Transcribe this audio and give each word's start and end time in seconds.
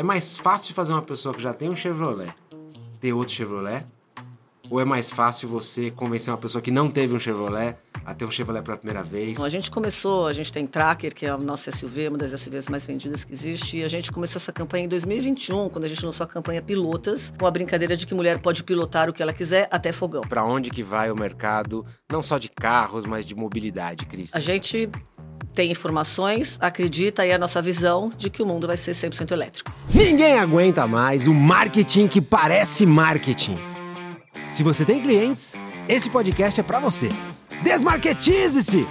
É 0.00 0.02
mais 0.02 0.38
fácil 0.38 0.72
fazer 0.72 0.94
uma 0.94 1.02
pessoa 1.02 1.34
que 1.34 1.42
já 1.42 1.52
tem 1.52 1.68
um 1.68 1.76
Chevrolet 1.76 2.32
ter 2.98 3.12
outro 3.12 3.34
Chevrolet? 3.34 3.84
Ou 4.70 4.80
é 4.80 4.84
mais 4.84 5.10
fácil 5.10 5.46
você 5.46 5.90
convencer 5.90 6.32
uma 6.32 6.38
pessoa 6.38 6.62
que 6.62 6.70
não 6.70 6.88
teve 6.88 7.14
um 7.14 7.20
Chevrolet 7.20 7.76
a 8.02 8.14
ter 8.14 8.24
um 8.24 8.30
Chevrolet 8.30 8.62
pela 8.62 8.78
primeira 8.78 9.02
vez? 9.02 9.36
Bom, 9.36 9.44
a 9.44 9.48
gente 9.50 9.70
começou, 9.70 10.26
a 10.26 10.32
gente 10.32 10.50
tem 10.52 10.66
Tracker, 10.66 11.14
que 11.14 11.26
é 11.26 11.34
o 11.34 11.38
nosso 11.38 11.70
SUV, 11.70 12.08
uma 12.08 12.16
das 12.16 12.40
SUVs 12.40 12.68
mais 12.68 12.86
vendidas 12.86 13.24
que 13.24 13.32
existe, 13.34 13.78
e 13.78 13.84
a 13.84 13.88
gente 13.88 14.10
começou 14.10 14.38
essa 14.38 14.52
campanha 14.52 14.84
em 14.84 14.88
2021, 14.88 15.68
quando 15.68 15.84
a 15.84 15.88
gente 15.88 16.06
lançou 16.06 16.24
a 16.24 16.26
campanha 16.26 16.62
Pilotas, 16.62 17.30
com 17.38 17.46
a 17.46 17.50
brincadeira 17.50 17.94
de 17.94 18.06
que 18.06 18.14
mulher 18.14 18.40
pode 18.40 18.64
pilotar 18.64 19.10
o 19.10 19.12
que 19.12 19.20
ela 19.20 19.34
quiser 19.34 19.68
até 19.70 19.92
fogão. 19.92 20.22
Para 20.22 20.44
onde 20.44 20.70
que 20.70 20.82
vai 20.82 21.10
o 21.10 21.16
mercado, 21.16 21.84
não 22.10 22.22
só 22.22 22.38
de 22.38 22.48
carros, 22.48 23.04
mas 23.04 23.26
de 23.26 23.34
mobilidade, 23.34 24.06
Cris? 24.06 24.34
A 24.34 24.40
gente 24.40 24.88
tem 25.54 25.70
informações, 25.70 26.58
acredita 26.60 27.26
e 27.26 27.32
a 27.32 27.38
nossa 27.38 27.60
visão 27.60 28.10
de 28.16 28.30
que 28.30 28.42
o 28.42 28.46
mundo 28.46 28.66
vai 28.66 28.76
ser 28.76 28.92
100% 28.92 29.32
elétrico. 29.32 29.72
Ninguém 29.94 30.38
aguenta 30.38 30.86
mais 30.86 31.26
o 31.26 31.34
marketing 31.34 32.08
que 32.08 32.20
parece 32.20 32.86
marketing. 32.86 33.56
Se 34.50 34.62
você 34.62 34.84
tem 34.84 35.00
clientes, 35.00 35.54
esse 35.88 36.08
podcast 36.08 36.60
é 36.60 36.62
para 36.62 36.78
você. 36.78 37.08
Desmarketize-se! 37.62 38.86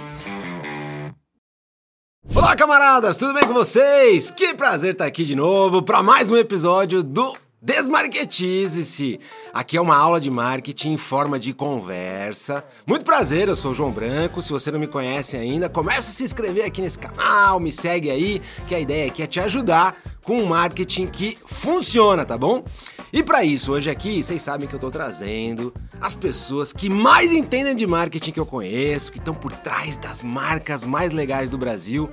Olá, 2.34 2.54
camaradas, 2.54 3.16
tudo 3.16 3.34
bem 3.34 3.42
com 3.42 3.52
vocês? 3.52 4.30
Que 4.30 4.54
prazer 4.54 4.92
estar 4.92 5.04
aqui 5.04 5.24
de 5.24 5.34
novo 5.34 5.82
para 5.82 6.02
mais 6.02 6.30
um 6.30 6.36
episódio 6.36 7.02
do 7.02 7.34
Desmarketize-se! 7.62 9.20
Aqui 9.52 9.76
é 9.76 9.80
uma 9.80 9.94
aula 9.94 10.18
de 10.18 10.30
marketing 10.30 10.92
em 10.92 10.96
forma 10.96 11.38
de 11.38 11.52
conversa. 11.52 12.64
Muito 12.86 13.04
prazer, 13.04 13.48
eu 13.48 13.56
sou 13.56 13.72
o 13.72 13.74
João 13.74 13.90
Branco. 13.90 14.40
Se 14.40 14.50
você 14.50 14.70
não 14.70 14.80
me 14.80 14.86
conhece 14.86 15.36
ainda, 15.36 15.68
começa 15.68 16.08
a 16.08 16.12
se 16.12 16.24
inscrever 16.24 16.64
aqui 16.64 16.80
nesse 16.80 16.98
canal, 16.98 17.60
me 17.60 17.70
segue 17.70 18.10
aí, 18.10 18.40
que 18.66 18.74
a 18.74 18.80
ideia 18.80 19.08
aqui 19.08 19.22
é 19.22 19.26
te 19.26 19.40
ajudar 19.40 19.94
com 20.22 20.40
um 20.40 20.46
marketing 20.46 21.06
que 21.06 21.36
funciona, 21.44 22.24
tá 22.24 22.38
bom? 22.38 22.64
E 23.12 23.22
para 23.22 23.44
isso, 23.44 23.72
hoje 23.72 23.90
aqui, 23.90 24.22
vocês 24.22 24.40
sabem 24.40 24.66
que 24.66 24.74
eu 24.74 24.80
tô 24.80 24.90
trazendo 24.90 25.74
as 26.00 26.14
pessoas 26.14 26.72
que 26.72 26.88
mais 26.88 27.30
entendem 27.30 27.76
de 27.76 27.86
marketing 27.86 28.32
que 28.32 28.40
eu 28.40 28.46
conheço, 28.46 29.12
que 29.12 29.18
estão 29.18 29.34
por 29.34 29.52
trás 29.52 29.98
das 29.98 30.22
marcas 30.22 30.86
mais 30.86 31.12
legais 31.12 31.50
do 31.50 31.58
Brasil. 31.58 32.08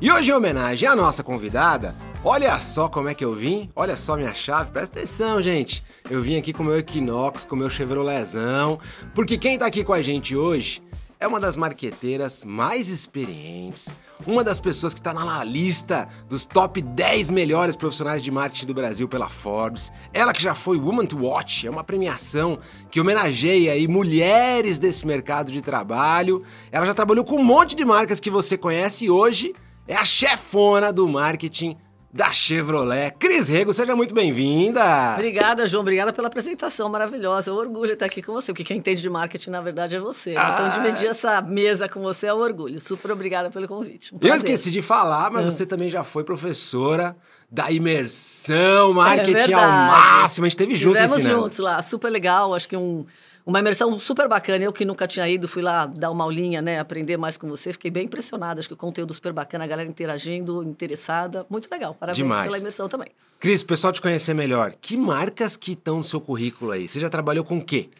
E 0.00 0.12
hoje, 0.12 0.30
em 0.30 0.34
homenagem 0.34 0.88
à 0.88 0.94
nossa 0.94 1.24
convidada, 1.24 1.92
Olha 2.24 2.60
só 2.60 2.88
como 2.88 3.08
é 3.08 3.14
que 3.14 3.24
eu 3.24 3.34
vim, 3.34 3.68
olha 3.74 3.96
só 3.96 4.16
minha 4.16 4.32
chave, 4.32 4.70
presta 4.70 4.96
atenção, 5.00 5.42
gente. 5.42 5.82
Eu 6.08 6.22
vim 6.22 6.36
aqui 6.36 6.52
com 6.52 6.62
meu 6.62 6.78
Equinox, 6.78 7.44
com 7.44 7.56
meu 7.56 7.68
Chevroletzão, 7.68 8.78
porque 9.12 9.36
quem 9.36 9.58
tá 9.58 9.66
aqui 9.66 9.82
com 9.82 9.92
a 9.92 10.00
gente 10.00 10.36
hoje 10.36 10.80
é 11.18 11.26
uma 11.26 11.40
das 11.40 11.56
marqueteiras 11.56 12.44
mais 12.44 12.88
experientes, 12.88 13.96
uma 14.24 14.44
das 14.44 14.60
pessoas 14.60 14.94
que 14.94 15.00
está 15.00 15.12
na 15.12 15.42
lista 15.42 16.06
dos 16.28 16.44
top 16.44 16.80
10 16.80 17.32
melhores 17.32 17.74
profissionais 17.74 18.22
de 18.22 18.30
marketing 18.30 18.66
do 18.66 18.74
Brasil 18.74 19.08
pela 19.08 19.28
Forbes. 19.28 19.90
Ela 20.12 20.32
que 20.32 20.42
já 20.42 20.54
foi 20.54 20.78
Woman 20.78 21.06
to 21.06 21.24
Watch, 21.24 21.66
é 21.66 21.70
uma 21.70 21.82
premiação 21.82 22.56
que 22.88 23.00
homenageia 23.00 23.72
aí 23.72 23.88
mulheres 23.88 24.78
desse 24.78 25.04
mercado 25.04 25.50
de 25.50 25.60
trabalho. 25.60 26.44
Ela 26.70 26.86
já 26.86 26.94
trabalhou 26.94 27.24
com 27.24 27.34
um 27.34 27.44
monte 27.44 27.74
de 27.74 27.84
marcas 27.84 28.20
que 28.20 28.30
você 28.30 28.56
conhece 28.56 29.06
e 29.06 29.10
hoje 29.10 29.52
é 29.88 29.96
a 29.96 30.04
chefona 30.04 30.92
do 30.92 31.08
marketing 31.08 31.76
da 32.12 32.30
Chevrolet. 32.30 33.14
Cris 33.18 33.48
Rego, 33.48 33.72
seja 33.72 33.96
muito 33.96 34.14
bem-vinda. 34.14 35.14
Obrigada, 35.14 35.66
João. 35.66 35.80
Obrigada 35.80 36.12
pela 36.12 36.28
apresentação 36.28 36.88
maravilhosa. 36.90 37.50
É 37.50 37.54
um 37.54 37.56
orgulho 37.56 37.94
estar 37.94 38.04
aqui 38.04 38.20
com 38.20 38.32
você, 38.32 38.52
porque 38.52 38.64
quem 38.64 38.76
entende 38.76 39.00
de 39.00 39.08
marketing, 39.08 39.48
na 39.48 39.62
verdade, 39.62 39.94
é 39.94 39.98
você. 39.98 40.34
Ah. 40.36 40.52
Então, 40.52 40.82
dividir 40.82 41.08
essa 41.08 41.40
mesa 41.40 41.88
com 41.88 42.02
você 42.02 42.26
é 42.26 42.34
um 42.34 42.40
orgulho. 42.40 42.78
Super 42.78 43.12
obrigada 43.12 43.48
pelo 43.48 43.66
convite. 43.66 44.14
Um 44.14 44.18
Eu 44.20 44.34
esqueci 44.34 44.70
de 44.70 44.82
falar, 44.82 45.30
mas 45.30 45.46
ah. 45.46 45.50
você 45.50 45.64
também 45.64 45.88
já 45.88 46.04
foi 46.04 46.22
professora 46.22 47.16
da 47.50 47.70
imersão, 47.70 48.92
marketing 48.92 49.52
é 49.52 49.54
ao 49.54 49.70
máximo. 49.70 50.44
A 50.44 50.48
gente 50.48 50.58
teve 50.58 50.74
junto 50.74 50.98
Estivemos 50.98 51.24
juntos 51.24 51.58
lá, 51.58 51.82
super 51.82 52.10
legal. 52.10 52.54
Acho 52.54 52.68
que 52.68 52.76
um 52.76 53.06
uma 53.44 53.60
imersão 53.60 53.98
super 53.98 54.28
bacana. 54.28 54.64
Eu 54.64 54.72
que 54.72 54.84
nunca 54.84 55.06
tinha 55.06 55.28
ido, 55.28 55.48
fui 55.48 55.62
lá 55.62 55.86
dar 55.86 56.10
uma 56.10 56.24
aulinha, 56.24 56.62
né? 56.62 56.78
Aprender 56.78 57.16
mais 57.16 57.36
com 57.36 57.48
você. 57.48 57.72
Fiquei 57.72 57.90
bem 57.90 58.04
impressionada. 58.04 58.60
Acho 58.60 58.68
que 58.68 58.74
o 58.74 58.76
conteúdo 58.76 59.12
super 59.12 59.32
bacana, 59.32 59.64
a 59.64 59.66
galera 59.66 59.88
interagindo, 59.88 60.62
interessada. 60.62 61.46
Muito 61.50 61.68
legal. 61.70 61.94
Parabéns 61.94 62.16
Demais. 62.16 62.44
pela 62.44 62.58
imersão 62.58 62.88
também. 62.88 63.08
Cris, 63.38 63.62
pessoal 63.62 63.92
te 63.92 64.00
conhecer 64.00 64.34
melhor, 64.34 64.72
que 64.80 64.96
marcas 64.96 65.56
que 65.56 65.72
estão 65.72 65.96
no 65.96 66.04
seu 66.04 66.20
currículo 66.20 66.70
aí? 66.70 66.86
Você 66.86 67.00
já 67.00 67.10
trabalhou 67.10 67.44
com 67.44 67.58
o 67.58 67.64
quê? 67.64 67.90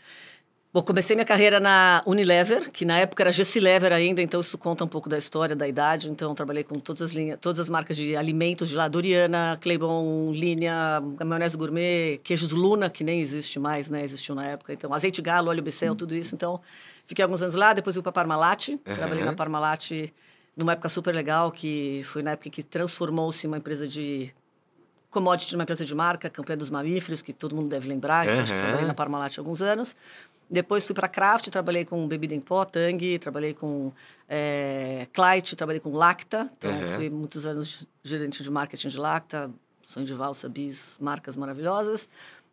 Bom, 0.74 0.80
comecei 0.80 1.14
minha 1.14 1.26
carreira 1.26 1.60
na 1.60 2.02
Unilever, 2.06 2.70
que 2.70 2.86
na 2.86 2.98
época 2.98 3.22
era 3.22 3.30
Gessilever 3.30 3.92
ainda, 3.92 4.22
então 4.22 4.40
isso 4.40 4.56
conta 4.56 4.82
um 4.82 4.86
pouco 4.86 5.06
da 5.06 5.18
história, 5.18 5.54
da 5.54 5.68
idade. 5.68 6.08
Então, 6.08 6.34
trabalhei 6.34 6.64
com 6.64 6.76
todas 6.76 7.02
as 7.02 7.12
linhas, 7.12 7.38
todas 7.38 7.60
as 7.60 7.68
marcas 7.68 7.94
de 7.94 8.16
alimentos 8.16 8.70
de 8.70 8.74
lá, 8.74 8.88
Doriana, 8.88 9.58
Claybon, 9.60 10.32
Linha, 10.32 11.02
maionese 11.26 11.58
gourmet, 11.58 12.18
queijos 12.24 12.52
Luna, 12.52 12.88
que 12.88 13.04
nem 13.04 13.20
existe 13.20 13.58
mais, 13.58 13.90
né? 13.90 14.02
Existiu 14.02 14.34
na 14.34 14.46
época. 14.46 14.72
Então, 14.72 14.94
azeite 14.94 15.20
galo, 15.20 15.50
óleo 15.50 15.62
Becel, 15.62 15.94
tudo 15.94 16.14
isso. 16.14 16.34
Então, 16.34 16.58
fiquei 17.06 17.22
alguns 17.22 17.42
anos 17.42 17.54
lá, 17.54 17.74
depois 17.74 17.94
fui 17.94 18.02
para 18.02 18.10
Parmalat. 18.12 18.68
Uhum. 18.70 18.78
Trabalhei 18.78 19.24
na 19.26 19.34
Parmalat 19.34 20.10
numa 20.56 20.72
época 20.72 20.88
super 20.88 21.14
legal, 21.14 21.52
que 21.52 22.00
foi 22.04 22.22
na 22.22 22.30
época 22.30 22.48
que 22.48 22.62
transformou-se 22.62 23.46
uma 23.46 23.58
empresa 23.58 23.86
de 23.86 24.32
commodity 25.10 25.52
numa 25.52 25.64
empresa 25.64 25.84
de 25.84 25.94
marca, 25.94 26.30
campanha 26.30 26.56
dos 26.56 26.70
mamíferos, 26.70 27.20
que 27.20 27.34
todo 27.34 27.54
mundo 27.54 27.68
deve 27.68 27.86
lembrar. 27.86 28.26
Uhum. 28.26 28.40
acho 28.40 28.54
que 28.54 28.58
trabalhei 28.58 28.86
na 28.86 28.94
Parmalat 28.94 29.36
há 29.36 29.40
alguns 29.42 29.60
anos. 29.60 29.94
Depois 30.52 30.84
fui 30.84 30.94
para 30.94 31.08
Kraft, 31.08 31.48
trabalhei 31.48 31.82
com 31.82 32.06
bebida 32.06 32.34
em 32.34 32.40
pó, 32.40 32.62
Tang, 32.66 33.18
trabalhei 33.18 33.54
com 33.54 33.90
é, 34.28 35.06
Clyde, 35.10 35.56
trabalhei 35.56 35.80
com 35.80 35.90
Lacta. 35.94 36.52
Então, 36.58 36.70
uhum. 36.70 36.86
fui 36.96 37.08
muitos 37.08 37.46
anos 37.46 37.88
gerente 38.04 38.42
de 38.42 38.50
marketing 38.50 38.88
de 38.88 38.98
Lacta, 38.98 39.50
Sonho 39.82 40.04
de 40.04 40.12
Valsa, 40.12 40.50
Bis, 40.50 40.98
marcas 41.00 41.38
maravilhosas. 41.38 42.06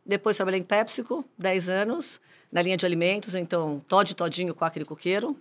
Depois 0.06 0.38
trabalhei 0.38 0.62
em 0.62 0.64
PepsiCo, 0.64 1.26
10 1.38 1.68
anos, 1.68 2.22
na 2.50 2.62
linha 2.62 2.78
de 2.78 2.86
alimentos, 2.86 3.36
então 3.36 3.82
Todd 3.86 4.16
Todinho, 4.16 4.56
Quaker 4.56 4.84
e 4.84 4.86
Coqueiro. 4.86 5.36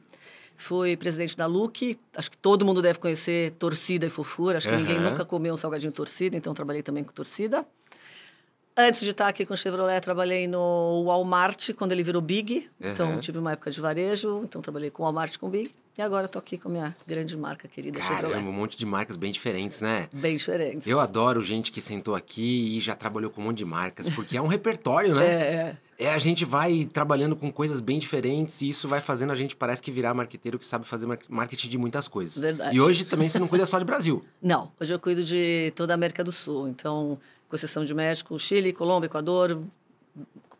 Fui 0.56 0.97
presidente 0.97 1.36
da 1.36 1.47
Luke, 1.47 1.97
acho 2.16 2.28
que 2.28 2.36
todo 2.36 2.64
mundo 2.64 2.82
deve 2.82 2.98
conhecer 2.98 3.52
Torcida 3.52 4.06
e 4.06 4.10
Fofura, 4.10 4.58
acho 4.58 4.68
que 4.68 4.74
uhum. 4.74 4.80
ninguém 4.80 4.98
nunca 4.98 5.24
comeu 5.24 5.54
um 5.54 5.56
salgadinho 5.56 5.92
Torcida, 5.92 6.36
então 6.36 6.52
trabalhei 6.52 6.82
também 6.82 7.04
com 7.04 7.12
Torcida. 7.12 7.64
Antes 8.81 9.00
de 9.00 9.11
estar 9.11 9.27
aqui 9.27 9.44
com 9.44 9.55
o 9.55 9.56
Chevrolet, 9.56 10.00
trabalhei 10.00 10.47
no 10.47 11.03
Walmart, 11.05 11.75
quando 11.75 11.91
ele 11.91 12.05
virou 12.05 12.22
Big. 12.22 12.71
Uhum. 12.81 12.91
Então, 12.93 13.19
tive 13.19 13.37
uma 13.37 13.50
época 13.50 13.72
de 13.72 13.81
varejo, 13.81 14.41
então 14.44 14.62
trabalhei 14.62 14.89
com 14.89 15.03
o 15.03 15.05
Walmart 15.05 15.37
com 15.37 15.49
o 15.49 15.50
Big. 15.50 15.69
E 15.97 16.00
agora 16.00 16.27
estou 16.27 16.39
aqui 16.39 16.56
com 16.56 16.69
a 16.69 16.71
minha 16.71 16.97
grande 17.05 17.37
marca 17.37 17.66
querida 17.66 17.99
Caramba, 17.99 18.21
Chevrolet. 18.21 18.47
um 18.47 18.53
monte 18.53 18.78
de 18.78 18.87
marcas 18.87 19.16
bem 19.16 19.33
diferentes, 19.33 19.81
né? 19.81 20.09
Bem 20.12 20.37
diferentes. 20.37 20.87
Eu 20.87 21.00
adoro 21.00 21.43
gente 21.43 21.72
que 21.72 21.83
sentou 21.83 22.15
aqui 22.15 22.77
e 22.77 22.81
já 22.81 22.94
trabalhou 22.94 23.33
com 23.33 23.41
um 23.41 23.47
monte 23.47 23.59
de 23.59 23.65
marcas, 23.65 24.09
porque 24.09 24.37
é 24.37 24.41
um 24.41 24.47
repertório, 24.49 25.12
né? 25.12 25.27
é, 25.27 25.33
é. 25.33 25.77
É, 26.00 26.12
a 26.12 26.19
gente 26.21 26.45
vai 26.45 26.84
trabalhando 26.84 27.34
com 27.34 27.50
coisas 27.50 27.81
bem 27.81 27.99
diferentes 27.99 28.62
e 28.62 28.69
isso 28.69 28.87
vai 28.87 29.00
fazendo 29.00 29.33
a 29.33 29.34
gente 29.34 29.56
parece 29.56 29.83
que 29.83 29.91
virar 29.91 30.15
marqueteiro 30.15 30.56
que 30.56 30.65
sabe 30.65 30.87
fazer 30.87 31.09
marketing 31.28 31.69
de 31.69 31.77
muitas 31.77 32.06
coisas. 32.06 32.41
Verdade. 32.41 32.77
E 32.77 32.81
hoje 32.81 33.05
também 33.05 33.28
você 33.28 33.41
não 33.41 33.49
cuida 33.49 33.66
só 33.66 33.81
de 33.81 33.84
Brasil. 33.84 34.25
Não, 34.41 34.71
hoje 34.78 34.95
eu 34.95 35.00
cuido 35.00 35.25
de 35.25 35.72
toda 35.75 35.93
a 35.93 35.97
América 35.97 36.22
do 36.22 36.31
Sul. 36.31 36.69
Então, 36.69 37.19
com 37.48 37.56
exceção 37.56 37.84
de 37.84 37.94
México, 37.94 38.38
Chile, 38.38 38.72
Colômbia, 38.72 39.06
Equador, 39.06 39.60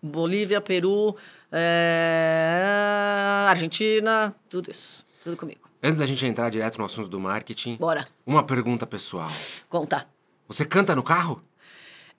Bolívia, 0.03 0.61
Peru, 0.61 1.15
é... 1.53 3.47
Argentina, 3.49 4.35
tudo 4.49 4.71
isso. 4.71 5.05
Tudo 5.23 5.37
comigo. 5.37 5.61
Antes 5.83 5.99
da 5.99 6.07
gente 6.07 6.25
entrar 6.27 6.51
direto 6.51 6.79
no 6.79 6.85
assunto 6.85 7.09
do 7.09 7.21
marketing, 7.21 7.77
Bora. 7.77 8.05
uma 8.27 8.43
pergunta 8.43 8.87
pessoal. 8.87 9.29
Conta. 9.69 10.07
Você 10.49 10.65
canta 10.65 10.95
no 10.97 11.03
carro? 11.03 11.43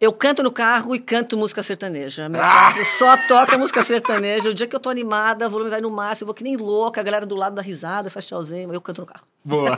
Eu 0.01 0.13
canto 0.13 0.41
no 0.41 0.49
carro 0.49 0.95
e 0.95 0.99
canto 0.99 1.37
música 1.37 1.61
sertaneja. 1.61 2.29
Meu 2.29 2.39
ah! 2.39 2.45
carro 2.45 2.85
só 2.97 3.17
toca 3.27 3.57
música 3.57 3.83
sertaneja. 3.83 4.49
O 4.49 4.53
dia 4.53 4.65
que 4.65 4.73
eu 4.73 4.79
tô 4.79 4.89
animada, 4.89 5.45
o 5.47 5.49
volume 5.49 5.69
vai 5.69 5.81
no 5.81 5.91
máximo, 5.91 6.23
eu 6.23 6.27
vou 6.27 6.33
que 6.33 6.43
nem 6.43 6.55
louca, 6.55 7.01
a 7.01 7.03
galera 7.03 7.25
do 7.25 7.35
lado 7.35 7.55
da 7.55 7.61
risada, 7.61 8.09
faz 8.09 8.25
tchauzinho, 8.25 8.71
eu 8.73 8.79
canto 8.79 9.01
no 9.01 9.07
carro. 9.07 9.25
Boa. 9.43 9.77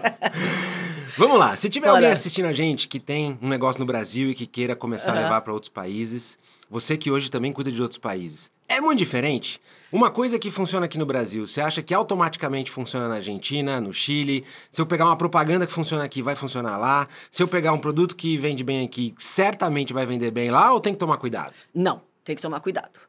Vamos 1.17 1.39
lá. 1.39 1.57
Se 1.57 1.69
tiver 1.69 1.87
Bora. 1.87 1.97
alguém 1.97 2.11
assistindo 2.11 2.45
a 2.45 2.53
gente 2.53 2.87
que 2.87 2.99
tem 2.99 3.37
um 3.41 3.49
negócio 3.49 3.79
no 3.79 3.85
Brasil 3.85 4.29
e 4.29 4.35
que 4.35 4.45
queira 4.45 4.75
começar 4.75 5.13
uhum. 5.13 5.19
a 5.19 5.21
levar 5.23 5.41
para 5.41 5.53
outros 5.53 5.69
países, 5.69 6.37
você 6.69 6.95
que 6.95 7.09
hoje 7.09 7.31
também 7.31 7.51
cuida 7.51 7.71
de 7.71 7.81
outros 7.81 7.97
países, 7.97 8.51
é 8.69 8.79
muito 8.79 8.99
diferente? 8.99 9.59
Uma 9.91 10.09
coisa 10.09 10.39
que 10.39 10.49
funciona 10.49 10.85
aqui 10.85 10.97
no 10.97 11.05
Brasil, 11.05 11.45
você 11.45 11.59
acha 11.59 11.81
que 11.81 11.93
automaticamente 11.93 12.71
funciona 12.71 13.09
na 13.09 13.15
Argentina, 13.15 13.81
no 13.81 13.91
Chile? 13.91 14.45
Se 14.69 14.81
eu 14.81 14.85
pegar 14.85 15.05
uma 15.05 15.17
propaganda 15.17 15.67
que 15.67 15.73
funciona 15.73 16.05
aqui, 16.05 16.21
vai 16.21 16.33
funcionar 16.33 16.77
lá? 16.77 17.09
Se 17.29 17.43
eu 17.43 17.47
pegar 17.47 17.73
um 17.73 17.77
produto 17.77 18.15
que 18.15 18.37
vende 18.37 18.63
bem 18.63 18.85
aqui, 18.85 19.13
certamente 19.17 19.91
vai 19.91 20.05
vender 20.05 20.31
bem 20.31 20.49
lá 20.49 20.71
ou 20.71 20.79
tem 20.79 20.93
que 20.93 20.99
tomar 20.99 21.17
cuidado? 21.17 21.51
Não, 21.75 22.01
tem 22.23 22.37
que 22.37 22.41
tomar 22.41 22.61
cuidado. 22.61 23.01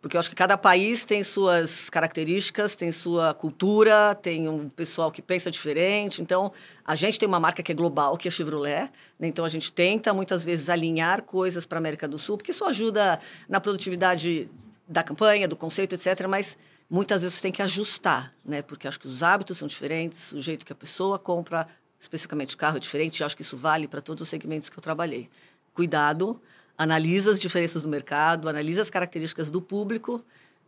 Porque 0.00 0.16
eu 0.16 0.20
acho 0.20 0.30
que 0.30 0.36
cada 0.36 0.56
país 0.56 1.04
tem 1.04 1.24
suas 1.24 1.90
características, 1.90 2.76
tem 2.76 2.92
sua 2.92 3.34
cultura, 3.34 4.14
tem 4.14 4.48
um 4.48 4.68
pessoal 4.68 5.10
que 5.10 5.20
pensa 5.20 5.50
diferente. 5.50 6.22
Então, 6.22 6.52
a 6.84 6.94
gente 6.94 7.18
tem 7.18 7.28
uma 7.28 7.40
marca 7.40 7.64
que 7.64 7.72
é 7.72 7.74
global, 7.74 8.16
que 8.16 8.28
é 8.28 8.30
Chevrolet. 8.30 8.92
Né? 9.18 9.26
Então, 9.26 9.44
a 9.44 9.48
gente 9.48 9.72
tenta, 9.72 10.14
muitas 10.14 10.44
vezes, 10.44 10.68
alinhar 10.68 11.22
coisas 11.22 11.66
para 11.66 11.78
a 11.78 11.80
América 11.80 12.06
do 12.06 12.16
Sul, 12.16 12.36
porque 12.36 12.52
isso 12.52 12.64
ajuda 12.64 13.18
na 13.48 13.58
produtividade 13.58 14.48
da 14.88 15.02
campanha, 15.02 15.46
do 15.46 15.56
conceito, 15.56 15.94
etc. 15.94 16.26
Mas, 16.28 16.56
muitas 16.88 17.22
vezes, 17.22 17.36
você 17.36 17.42
tem 17.42 17.52
que 17.52 17.62
ajustar, 17.62 18.32
né? 18.44 18.62
Porque 18.62 18.88
acho 18.88 18.98
que 18.98 19.06
os 19.06 19.22
hábitos 19.22 19.58
são 19.58 19.68
diferentes, 19.68 20.32
o 20.32 20.40
jeito 20.40 20.64
que 20.64 20.72
a 20.72 20.76
pessoa 20.76 21.18
compra, 21.18 21.68
especificamente 22.00 22.56
carro 22.56 22.78
é 22.78 22.80
diferente. 22.80 23.20
E 23.20 23.24
acho 23.24 23.36
que 23.36 23.42
isso 23.42 23.56
vale 23.56 23.86
para 23.86 24.00
todos 24.00 24.22
os 24.22 24.28
segmentos 24.28 24.68
que 24.68 24.78
eu 24.78 24.82
trabalhei 24.82 25.28
cuidado, 25.74 26.40
analisa 26.76 27.30
as 27.30 27.40
diferenças 27.40 27.84
do 27.84 27.88
mercado, 27.88 28.48
analisa 28.48 28.82
as 28.82 28.90
características 28.90 29.48
do 29.48 29.62
público 29.62 30.20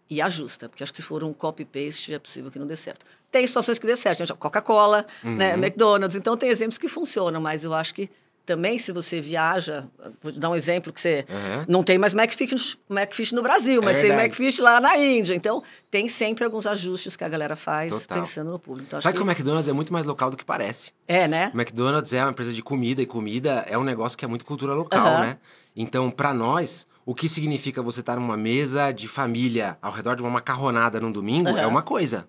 e 0.08 0.20
ajusta, 0.20 0.68
porque 0.68 0.84
acho 0.84 0.92
que 0.92 1.00
se 1.00 1.04
for 1.04 1.24
um 1.24 1.32
copy-paste 1.32 2.14
é 2.14 2.18
possível 2.18 2.50
que 2.50 2.58
não 2.58 2.66
dê 2.66 2.76
certo. 2.76 3.04
Tem 3.30 3.44
situações 3.44 3.78
que 3.78 3.86
dê 3.86 3.96
certo, 3.96 4.18
gente, 4.18 4.32
Coca-Cola, 4.34 5.06
né, 5.22 5.30
uhum. 5.30 5.36
né, 5.36 5.52
McDonald's, 5.54 6.16
então 6.16 6.36
tem 6.36 6.48
exemplos 6.48 6.78
que 6.78 6.88
funcionam, 6.88 7.40
mas 7.40 7.64
eu 7.64 7.74
acho 7.74 7.94
que 7.94 8.08
também 8.44 8.78
se 8.78 8.92
você 8.92 9.20
viaja, 9.20 9.86
vou 10.20 10.32
dar 10.32 10.50
um 10.50 10.56
exemplo 10.56 10.92
que 10.92 11.00
você 11.00 11.24
uhum. 11.28 11.64
não 11.68 11.84
tem 11.84 11.98
mais 11.98 12.14
McFish, 12.14 12.76
McFish 12.88 13.32
no 13.32 13.42
Brasil, 13.42 13.80
é 13.82 13.84
mas 13.84 13.98
tem 13.98 14.10
McFish 14.10 14.58
lá 14.58 14.80
na 14.80 14.96
Índia. 14.96 15.34
Então, 15.34 15.62
tem 15.90 16.08
sempre 16.08 16.44
alguns 16.44 16.66
ajustes 16.66 17.16
que 17.16 17.24
a 17.24 17.28
galera 17.28 17.54
faz 17.54 17.92
Total. 17.92 18.20
pensando 18.20 18.50
no 18.50 18.58
público. 18.58 18.86
Então, 18.88 19.00
Sabe 19.00 19.12
que... 19.12 19.22
que 19.22 19.28
o 19.28 19.30
McDonald's 19.30 19.68
é 19.68 19.72
muito 19.72 19.92
mais 19.92 20.06
local 20.06 20.30
do 20.30 20.36
que 20.36 20.44
parece. 20.44 20.92
É, 21.06 21.28
né? 21.28 21.50
O 21.54 21.56
McDonald's 21.56 22.12
é 22.12 22.22
uma 22.22 22.30
empresa 22.30 22.52
de 22.52 22.62
comida 22.62 23.00
e 23.00 23.06
comida 23.06 23.64
é 23.68 23.78
um 23.78 23.84
negócio 23.84 24.18
que 24.18 24.24
é 24.24 24.28
muito 24.28 24.44
cultura 24.44 24.74
local, 24.74 25.14
uhum. 25.14 25.20
né? 25.20 25.38
Então, 25.76 26.10
para 26.10 26.34
nós, 26.34 26.86
o 27.06 27.14
que 27.14 27.28
significa 27.28 27.82
você 27.82 28.00
estar 28.00 28.16
numa 28.16 28.36
mesa 28.36 28.92
de 28.92 29.08
família 29.08 29.78
ao 29.80 29.92
redor 29.92 30.16
de 30.16 30.22
uma 30.22 30.30
macarronada 30.30 31.00
num 31.00 31.10
domingo 31.10 31.50
uhum. 31.50 31.58
é 31.58 31.66
uma 31.66 31.82
coisa. 31.82 32.28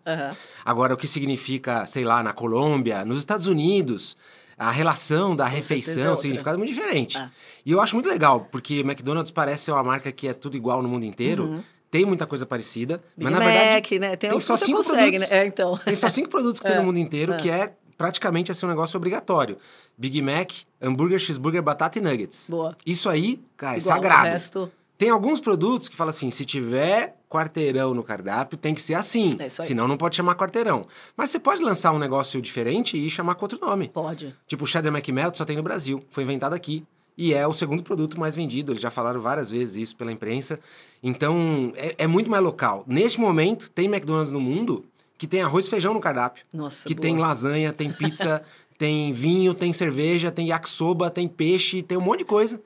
Agora, 0.63 0.93
o 0.93 0.97
que 0.97 1.07
significa, 1.07 1.85
sei 1.85 2.03
lá, 2.03 2.23
na 2.23 2.33
Colômbia, 2.33 3.03
nos 3.03 3.17
Estados 3.17 3.47
Unidos, 3.47 4.15
a 4.61 4.69
relação 4.69 5.35
da 5.35 5.45
Com 5.45 5.55
refeição, 5.55 6.13
o 6.13 6.15
significado 6.15 6.55
é 6.55 6.57
muito 6.59 6.71
diferente. 6.71 7.17
É. 7.17 7.29
E 7.65 7.71
eu 7.71 7.81
acho 7.81 7.95
muito 7.95 8.07
legal, 8.07 8.47
porque 8.51 8.81
McDonald's 8.81 9.31
parece 9.31 9.63
ser 9.63 9.71
uma 9.71 9.83
marca 9.83 10.11
que 10.11 10.27
é 10.27 10.33
tudo 10.33 10.55
igual 10.55 10.83
no 10.83 10.87
mundo 10.87 11.03
inteiro. 11.03 11.45
Uhum. 11.45 11.63
Tem 11.89 12.05
muita 12.05 12.27
coisa 12.27 12.45
parecida, 12.45 12.97
Big 13.17 13.23
mas 13.23 13.33
na 13.33 13.39
Mac, 13.39 13.47
verdade 13.47 13.99
né? 13.99 14.15
tem, 14.15 14.29
tem 14.29 14.39
só 14.39 14.55
cinco 14.55 14.77
consegue, 14.77 15.17
produtos. 15.17 15.29
Né? 15.31 15.37
É, 15.39 15.45
então. 15.47 15.77
Tem 15.77 15.95
só 15.95 16.09
cinco 16.09 16.29
produtos 16.29 16.61
que 16.61 16.67
é. 16.69 16.71
tem 16.71 16.79
no 16.79 16.85
mundo 16.85 16.99
inteiro, 16.99 17.33
é. 17.33 17.37
que 17.37 17.49
é 17.49 17.73
praticamente 17.97 18.51
assim 18.51 18.67
um 18.67 18.69
negócio 18.69 18.95
obrigatório. 18.97 19.57
Big 19.97 20.21
Mac, 20.21 20.51
hambúrguer, 20.79 21.17
cheeseburger, 21.17 21.63
batata 21.63 21.97
e 21.97 22.01
nuggets. 22.01 22.47
Boa. 22.47 22.77
Isso 22.85 23.09
aí, 23.09 23.41
cara, 23.57 23.77
é 23.77 23.79
Igual 23.79 23.95
é 23.95 23.97
sagrado. 23.97 24.27
O 24.27 24.31
resto... 24.31 24.71
Tem 25.01 25.09
alguns 25.09 25.41
produtos 25.41 25.89
que 25.89 25.95
falam 25.95 26.11
assim, 26.11 26.29
se 26.29 26.45
tiver 26.45 27.15
quarteirão 27.27 27.91
no 27.91 28.03
cardápio, 28.03 28.55
tem 28.55 28.75
que 28.75 28.81
ser 28.83 28.93
assim. 28.93 29.35
É 29.39 29.47
isso 29.47 29.59
aí. 29.59 29.67
Senão 29.67 29.87
não 29.87 29.97
pode 29.97 30.15
chamar 30.15 30.35
quarteirão. 30.35 30.85
Mas 31.17 31.31
você 31.31 31.39
pode 31.39 31.59
lançar 31.63 31.91
um 31.91 31.97
negócio 31.97 32.39
diferente 32.39 33.03
e 33.03 33.09
chamar 33.09 33.33
com 33.33 33.45
outro 33.45 33.57
nome. 33.59 33.89
Pode. 33.89 34.35
Tipo 34.45 34.63
o 34.63 34.67
Cheddar 34.67 34.93
McMelt 34.93 35.35
só 35.35 35.43
tem 35.43 35.57
no 35.57 35.63
Brasil. 35.63 36.03
Foi 36.11 36.21
inventado 36.21 36.53
aqui. 36.53 36.85
E 37.17 37.33
é 37.33 37.47
o 37.47 37.51
segundo 37.51 37.81
produto 37.81 38.19
mais 38.19 38.35
vendido. 38.35 38.73
Eles 38.73 38.81
já 38.83 38.91
falaram 38.91 39.19
várias 39.19 39.49
vezes 39.49 39.75
isso 39.75 39.95
pela 39.95 40.11
imprensa. 40.11 40.59
Então, 41.01 41.73
é, 41.75 41.95
é 41.97 42.05
muito 42.05 42.29
mais 42.29 42.43
local. 42.43 42.83
Neste 42.85 43.19
momento, 43.19 43.71
tem 43.71 43.87
McDonald's 43.87 44.31
no 44.31 44.39
mundo 44.39 44.85
que 45.17 45.25
tem 45.25 45.41
arroz 45.41 45.65
e 45.65 45.69
feijão 45.71 45.95
no 45.95 45.99
cardápio. 45.99 46.45
Nossa, 46.53 46.87
Que 46.87 46.93
boa. 46.93 47.01
tem 47.01 47.17
lasanha, 47.17 47.73
tem 47.73 47.91
pizza, 47.91 48.43
tem 48.77 49.11
vinho, 49.11 49.55
tem 49.55 49.73
cerveja, 49.73 50.29
tem 50.29 50.49
yakisoba, 50.49 51.09
tem 51.09 51.27
peixe, 51.27 51.81
tem 51.81 51.97
um 51.97 52.01
monte 52.01 52.19
de 52.19 52.25
coisa. 52.25 52.61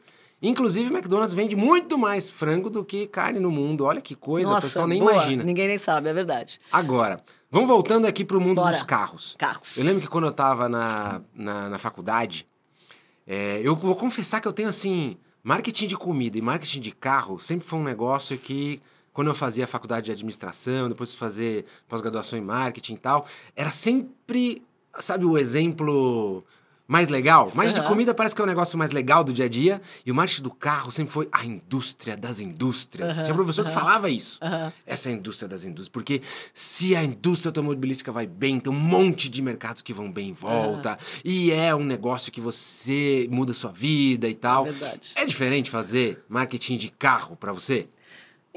Inclusive, 0.47 0.91
o 0.91 0.93
McDonald's 0.93 1.33
vende 1.33 1.55
muito 1.55 1.97
mais 1.97 2.29
frango 2.29 2.69
do 2.69 2.85
que 2.85 3.07
carne 3.07 3.39
no 3.39 3.49
mundo. 3.49 3.83
Olha 3.85 3.99
que 3.99 4.13
coisa, 4.13 4.51
Nossa, 4.51 4.67
o 4.67 4.69
pessoal 4.69 4.87
nem 4.87 4.99
boa. 4.99 5.13
imagina. 5.13 5.43
Ninguém 5.43 5.67
nem 5.67 5.77
sabe, 5.77 6.07
é 6.07 6.13
verdade. 6.13 6.59
Agora, 6.71 7.19
vamos 7.49 7.67
voltando 7.67 8.05
aqui 8.05 8.23
para 8.23 8.37
o 8.37 8.41
mundo 8.41 8.61
Bora. 8.61 8.71
dos 8.71 8.83
carros. 8.83 9.35
Carros. 9.39 9.75
Eu 9.75 9.83
lembro 9.83 10.01
que 10.01 10.07
quando 10.07 10.25
eu 10.25 10.29
estava 10.29 10.69
na, 10.69 11.21
na, 11.33 11.69
na, 11.71 11.79
faculdade, 11.79 12.47
é, 13.25 13.59
eu 13.63 13.75
vou 13.75 13.95
confessar 13.95 14.39
que 14.39 14.47
eu 14.47 14.53
tenho, 14.53 14.69
assim, 14.69 15.17
marketing 15.43 15.87
de 15.87 15.97
comida 15.97 16.37
e 16.37 16.41
marketing 16.41 16.81
de 16.81 16.91
carro 16.91 17.39
sempre 17.39 17.65
foi 17.65 17.79
um 17.79 17.83
negócio 17.83 18.37
que, 18.37 18.79
quando 19.11 19.29
eu 19.29 19.35
fazia 19.35 19.65
faculdade 19.65 20.05
de 20.05 20.11
administração, 20.11 20.89
depois 20.89 21.11
de 21.11 21.17
fazer 21.17 21.65
pós-graduação 21.87 22.37
em 22.37 22.43
marketing 22.43 22.93
e 22.93 22.97
tal, 22.97 23.25
era 23.55 23.71
sempre, 23.71 24.61
sabe, 24.99 25.25
o 25.25 25.39
exemplo 25.39 26.45
mais 26.87 27.09
legal. 27.09 27.51
Mais 27.55 27.73
uhum. 27.73 27.81
de 27.81 27.87
comida 27.87 28.13
parece 28.13 28.35
que 28.35 28.41
é 28.41 28.43
um 28.43 28.47
negócio 28.47 28.77
mais 28.77 28.91
legal 28.91 29.23
do 29.23 29.33
dia 29.33 29.45
a 29.45 29.49
dia. 29.49 29.81
E 30.05 30.11
o 30.11 30.15
marketing 30.15 30.43
do 30.43 30.51
carro 30.51 30.91
sempre 30.91 31.11
foi 31.11 31.27
a 31.31 31.43
indústria 31.43 32.15
das 32.15 32.39
indústrias. 32.39 33.17
Uhum. 33.17 33.23
Tinha 33.23 33.35
professor 33.35 33.63
uhum. 33.63 33.67
que 33.67 33.73
falava 33.73 34.09
isso. 34.09 34.39
Essa 34.85 35.09
é 35.09 35.11
a 35.11 35.15
indústria 35.15 35.47
das 35.47 35.63
indústrias. 35.63 35.89
Porque 35.89 36.21
se 36.53 36.95
a 36.95 37.03
indústria 37.03 37.49
automobilística 37.49 38.11
vai 38.11 38.27
bem, 38.27 38.59
tem 38.59 38.71
um 38.71 38.75
monte 38.75 39.29
de 39.29 39.41
mercados 39.41 39.81
que 39.81 39.93
vão 39.93 40.11
bem 40.11 40.29
em 40.29 40.33
volta. 40.33 40.97
E 41.23 41.51
é 41.51 41.73
um 41.75 41.83
negócio 41.83 42.31
que 42.31 42.41
você 42.41 43.27
muda 43.31 43.51
a 43.51 43.55
sua 43.55 43.71
vida 43.71 44.27
e 44.27 44.35
tal. 44.35 44.67
É 44.67 44.71
verdade. 44.71 45.09
É 45.15 45.25
diferente 45.25 45.69
fazer 45.69 46.23
marketing 46.29 46.77
de 46.77 46.89
carro 46.89 47.35
para 47.35 47.51
você? 47.51 47.87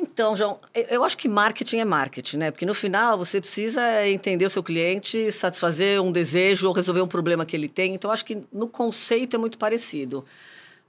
Então, 0.01 0.37
João, 0.37 0.59
eu 0.73 1.03
acho 1.03 1.17
que 1.17 1.29
marketing 1.29 1.79
é 1.79 1.85
marketing, 1.85 2.37
né? 2.37 2.51
Porque 2.53 2.65
no 2.65 2.73
final 2.73 3.19
você 3.19 3.41
precisa 3.41 4.07
entender 4.07 4.45
o 4.45 4.51
seu 4.51 4.63
cliente, 4.63 5.33
satisfazer 5.33 6.01
um 6.01 6.13
desejo 6.13 6.69
ou 6.69 6.73
resolver 6.73 7.01
um 7.01 7.09
problema 7.09 7.45
que 7.45 7.57
ele 7.57 7.69
tem. 7.69 7.95
Então, 7.95 8.09
acho 8.13 8.25
que 8.25 8.39
no 8.53 8.69
conceito 8.69 9.35
é 9.35 9.39
muito 9.39 9.59
parecido. 9.59 10.25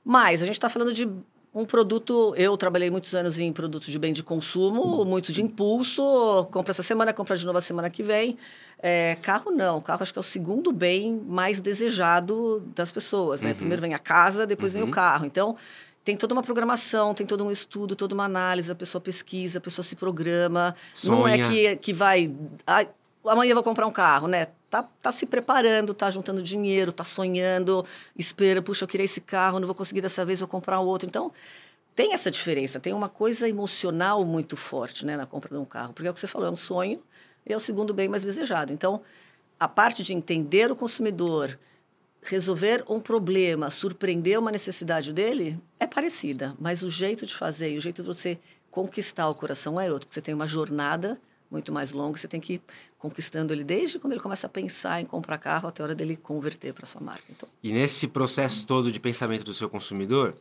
Mas 0.06 0.44
a 0.44 0.46
gente 0.46 0.56
está 0.56 0.70
falando 0.70 0.94
de 0.94 1.10
um 1.56 1.66
produto. 1.66 2.36
Eu 2.38 2.56
trabalhei 2.56 2.92
muitos 2.92 3.16
anos 3.16 3.40
em 3.40 3.52
produtos 3.52 3.90
de 3.90 3.98
bem 3.98 4.14
de 4.14 4.22
consumo, 4.22 5.04
muitos 5.06 5.34
de 5.34 5.42
impulso. 5.42 6.48
Compra 6.52 6.72
essa 6.72 6.84
semana, 6.84 7.12
compra 7.12 7.36
de 7.36 7.48
novo 7.48 7.58
a 7.58 7.62
semana 7.62 7.90
que 7.90 8.04
vem. 8.04 8.38
É, 8.78 9.18
carro 9.24 9.50
não. 9.50 9.82
Carro 9.82 10.04
acho 10.04 10.14
que 10.14 10.20
é 10.20 10.22
o 10.22 10.24
segundo 10.24 10.72
bem 10.72 11.20
mais 11.28 11.60
desejado 11.60 12.60
das 12.76 12.92
pessoas, 12.92 13.42
né? 13.42 13.50
Uhum. 13.50 13.56
Primeiro 13.56 13.82
vem 13.82 13.96
a 13.96 14.00
casa, 14.00 14.46
depois 14.46 14.72
uhum. 14.74 14.82
vem 14.82 14.84
o 14.84 14.86
uhum. 14.86 14.92
carro. 14.92 15.26
Então 15.26 15.56
tem 16.04 16.16
toda 16.16 16.34
uma 16.34 16.44
programação, 16.44 17.14
tem 17.14 17.26
todo 17.26 17.44
um 17.44 17.52
estudo, 17.52 17.96
toda 17.96 18.14
uma 18.14 18.26
análise, 18.26 18.72
a 18.72 18.76
pessoa 18.76 19.02
pesquisa, 19.02 19.60
a 19.60 19.62
pessoa 19.62 19.84
se 19.84 19.96
programa. 19.96 20.76
Sonha. 20.94 21.18
Não 21.18 21.28
é 21.28 21.50
que, 21.50 21.76
que 21.78 21.94
vai. 21.94 22.34
Ah, 22.66 22.86
amanhã 23.26 23.52
eu 23.52 23.56
vou 23.56 23.64
comprar 23.64 23.86
um 23.86 23.92
carro, 23.92 24.28
né? 24.28 24.48
Tá, 24.70 24.84
tá 25.02 25.12
se 25.12 25.26
preparando, 25.26 25.94
tá 25.94 26.12
juntando 26.12 26.44
dinheiro, 26.44 26.92
tá 26.92 27.04
sonhando, 27.04 27.84
espera, 28.16 28.62
puxa, 28.62 28.84
eu 28.84 28.88
queria 28.88 29.06
esse 29.06 29.20
carro, 29.20 29.60
não 29.60 29.66
vou 29.66 29.76
conseguir 29.76 30.02
dessa 30.02 30.24
vez, 30.24 30.40
vou 30.40 30.48
comprar 30.48 30.80
outro. 30.80 31.08
Então, 31.08 31.32
tem 31.96 32.14
essa 32.14 32.30
diferença, 32.30 32.80
tem 32.80 32.94
uma 32.94 33.10
coisa 33.10 33.50
emocional 33.50 34.24
muito 34.24 34.56
forte 34.56 35.06
né, 35.06 35.18
na 35.18 35.26
compra 35.26 35.50
de 35.50 35.58
um 35.58 35.66
carro, 35.66 35.92
porque 35.92 36.08
é 36.08 36.12
o 36.12 36.14
que 36.14 36.20
você 36.20 36.28
falou, 36.28 36.48
é 36.48 36.52
um 36.52 36.56
sonho 36.56 37.00
e 37.46 37.52
é 37.52 37.58
o 37.58 37.60
segundo 37.60 37.94
bem 37.94 38.08
mais 38.08 38.22
desejado. 38.22 38.72
Então, 38.72 39.02
a 39.60 39.68
parte 39.68 40.04
de 40.04 40.14
entender 40.14 40.72
o 40.72 40.76
consumidor, 40.76 41.60
resolver 42.22 42.84
um 42.88 43.00
problema, 43.00 43.72
surpreender 43.72 44.40
uma 44.40 44.52
necessidade 44.52 45.14
dele, 45.14 45.60
é 45.80 45.88
parecida, 45.88 46.56
mas 46.60 46.84
o 46.84 46.90
jeito 46.90 47.26
de 47.26 47.36
fazer 47.36 47.74
e 47.74 47.78
o 47.78 47.82
jeito 47.82 48.02
de 48.02 48.08
você 48.08 48.40
conquistar 48.70 49.28
o 49.30 49.36
coração 49.36 49.80
é 49.80 49.92
outro. 49.92 50.08
Você 50.12 50.22
tem 50.22 50.34
uma 50.34 50.48
jornada 50.48 51.20
muito 51.50 51.72
mais 51.72 51.92
longa, 51.92 52.18
você 52.18 52.28
tem 52.28 52.40
que 52.40 52.54
ir 52.54 52.62
conquistando 52.98 53.52
ele 53.52 53.64
desde 53.64 53.98
quando 53.98 54.14
ele 54.14 54.22
começa 54.22 54.46
a 54.46 54.50
pensar 54.50 55.02
em 55.02 55.06
comprar 55.06 55.38
carro 55.38 55.68
até 55.68 55.82
a 55.82 55.86
hora 55.86 55.96
dele 55.96 56.16
converter 56.16 56.74
para 56.74 56.86
sua 56.86 57.02
marca. 57.02 57.24
Então... 57.30 57.50
E 57.64 57.72
nesse 57.72 58.08
processo 58.08 58.68
todo 58.68 58.92
de 58.92 59.00
pensamento 59.00 59.44
do 59.44 59.54
seu 59.54 59.68
consumidor, 59.68 60.36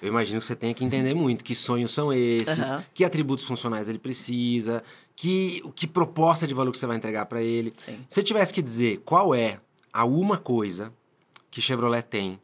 eu 0.00 0.08
imagino 0.08 0.40
que 0.40 0.46
você 0.46 0.56
tenha 0.56 0.72
que 0.72 0.84
entender 0.84 1.14
muito 1.14 1.44
que 1.44 1.54
sonhos 1.54 1.92
são 1.92 2.12
esses, 2.12 2.70
uhum. 2.70 2.82
que 2.94 3.04
atributos 3.04 3.44
funcionais 3.44 3.88
ele 3.88 3.98
precisa, 3.98 4.82
que, 5.14 5.62
que 5.74 5.86
proposta 5.86 6.46
de 6.46 6.54
valor 6.54 6.70
que 6.70 6.78
você 6.78 6.86
vai 6.86 6.96
entregar 6.96 7.26
para 7.26 7.42
ele. 7.42 7.74
Sim. 7.76 7.98
Se 8.08 8.14
você 8.14 8.22
tivesse 8.22 8.52
que 8.52 8.62
dizer 8.62 9.02
qual 9.04 9.34
é 9.34 9.60
a 9.92 10.04
uma 10.04 10.38
coisa 10.38 10.92
que 11.56 11.62
Chevrolet 11.62 12.02
tem, 12.02 12.38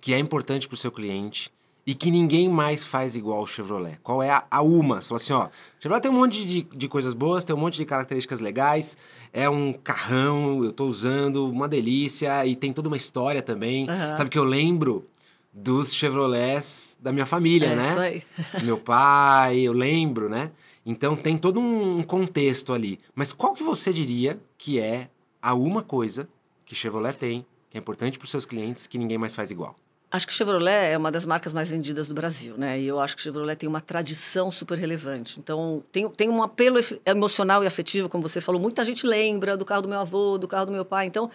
que 0.00 0.14
é 0.14 0.20
importante 0.20 0.68
para 0.68 0.76
o 0.76 0.78
seu 0.78 0.92
cliente 0.92 1.52
e 1.84 1.96
que 1.96 2.12
ninguém 2.12 2.48
mais 2.48 2.86
faz 2.86 3.16
igual 3.16 3.42
o 3.42 3.46
Chevrolet? 3.46 3.98
Qual 4.04 4.22
é 4.22 4.30
a, 4.30 4.44
a 4.48 4.62
uma? 4.62 5.02
Você 5.02 5.08
fala 5.08 5.16
assim, 5.16 5.32
ó, 5.32 5.48
Chevrolet 5.80 6.00
tem 6.00 6.12
um 6.12 6.14
monte 6.14 6.46
de, 6.46 6.62
de 6.62 6.86
coisas 6.86 7.12
boas, 7.12 7.44
tem 7.44 7.56
um 7.56 7.58
monte 7.58 7.74
de 7.74 7.84
características 7.84 8.38
legais, 8.38 8.96
é 9.32 9.50
um 9.50 9.72
carrão, 9.72 10.62
eu 10.62 10.70
estou 10.70 10.88
usando, 10.88 11.50
uma 11.50 11.66
delícia, 11.66 12.46
e 12.46 12.54
tem 12.54 12.72
toda 12.72 12.86
uma 12.86 12.96
história 12.96 13.42
também. 13.42 13.90
Uhum. 13.90 14.16
Sabe 14.16 14.30
que 14.30 14.38
eu 14.38 14.44
lembro 14.44 15.04
dos 15.52 15.92
Chevrolets 15.92 16.96
da 17.00 17.10
minha 17.10 17.26
família, 17.26 17.70
é, 17.70 17.74
né? 17.74 17.90
Isso 17.90 17.98
aí. 17.98 18.22
Meu 18.62 18.78
pai, 18.78 19.58
eu 19.58 19.72
lembro, 19.72 20.28
né? 20.28 20.52
Então 20.84 21.16
tem 21.16 21.36
todo 21.36 21.58
um 21.58 22.00
contexto 22.04 22.72
ali. 22.72 23.00
Mas 23.12 23.32
qual 23.32 23.54
que 23.54 23.64
você 23.64 23.92
diria 23.92 24.38
que 24.56 24.78
é 24.78 25.10
a 25.42 25.52
uma 25.52 25.82
coisa 25.82 26.28
que 26.64 26.76
Chevrolet 26.76 27.14
tem, 27.14 27.44
é 27.76 27.80
importante 27.80 28.18
para 28.18 28.24
os 28.24 28.30
seus 28.30 28.44
clientes, 28.44 28.86
que 28.86 28.98
ninguém 28.98 29.18
mais 29.18 29.34
faz 29.34 29.50
igual? 29.50 29.76
Acho 30.10 30.26
que 30.26 30.32
Chevrolet 30.32 30.92
é 30.92 30.96
uma 30.96 31.10
das 31.10 31.26
marcas 31.26 31.52
mais 31.52 31.68
vendidas 31.68 32.06
do 32.06 32.14
Brasil, 32.14 32.56
né? 32.56 32.80
E 32.80 32.86
eu 32.86 33.00
acho 33.00 33.16
que 33.16 33.22
Chevrolet 33.22 33.56
tem 33.56 33.68
uma 33.68 33.80
tradição 33.80 34.50
super 34.52 34.78
relevante. 34.78 35.40
Então, 35.40 35.82
tem, 35.90 36.08
tem 36.08 36.28
um 36.28 36.42
apelo 36.42 36.78
emocional 37.04 37.64
e 37.64 37.66
afetivo, 37.66 38.08
como 38.08 38.22
você 38.22 38.40
falou. 38.40 38.60
Muita 38.60 38.84
gente 38.84 39.04
lembra 39.04 39.56
do 39.56 39.64
carro 39.64 39.82
do 39.82 39.88
meu 39.88 39.98
avô, 39.98 40.38
do 40.38 40.46
carro 40.46 40.66
do 40.66 40.72
meu 40.72 40.84
pai. 40.84 41.06
Então, 41.06 41.28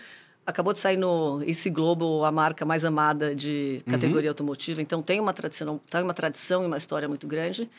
acabou 0.45 0.71
de 0.71 0.79
sair 0.79 0.95
no 0.95 1.43
Esse 1.45 1.69
Globo 1.69 2.23
a 2.23 2.31
marca 2.31 2.65
mais 2.65 2.85
amada 2.85 3.35
de 3.35 3.83
categoria 3.89 4.29
uhum. 4.29 4.31
automotiva. 4.31 4.81
Então, 4.81 5.01
tem 5.01 5.19
uma 5.19 5.33
tradição, 5.33 5.79
tem 5.89 6.01
uma 6.01 6.13
tradição 6.13 6.63
e 6.63 6.67
uma 6.67 6.77
história 6.77 7.09
muito 7.09 7.27
grande. 7.27 7.69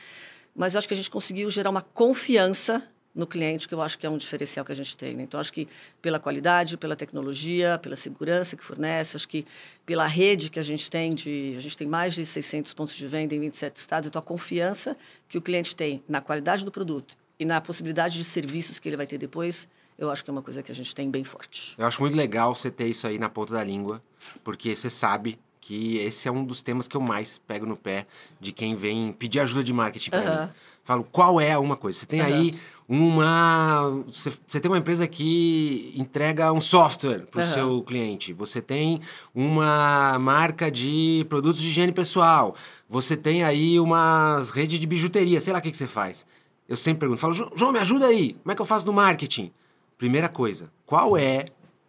Mas 0.55 0.75
eu 0.75 0.79
acho 0.79 0.87
que 0.87 0.95
a 0.95 0.97
gente 0.97 1.11
conseguiu 1.11 1.51
gerar 1.51 1.71
uma 1.71 1.81
confiança 1.81 2.83
no 3.15 3.27
cliente, 3.27 3.69
que 3.69 3.75
eu 3.75 3.83
acho 3.83 3.99
que 3.99 4.07
é 4.07 4.11
um 4.11 4.17
diferencial 4.17 4.65
que 4.65 4.73
a 4.73 4.75
gente 4.75 4.97
tem. 4.97 5.15
Né? 5.15 5.25
Então, 5.25 5.39
acho 5.39 5.53
que 5.53 5.69
pela 6.01 6.19
qualidade, 6.19 6.77
pela 6.77 6.97
tecnologia, 6.97 7.79
pela 7.83 7.95
segurança 7.97 8.57
que 8.57 8.65
fornece, 8.65 9.17
acho 9.17 9.29
que 9.29 9.45
pela 9.85 10.07
rede 10.07 10.49
que 10.49 10.59
a 10.59 10.63
gente 10.63 10.91
tem, 10.91 11.15
de, 11.15 11.55
a 11.57 11.61
gente 11.61 11.77
tem 11.77 11.87
mais 11.87 12.15
de 12.15 12.25
600 12.25 12.73
pontos 12.73 12.95
de 12.95 13.07
venda 13.07 13.35
em 13.35 13.41
27 13.41 13.77
estados, 13.77 14.09
então 14.09 14.19
a 14.19 14.23
confiança 14.23 14.97
que 15.29 15.37
o 15.37 15.43
cliente 15.43 15.77
tem 15.77 16.03
na 16.09 16.21
qualidade 16.21 16.65
do 16.65 16.71
produto 16.71 17.17
e 17.39 17.45
na 17.45 17.61
possibilidade 17.61 18.17
de 18.17 18.25
serviços 18.25 18.79
que 18.79 18.89
ele 18.89 18.97
vai 18.97 19.07
ter 19.07 19.19
depois, 19.19 19.69
eu 19.99 20.11
acho 20.11 20.25
que 20.25 20.31
é 20.31 20.33
uma 20.33 20.43
coisa 20.43 20.63
que 20.63 20.73
a 20.73 20.75
gente 20.75 20.95
tem 20.95 21.11
bem 21.11 21.25
forte. 21.25 21.75
Eu 21.77 21.87
acho 21.87 22.01
muito 22.01 22.17
legal 22.17 22.55
você 22.55 22.71
ter 22.71 22.87
isso 22.87 23.07
aí 23.07 23.19
na 23.19 23.29
ponta 23.29 23.53
da 23.53 23.63
língua, 23.63 24.03
porque 24.43 24.75
você 24.75 24.89
sabe 24.89 25.39
que 25.61 25.99
esse 25.99 26.27
é 26.27 26.33
um 26.33 26.45
dos 26.45 26.61
temas 26.61 26.89
que 26.89 26.97
eu 26.97 27.01
mais 27.01 27.39
pego 27.39 27.67
no 27.67 27.77
pé 27.77 28.07
de 28.41 28.53
quem 28.53 28.75
vem 28.75 29.13
pedir 29.13 29.39
ajuda 29.41 29.63
de 29.63 29.73
marketing 29.73 30.11
para 30.11 30.21
Aham. 30.21 30.47
mim. 30.47 30.53
Falo, 30.85 31.05
qual 31.11 31.41
é 31.41 31.57
uma 31.57 31.77
coisa? 31.77 31.99
Você 32.01 32.07
tem 32.07 32.21
Aham. 32.21 32.29
aí 32.33 32.55
uma. 32.89 34.03
Você, 34.07 34.61
tem 34.61 34.71
uma 34.71 34.79
empresa 34.79 35.07
que 35.07 35.93
entrega 35.97 36.53
um 36.53 36.61
software 36.61 37.21
para 37.31 37.41
o 37.41 37.45
Aham. 37.45 37.53
seu 37.53 37.83
cliente. 37.83 38.33
Você 38.33 38.61
tem 38.61 39.01
uma 39.35 40.19
marca 40.19 40.71
de 40.71 41.25
produtos 41.29 41.61
de 41.61 41.69
higiene 41.69 41.93
pessoal. 41.93 42.55
Você 42.89 43.17
tem 43.17 43.45
aí 43.45 43.79
uma 43.79 44.43
rede 44.53 44.79
de 44.79 44.87
bijuteria. 44.87 45.41
Sei 45.41 45.53
lá 45.53 45.59
o 45.59 45.63
que, 45.63 45.71
que 45.71 45.77
você 45.77 45.87
faz. 45.87 46.27
Eu 46.69 46.77
sempre 46.77 47.01
pergunto, 47.01 47.21
falo, 47.21 47.35
"Jo- 47.35 47.51
João, 47.55 47.73
me 47.73 47.79
ajuda 47.79 48.07
aí. 48.07 48.35
Como 48.43 48.53
é 48.53 48.55
que 48.55 48.61
eu 48.63 48.67
faço 48.67 48.87
no 48.87 48.93
marketing? 48.93 49.53
Primeira 49.99 50.29
coisa, 50.29 50.71
qual 50.85 51.17
é 51.17 51.47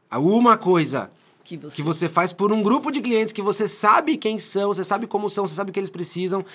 a 0.09 0.19
uma 0.19 0.55
coisa 0.57 1.09
Que 1.43 1.57
você... 1.57 1.75
que 1.77 1.81
você 1.81 2.07
faz 2.09 2.31
por 2.31 2.51
um 2.51 2.61
grupo 2.61 2.91
de 2.91 3.01
clientes 3.01 3.33
que 3.33 3.41
você 3.41 3.67
sabe 3.67 4.17
quem 4.17 4.37
são, 4.37 4.73
você 4.73 4.83
sabe 4.83 5.07
como 5.07 5.29
são, 5.29 5.47
você 5.47 5.55
sabe 5.55 5.71
o 5.71 5.73
que 5.73 5.79
eles 5.79 5.89
precisam, 5.89 6.45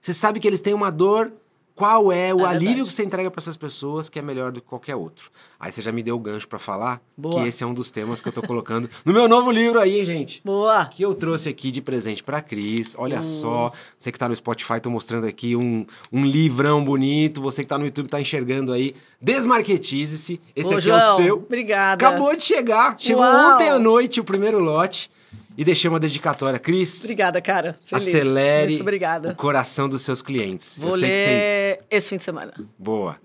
você 0.00 0.12
sabe 0.12 0.40
que 0.40 0.46
eles 0.46 0.60
têm 0.60 0.74
uma 0.74 0.90
dor. 0.90 1.32
Qual 1.76 2.10
é 2.10 2.32
o 2.34 2.40
É 2.40 2.44
alívio 2.44 2.68
verdade. 2.68 2.86
que 2.88 2.92
você 2.94 3.04
entrega 3.04 3.30
para 3.30 3.38
essas 3.38 3.56
pessoas 3.56 4.08
que 4.08 4.18
é 4.18 4.22
melhor 4.22 4.50
do 4.50 4.62
que 4.62 4.66
qualquer 4.66 4.96
outro? 4.96 5.30
Aí 5.60 5.70
você 5.70 5.82
já 5.82 5.92
me 5.92 6.02
deu 6.02 6.16
o 6.16 6.18
gancho 6.18 6.48
para 6.48 6.58
falar 6.58 7.02
Boa. 7.16 7.34
que 7.42 7.48
esse 7.48 7.62
é 7.62 7.66
um 7.66 7.74
dos 7.74 7.90
temas 7.90 8.20
que 8.22 8.28
eu 8.28 8.32
tô 8.32 8.42
colocando 8.42 8.88
no 9.04 9.12
meu 9.12 9.28
novo 9.28 9.50
livro 9.50 9.78
aí, 9.78 10.02
gente. 10.02 10.40
Boa! 10.42 10.86
Que 10.86 11.02
eu 11.02 11.14
trouxe 11.14 11.50
aqui 11.50 11.70
de 11.70 11.82
presente 11.82 12.22
pra 12.24 12.40
Cris. 12.40 12.94
Hum. 12.94 13.02
Olha 13.02 13.22
só, 13.22 13.70
você 13.96 14.10
que 14.10 14.18
tá 14.18 14.26
no 14.26 14.34
Spotify, 14.34 14.80
tô 14.80 14.88
mostrando 14.90 15.26
aqui 15.26 15.54
um, 15.54 15.84
um 16.10 16.24
livrão 16.24 16.82
bonito. 16.82 17.42
Você 17.42 17.62
que 17.62 17.68
tá 17.68 17.76
no 17.76 17.84
YouTube 17.84 18.08
tá 18.08 18.18
enxergando 18.20 18.72
aí. 18.72 18.94
Desmarketize-se. 19.20 20.40
Esse 20.54 20.74
Ô, 20.74 20.78
aqui 20.78 20.90
é 20.90 20.94
o 20.96 21.00
João, 21.00 21.16
seu. 21.16 21.34
Obrigada. 21.36 22.06
Acabou 22.06 22.34
de 22.34 22.42
chegar. 22.42 22.96
Chegou 22.98 23.22
Uau. 23.22 23.54
ontem 23.54 23.68
à 23.68 23.78
noite 23.78 24.18
o 24.20 24.24
primeiro 24.24 24.58
lote. 24.60 25.10
E 25.56 25.64
deixei 25.64 25.88
uma 25.88 25.98
dedicatória. 25.98 26.58
Cris, 26.58 27.02
Obrigada, 27.04 27.40
cara. 27.40 27.78
Feliz. 27.82 28.06
acelere 28.08 28.68
Muito 28.72 28.82
obrigada. 28.82 29.30
o 29.30 29.34
coração 29.36 29.88
dos 29.88 30.02
seus 30.02 30.20
clientes. 30.20 30.78
Vou 30.78 30.90
eu 30.90 30.96
sei 30.98 31.08
ler 31.08 31.14
que 31.14 31.18
vocês... 31.20 31.78
esse 31.90 32.08
fim 32.10 32.16
de 32.18 32.24
semana. 32.24 32.52
Boa. 32.78 33.16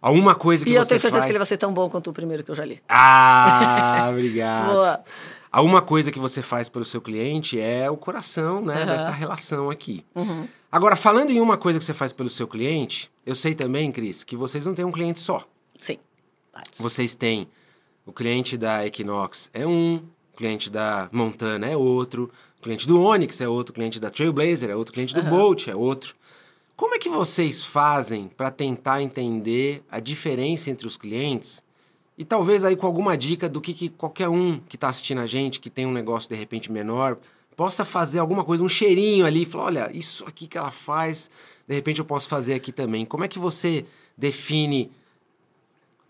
Alguma 0.00 0.34
coisa 0.34 0.64
que 0.64 0.70
E 0.70 0.74
você 0.74 0.78
eu 0.78 0.86
tenho 0.86 1.00
certeza 1.00 1.12
faz... 1.16 1.24
que 1.24 1.30
ele 1.30 1.38
vai 1.38 1.46
ser 1.46 1.56
tão 1.56 1.72
bom 1.72 1.88
quanto 1.88 2.10
o 2.10 2.12
primeiro 2.12 2.42
que 2.44 2.50
eu 2.50 2.54
já 2.54 2.64
li. 2.64 2.82
Ah, 2.88 4.08
obrigado. 4.12 4.72
Boa. 4.72 5.02
A 5.50 5.62
uma 5.62 5.80
coisa 5.80 6.10
que 6.10 6.18
você 6.18 6.42
faz 6.42 6.68
pelo 6.68 6.84
seu 6.84 7.00
cliente 7.00 7.58
é 7.60 7.88
o 7.88 7.96
coração, 7.96 8.60
né, 8.60 8.74
Aham. 8.74 8.86
dessa 8.86 9.10
relação 9.12 9.70
aqui. 9.70 10.04
Uhum. 10.14 10.48
Agora, 10.70 10.96
falando 10.96 11.30
em 11.30 11.40
uma 11.40 11.56
coisa 11.56 11.78
que 11.78 11.84
você 11.84 11.94
faz 11.94 12.12
pelo 12.12 12.28
seu 12.28 12.48
cliente, 12.48 13.08
eu 13.24 13.36
sei 13.36 13.54
também, 13.54 13.92
Cris, 13.92 14.24
que 14.24 14.34
vocês 14.36 14.66
não 14.66 14.74
têm 14.74 14.84
um 14.84 14.90
cliente 14.90 15.20
só. 15.20 15.46
Sim. 15.78 15.98
Vocês 16.78 17.14
têm 17.14 17.48
o 18.04 18.12
cliente 18.12 18.56
da 18.56 18.84
Equinox 18.84 19.48
é 19.54 19.66
um, 19.66 20.02
cliente 20.36 20.70
da 20.70 21.08
Montana 21.12 21.66
é 21.66 21.76
outro, 21.76 22.30
cliente 22.62 22.86
do 22.86 23.00
Onix 23.00 23.40
é 23.40 23.48
outro, 23.48 23.72
cliente 23.72 24.00
da 24.00 24.10
Trailblazer 24.10 24.70
é 24.70 24.76
outro, 24.76 24.92
cliente 24.92 25.14
do 25.14 25.22
Bolt 25.22 25.68
é 25.68 25.74
outro. 25.74 26.14
Como 26.76 26.94
é 26.94 26.98
que 26.98 27.08
vocês 27.08 27.64
fazem 27.64 28.28
para 28.28 28.50
tentar 28.50 29.00
entender 29.00 29.82
a 29.90 30.00
diferença 30.00 30.70
entre 30.70 30.86
os 30.86 30.96
clientes 30.96 31.62
e 32.16 32.24
talvez 32.24 32.64
aí 32.64 32.76
com 32.76 32.86
alguma 32.86 33.16
dica 33.16 33.48
do 33.48 33.60
que, 33.60 33.72
que 33.72 33.88
qualquer 33.88 34.28
um 34.28 34.58
que 34.58 34.76
está 34.76 34.88
assistindo 34.88 35.20
a 35.20 35.26
gente, 35.26 35.60
que 35.60 35.70
tem 35.70 35.86
um 35.86 35.92
negócio 35.92 36.28
de 36.28 36.36
repente 36.36 36.70
menor, 36.70 37.18
possa 37.56 37.84
fazer 37.84 38.18
alguma 38.18 38.44
coisa, 38.44 38.62
um 38.62 38.68
cheirinho 38.68 39.26
ali, 39.26 39.44
falar, 39.44 39.64
olha, 39.64 39.90
isso 39.94 40.24
aqui 40.26 40.46
que 40.46 40.58
ela 40.58 40.70
faz, 40.70 41.30
de 41.66 41.74
repente 41.74 41.98
eu 41.98 42.04
posso 42.04 42.28
fazer 42.28 42.54
aqui 42.54 42.72
também. 42.72 43.04
Como 43.04 43.24
é 43.24 43.28
que 43.28 43.38
você 43.38 43.84
define 44.16 44.90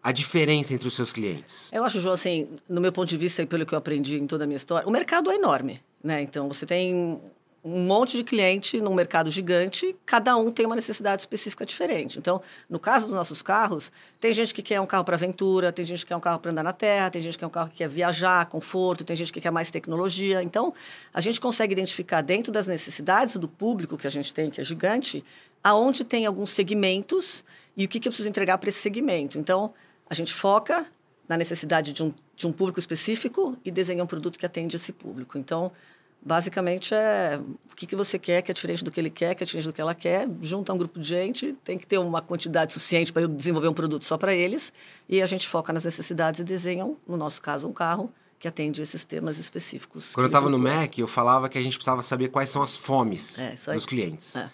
a 0.04 0.12
diferença 0.12 0.74
entre 0.74 0.86
os 0.86 0.92
seus 0.92 1.14
clientes? 1.14 1.70
Eu 1.72 1.82
acho, 1.82 1.98
João, 1.98 2.12
assim, 2.12 2.46
no 2.68 2.78
meu 2.78 2.92
ponto 2.92 3.08
de 3.08 3.16
vista 3.16 3.40
e 3.40 3.46
pelo 3.46 3.64
que 3.64 3.72
eu 3.72 3.78
aprendi 3.78 4.16
em 4.16 4.26
toda 4.26 4.44
a 4.44 4.46
minha 4.46 4.58
história, 4.58 4.86
o 4.86 4.90
mercado 4.90 5.30
é 5.30 5.36
enorme, 5.36 5.80
né? 6.02 6.20
Então, 6.20 6.46
você 6.46 6.66
tem 6.66 7.18
um 7.64 7.86
monte 7.86 8.18
de 8.18 8.22
cliente 8.22 8.78
num 8.82 8.92
mercado 8.92 9.30
gigante, 9.30 9.96
cada 10.04 10.36
um 10.36 10.52
tem 10.52 10.66
uma 10.66 10.76
necessidade 10.76 11.22
específica 11.22 11.64
diferente. 11.64 12.18
Então, 12.18 12.42
no 12.68 12.78
caso 12.78 13.06
dos 13.06 13.14
nossos 13.14 13.40
carros, 13.40 13.90
tem 14.20 14.34
gente 14.34 14.52
que 14.52 14.60
quer 14.60 14.78
um 14.78 14.84
carro 14.84 15.04
para 15.04 15.16
aventura, 15.16 15.72
tem 15.72 15.86
gente 15.86 16.00
que 16.00 16.08
quer 16.08 16.16
um 16.16 16.20
carro 16.20 16.38
para 16.38 16.50
andar 16.50 16.62
na 16.62 16.74
terra, 16.74 17.10
tem 17.10 17.22
gente 17.22 17.32
que 17.32 17.38
quer 17.38 17.46
um 17.46 17.50
carro 17.50 17.70
que 17.70 17.76
quer 17.76 17.88
viajar, 17.88 18.44
conforto, 18.44 19.02
tem 19.04 19.16
gente 19.16 19.32
que 19.32 19.40
quer 19.40 19.50
mais 19.50 19.70
tecnologia. 19.70 20.42
Então, 20.42 20.74
a 21.14 21.22
gente 21.22 21.40
consegue 21.40 21.72
identificar 21.72 22.20
dentro 22.20 22.52
das 22.52 22.66
necessidades 22.66 23.38
do 23.38 23.48
público 23.48 23.96
que 23.96 24.06
a 24.06 24.10
gente 24.10 24.34
tem, 24.34 24.50
que 24.50 24.60
é 24.60 24.64
gigante, 24.64 25.24
aonde 25.62 26.04
tem 26.04 26.26
alguns 26.26 26.50
segmentos 26.50 27.42
e 27.74 27.86
o 27.86 27.88
que, 27.88 27.98
que 27.98 28.06
eu 28.06 28.12
preciso 28.12 28.28
entregar 28.28 28.58
para 28.58 28.68
esse 28.68 28.82
segmento. 28.82 29.38
Então, 29.38 29.72
a 30.08 30.14
gente 30.14 30.32
foca 30.32 30.86
na 31.28 31.36
necessidade 31.36 31.92
de 31.92 32.02
um, 32.02 32.12
de 32.36 32.46
um 32.46 32.52
público 32.52 32.78
específico 32.78 33.56
e 33.64 33.70
desenha 33.70 34.04
um 34.04 34.06
produto 34.06 34.38
que 34.38 34.44
atende 34.44 34.76
esse 34.76 34.92
público. 34.92 35.38
Então, 35.38 35.72
basicamente, 36.20 36.94
é 36.94 37.40
o 37.70 37.74
que, 37.74 37.86
que 37.86 37.96
você 37.96 38.18
quer, 38.18 38.42
que 38.42 38.50
é 38.50 38.54
diferente 38.54 38.84
do 38.84 38.90
que 38.90 39.00
ele 39.00 39.10
quer, 39.10 39.34
que 39.34 39.42
é 39.42 39.46
diferente 39.46 39.66
do 39.66 39.72
que 39.72 39.80
ela 39.80 39.94
quer, 39.94 40.28
junta 40.42 40.72
um 40.72 40.78
grupo 40.78 40.98
de 40.98 41.06
gente, 41.08 41.54
tem 41.64 41.78
que 41.78 41.86
ter 41.86 41.98
uma 41.98 42.22
quantidade 42.22 42.72
suficiente 42.72 43.12
para 43.12 43.22
eu 43.22 43.28
desenvolver 43.28 43.68
um 43.68 43.74
produto 43.74 44.04
só 44.04 44.16
para 44.16 44.34
eles, 44.34 44.72
e 45.08 45.22
a 45.22 45.26
gente 45.26 45.48
foca 45.48 45.72
nas 45.72 45.84
necessidades 45.84 46.40
e 46.40 46.44
desenham, 46.44 46.96
no 47.06 47.16
nosso 47.16 47.40
caso, 47.40 47.66
um 47.68 47.72
carro 47.72 48.10
que 48.38 48.48
atende 48.48 48.82
esses 48.82 49.04
temas 49.04 49.38
específicos. 49.38 50.12
Quando 50.14 50.24
eu 50.24 50.28
estava 50.28 50.50
no 50.50 50.58
procura. 50.58 50.80
Mac, 50.82 50.98
eu 50.98 51.06
falava 51.06 51.48
que 51.48 51.56
a 51.56 51.62
gente 51.62 51.76
precisava 51.76 52.02
saber 52.02 52.28
quais 52.28 52.50
são 52.50 52.62
as 52.62 52.76
fomes 52.76 53.38
É, 53.38 53.54
dos 53.72 53.86
clientes. 53.86 54.36
É. 54.36 54.50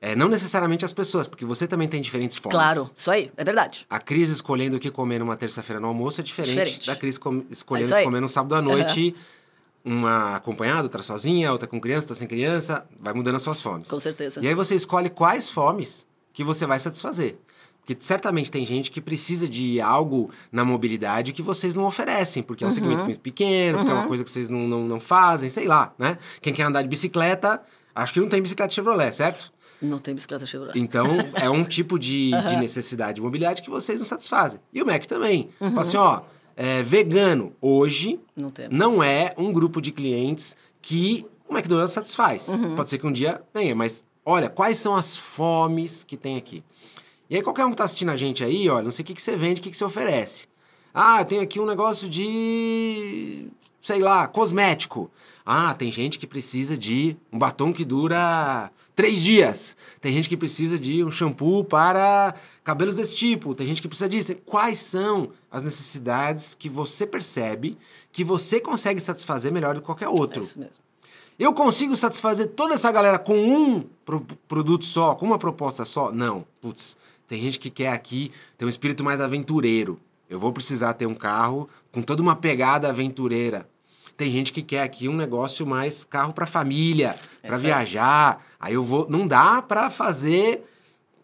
É, 0.00 0.14
não 0.14 0.28
necessariamente 0.28 0.84
as 0.84 0.92
pessoas, 0.92 1.26
porque 1.26 1.44
você 1.44 1.66
também 1.66 1.88
tem 1.88 2.00
diferentes 2.00 2.36
fomes. 2.36 2.54
Claro, 2.56 2.88
isso 2.94 3.10
aí, 3.10 3.32
é 3.36 3.42
verdade. 3.42 3.84
A 3.90 3.98
Cris 3.98 4.28
escolhendo 4.30 4.76
o 4.76 4.80
que 4.80 4.90
comer 4.92 5.18
numa 5.18 5.36
terça-feira 5.36 5.80
no 5.80 5.88
almoço 5.88 6.20
é 6.20 6.24
diferente, 6.24 6.54
Diferente. 6.54 6.86
da 6.86 6.94
Cris 6.94 7.16
É 7.16 7.52
escolhendo 7.52 7.86
o 7.88 7.90
que 7.90 7.94
aí. 7.94 8.04
comer 8.04 8.20
no 8.20 8.28
sábado 8.28 8.54
à 8.54 8.62
noite. 8.62 9.14
Uma 9.84 10.36
acompanhada, 10.36 10.82
outra 10.82 11.02
sozinha, 11.02 11.50
outra 11.50 11.66
com 11.66 11.80
criança, 11.80 12.04
outra 12.04 12.14
sem 12.16 12.28
criança. 12.28 12.86
Vai 13.00 13.14
mudando 13.14 13.36
as 13.36 13.42
suas 13.42 13.62
fomes. 13.62 13.88
Com 13.88 13.98
certeza. 13.98 14.40
E 14.42 14.46
aí 14.46 14.54
você 14.54 14.74
escolhe 14.74 15.08
quais 15.08 15.50
fomes 15.50 16.06
que 16.32 16.44
você 16.44 16.66
vai 16.66 16.78
satisfazer. 16.78 17.36
Porque 17.80 17.96
certamente 18.04 18.50
tem 18.50 18.66
gente 18.66 18.90
que 18.90 19.00
precisa 19.00 19.48
de 19.48 19.80
algo 19.80 20.30
na 20.52 20.62
mobilidade 20.64 21.32
que 21.32 21.40
vocês 21.40 21.74
não 21.74 21.84
oferecem, 21.86 22.42
porque 22.42 22.62
é 22.62 22.66
um 22.66 22.70
Uhum. 22.70 22.74
segmento 22.74 23.04
muito 23.04 23.20
pequeno, 23.20 23.78
porque 23.78 23.90
é 23.90 23.94
uma 23.94 24.06
coisa 24.06 24.22
que 24.22 24.30
vocês 24.30 24.50
não, 24.50 24.68
não, 24.68 24.84
não 24.84 25.00
fazem, 25.00 25.48
sei 25.48 25.66
lá, 25.66 25.94
né? 25.98 26.18
Quem 26.42 26.52
quer 26.52 26.64
andar 26.64 26.82
de 26.82 26.88
bicicleta, 26.88 27.62
acho 27.94 28.12
que 28.12 28.20
não 28.20 28.28
tem 28.28 28.42
bicicleta 28.42 28.74
Chevrolet, 28.74 29.12
certo? 29.14 29.50
Não 29.80 29.98
tem 29.98 30.14
bicicleta 30.14 30.44
Chevrolet. 30.44 30.78
Então, 30.78 31.06
é 31.34 31.48
um 31.48 31.62
tipo 31.64 31.98
de, 31.98 32.30
de 32.30 32.56
necessidade 32.56 33.14
de 33.14 33.20
mobilidade 33.20 33.62
que 33.62 33.70
vocês 33.70 33.98
não 34.00 34.06
satisfazem. 34.06 34.60
E 34.72 34.82
o 34.82 34.86
Mac 34.86 35.04
também. 35.06 35.50
Uhum. 35.60 35.70
Fala 35.70 35.80
assim, 35.82 35.96
ó, 35.96 36.20
é, 36.56 36.82
vegano, 36.82 37.52
hoje, 37.60 38.18
Não 38.36 38.52
não 38.70 39.02
é 39.02 39.32
um 39.36 39.52
grupo 39.52 39.80
de 39.80 39.92
clientes 39.92 40.56
que 40.82 41.24
o 41.48 41.54
McDonald's 41.54 41.92
satisfaz. 41.92 42.48
Uhum. 42.48 42.74
Pode 42.74 42.90
ser 42.90 42.98
que 42.98 43.06
um 43.06 43.12
dia 43.12 43.40
venha, 43.54 43.74
mas 43.74 44.04
olha, 44.24 44.48
quais 44.48 44.78
são 44.78 44.96
as 44.96 45.16
fomes 45.16 46.02
que 46.04 46.16
tem 46.16 46.36
aqui? 46.36 46.62
E 47.30 47.36
aí, 47.36 47.42
qualquer 47.42 47.64
um 47.64 47.70
que 47.70 47.76
tá 47.76 47.84
assistindo 47.84 48.10
a 48.10 48.16
gente 48.16 48.42
aí, 48.42 48.68
olha, 48.68 48.84
não 48.84 48.90
sei 48.90 49.02
o 49.02 49.06
que, 49.06 49.14
que 49.14 49.22
você 49.22 49.36
vende, 49.36 49.60
o 49.60 49.62
que, 49.62 49.70
que 49.70 49.76
você 49.76 49.84
oferece. 49.84 50.46
Ah, 50.92 51.24
tem 51.24 51.40
aqui 51.40 51.60
um 51.60 51.66
negócio 51.66 52.08
de, 52.08 53.46
sei 53.80 54.00
lá, 54.00 54.26
cosmético. 54.26 55.10
Ah, 55.44 55.74
tem 55.74 55.92
gente 55.92 56.18
que 56.18 56.26
precisa 56.26 56.76
de 56.76 57.16
um 57.32 57.38
batom 57.38 57.72
que 57.72 57.84
dura 57.84 58.70
três 58.98 59.22
dias. 59.22 59.76
Tem 60.00 60.12
gente 60.12 60.28
que 60.28 60.36
precisa 60.36 60.76
de 60.76 61.04
um 61.04 61.10
shampoo 61.10 61.62
para 61.62 62.34
cabelos 62.64 62.96
desse 62.96 63.14
tipo. 63.14 63.54
Tem 63.54 63.64
gente 63.64 63.80
que 63.80 63.86
precisa 63.86 64.08
disso. 64.08 64.34
Quais 64.44 64.78
são 64.80 65.30
as 65.48 65.62
necessidades 65.62 66.52
que 66.52 66.68
você 66.68 67.06
percebe 67.06 67.78
que 68.10 68.24
você 68.24 68.58
consegue 68.58 68.98
satisfazer 69.00 69.52
melhor 69.52 69.76
do 69.76 69.80
que 69.80 69.86
qualquer 69.86 70.06
É 70.06 70.08
outro? 70.08 70.42
isso 70.42 70.58
mesmo. 70.58 70.74
Eu 71.38 71.52
consigo 71.52 71.94
satisfazer 71.94 72.48
toda 72.48 72.74
essa 72.74 72.90
galera 72.90 73.20
com 73.20 73.38
um 73.38 73.84
pro- 74.04 74.26
produto 74.48 74.84
só, 74.84 75.14
com 75.14 75.26
uma 75.26 75.38
proposta 75.38 75.84
só? 75.84 76.10
Não. 76.10 76.44
Putz, 76.60 76.96
tem 77.28 77.40
gente 77.40 77.60
que 77.60 77.70
quer 77.70 77.92
aqui 77.92 78.32
ter 78.56 78.64
um 78.64 78.68
espírito 78.68 79.04
mais 79.04 79.20
aventureiro. 79.20 80.00
Eu 80.28 80.40
vou 80.40 80.52
precisar 80.52 80.94
ter 80.94 81.06
um 81.06 81.14
carro 81.14 81.68
com 81.92 82.02
toda 82.02 82.20
uma 82.20 82.34
pegada 82.34 82.88
aventureira. 82.88 83.68
Tem 84.18 84.32
gente 84.32 84.52
que 84.52 84.62
quer 84.62 84.82
aqui 84.82 85.08
um 85.08 85.14
negócio 85.14 85.64
mais 85.64 86.02
carro 86.04 86.32
para 86.32 86.44
família, 86.44 87.14
para 87.40 87.54
é. 87.54 87.58
viajar. 87.58 88.44
Aí 88.58 88.74
eu 88.74 88.82
vou, 88.82 89.06
não 89.08 89.28
dá 89.28 89.62
para 89.62 89.88
fazer 89.90 90.64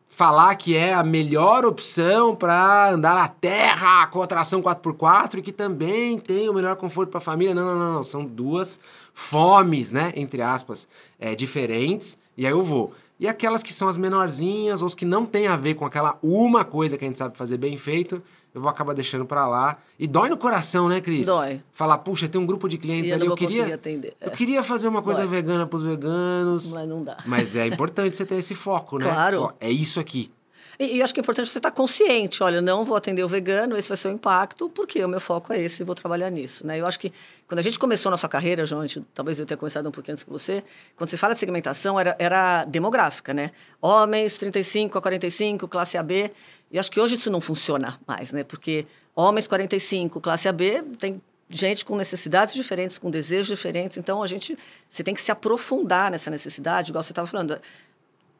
falar 0.09 0.55
que 0.55 0.77
é 0.77 0.95
a 0.95 1.03
melhor 1.03 1.65
opção 1.65 2.37
para 2.37 2.93
andar 2.93 3.17
na 3.17 3.27
terra 3.27 4.07
com 4.07 4.23
a 4.23 4.29
tração 4.29 4.63
4x4 4.63 5.39
e 5.39 5.43
que 5.43 5.51
também 5.51 6.21
tem 6.21 6.49
o 6.49 6.55
melhor 6.55 6.77
conforto 6.77 7.11
para 7.11 7.19
a 7.19 7.21
família. 7.21 7.53
Não, 7.53 7.65
não, 7.65 7.77
não, 7.77 7.93
não. 7.95 8.05
São 8.05 8.25
duas 8.25 8.79
fomes, 9.13 9.91
né? 9.91 10.13
Entre 10.15 10.41
aspas, 10.41 10.87
é, 11.19 11.35
diferentes. 11.35 12.17
E 12.37 12.47
aí 12.47 12.53
eu 12.53 12.63
vou. 12.63 12.93
E 13.19 13.27
aquelas 13.27 13.61
que 13.61 13.75
são 13.75 13.89
as 13.89 13.97
menorzinhas, 13.97 14.83
ou 14.83 14.87
as 14.87 14.95
que 14.95 15.05
não 15.05 15.27
tem 15.27 15.49
a 15.49 15.57
ver 15.57 15.75
com 15.75 15.85
aquela 15.85 16.17
uma 16.23 16.65
coisa 16.65 16.97
que 16.97 17.05
a 17.05 17.09
gente 17.09 17.19
sabe 17.19 17.37
fazer 17.37 17.57
bem 17.57 17.77
feito, 17.77 18.23
eu 18.55 18.61
vou 18.61 18.71
acabar 18.71 18.95
deixando 18.95 19.27
para 19.27 19.47
lá. 19.49 19.77
E 19.99 20.07
dói 20.07 20.29
no 20.29 20.37
coração, 20.37 20.89
né, 20.89 21.01
Cris? 21.01 21.27
Dói. 21.27 21.61
Falar, 21.73 21.99
puxa, 21.99 22.29
tem 22.29 22.41
um 22.41 22.47
grupo 22.47 22.69
de 22.69 22.79
clientes 22.79 23.11
eu 23.11 23.17
ali, 23.17 23.27
eu 23.27 23.35
queria. 23.35 23.75
atender. 23.75 24.17
Eu 24.21 24.31
queria 24.31 24.63
fazer 24.63 24.87
uma 24.87 25.03
coisa 25.03 25.23
Dói. 25.23 25.31
vegana 25.31 25.67
para 25.67 25.77
os 25.77 25.83
veganos. 25.83 26.73
Mas 26.73 26.89
não 26.89 27.03
dá. 27.03 27.17
Mas 27.27 27.57
é 27.57 27.67
importante 27.69 28.17
você 28.17 28.25
ter 28.25 28.37
esse 28.37 28.55
foco, 28.55 28.99
né? 28.99 29.07
Claro. 29.07 29.43
Ó, 29.43 29.53
é 29.59 29.69
isso 29.69 29.99
aqui. 29.99 30.31
E, 30.78 31.02
acho 31.02 31.12
que 31.14 31.21
é 31.21 31.23
importante 31.23 31.49
você 31.49 31.59
estar 31.59 31.71
consciente. 31.71 32.43
Olha, 32.43 32.61
não 32.61 32.85
vou 32.85 32.97
atender 32.97 33.23
o 33.23 33.28
vegano, 33.28 33.76
esse 33.76 33.88
vai 33.88 33.97
ser 33.97 34.09
o 34.09 34.11
impacto, 34.11 34.69
porque 34.69 35.04
o 35.04 35.09
meu 35.09 35.21
foco 35.21 35.52
é 35.52 35.61
esse 35.61 35.83
e 35.83 35.85
vou 35.85 35.95
trabalhar 35.95 36.31
nisso. 36.31 36.66
Né? 36.66 36.81
Eu 36.81 36.87
acho 36.87 36.99
que 36.99 37.12
quando 37.47 37.59
a 37.59 37.62
gente 37.62 37.78
começou 37.78 38.11
nossa 38.11 38.28
carreira, 38.28 38.66
João, 38.66 38.87
gente, 38.87 39.07
talvez 39.14 39.38
eu 39.38 39.47
tenha 39.47 39.59
começado 39.59 39.88
um 39.88 39.90
pouquinho 39.90 40.14
antes 40.14 40.25
que 40.25 40.31
você, 40.31 40.64
quando 40.97 41.11
você 41.11 41.16
fala 41.16 41.35
de 41.35 41.40
segmentação, 41.40 41.99
era, 41.99 42.16
era 42.19 42.64
demográfica, 42.64 43.33
né? 43.33 43.50
Homens, 43.81 44.38
35 44.38 44.99
a 44.99 45.02
45, 45.02 45.69
classe 45.69 45.97
AB. 45.97 46.33
E 46.71 46.78
acho 46.78 46.90
que 46.90 47.00
hoje 47.00 47.14
isso 47.14 47.31
não 47.31 47.40
funciona 47.40 47.99
mais, 48.07 48.33
né? 48.33 48.43
Porque 48.43 48.87
homens 49.14 49.47
45, 49.47 50.21
classe 50.21 50.49
AB, 50.49 50.83
tem 50.99 51.23
gente 51.49 51.85
com 51.85 51.97
necessidades 51.97 52.54
diferentes, 52.54 52.99
com 52.99 53.11
desejos 53.11 53.47
diferentes. 53.47 53.97
Então, 53.99 54.23
a 54.23 54.26
gente, 54.26 54.57
você 54.90 55.04
tem 55.04 55.14
que 55.14 55.21
se 55.21 55.31
aprofundar 55.31 56.11
nessa 56.11 56.31
necessidade, 56.31 56.90
igual 56.90 57.02
você 57.02 57.12
estava 57.12 57.28
falando. 57.28 57.61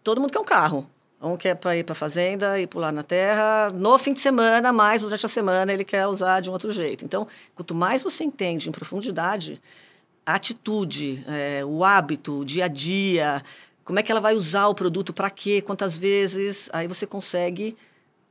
Todo 0.02 0.20
mundo 0.20 0.32
quer 0.32 0.40
um 0.40 0.44
carro. 0.44 0.90
Um 1.26 1.36
quer 1.36 1.54
para 1.54 1.76
ir 1.76 1.84
para 1.84 1.92
a 1.92 1.96
fazenda 1.96 2.60
e 2.60 2.66
pular 2.66 2.92
na 2.92 3.02
terra 3.02 3.70
no 3.70 3.98
fim 3.98 4.12
de 4.12 4.20
semana, 4.20 4.72
mas 4.72 5.02
durante 5.02 5.24
a 5.24 5.28
semana 5.28 5.72
ele 5.72 5.84
quer 5.84 6.06
usar 6.06 6.40
de 6.40 6.50
um 6.50 6.52
outro 6.52 6.70
jeito. 6.70 7.04
Então, 7.04 7.26
quanto 7.54 7.74
mais 7.74 8.02
você 8.02 8.24
entende 8.24 8.68
em 8.68 8.72
profundidade 8.72 9.60
a 10.26 10.34
atitude, 10.34 11.22
é, 11.28 11.64
o 11.64 11.84
hábito, 11.84 12.40
o 12.40 12.44
dia 12.44 12.64
a 12.64 12.68
dia, 12.68 13.42
como 13.84 13.98
é 13.98 14.02
que 14.02 14.10
ela 14.10 14.20
vai 14.20 14.34
usar 14.34 14.68
o 14.68 14.74
produto, 14.74 15.12
para 15.12 15.28
quê, 15.30 15.60
quantas 15.60 15.96
vezes, 15.96 16.70
aí 16.72 16.88
você 16.88 17.06
consegue 17.06 17.76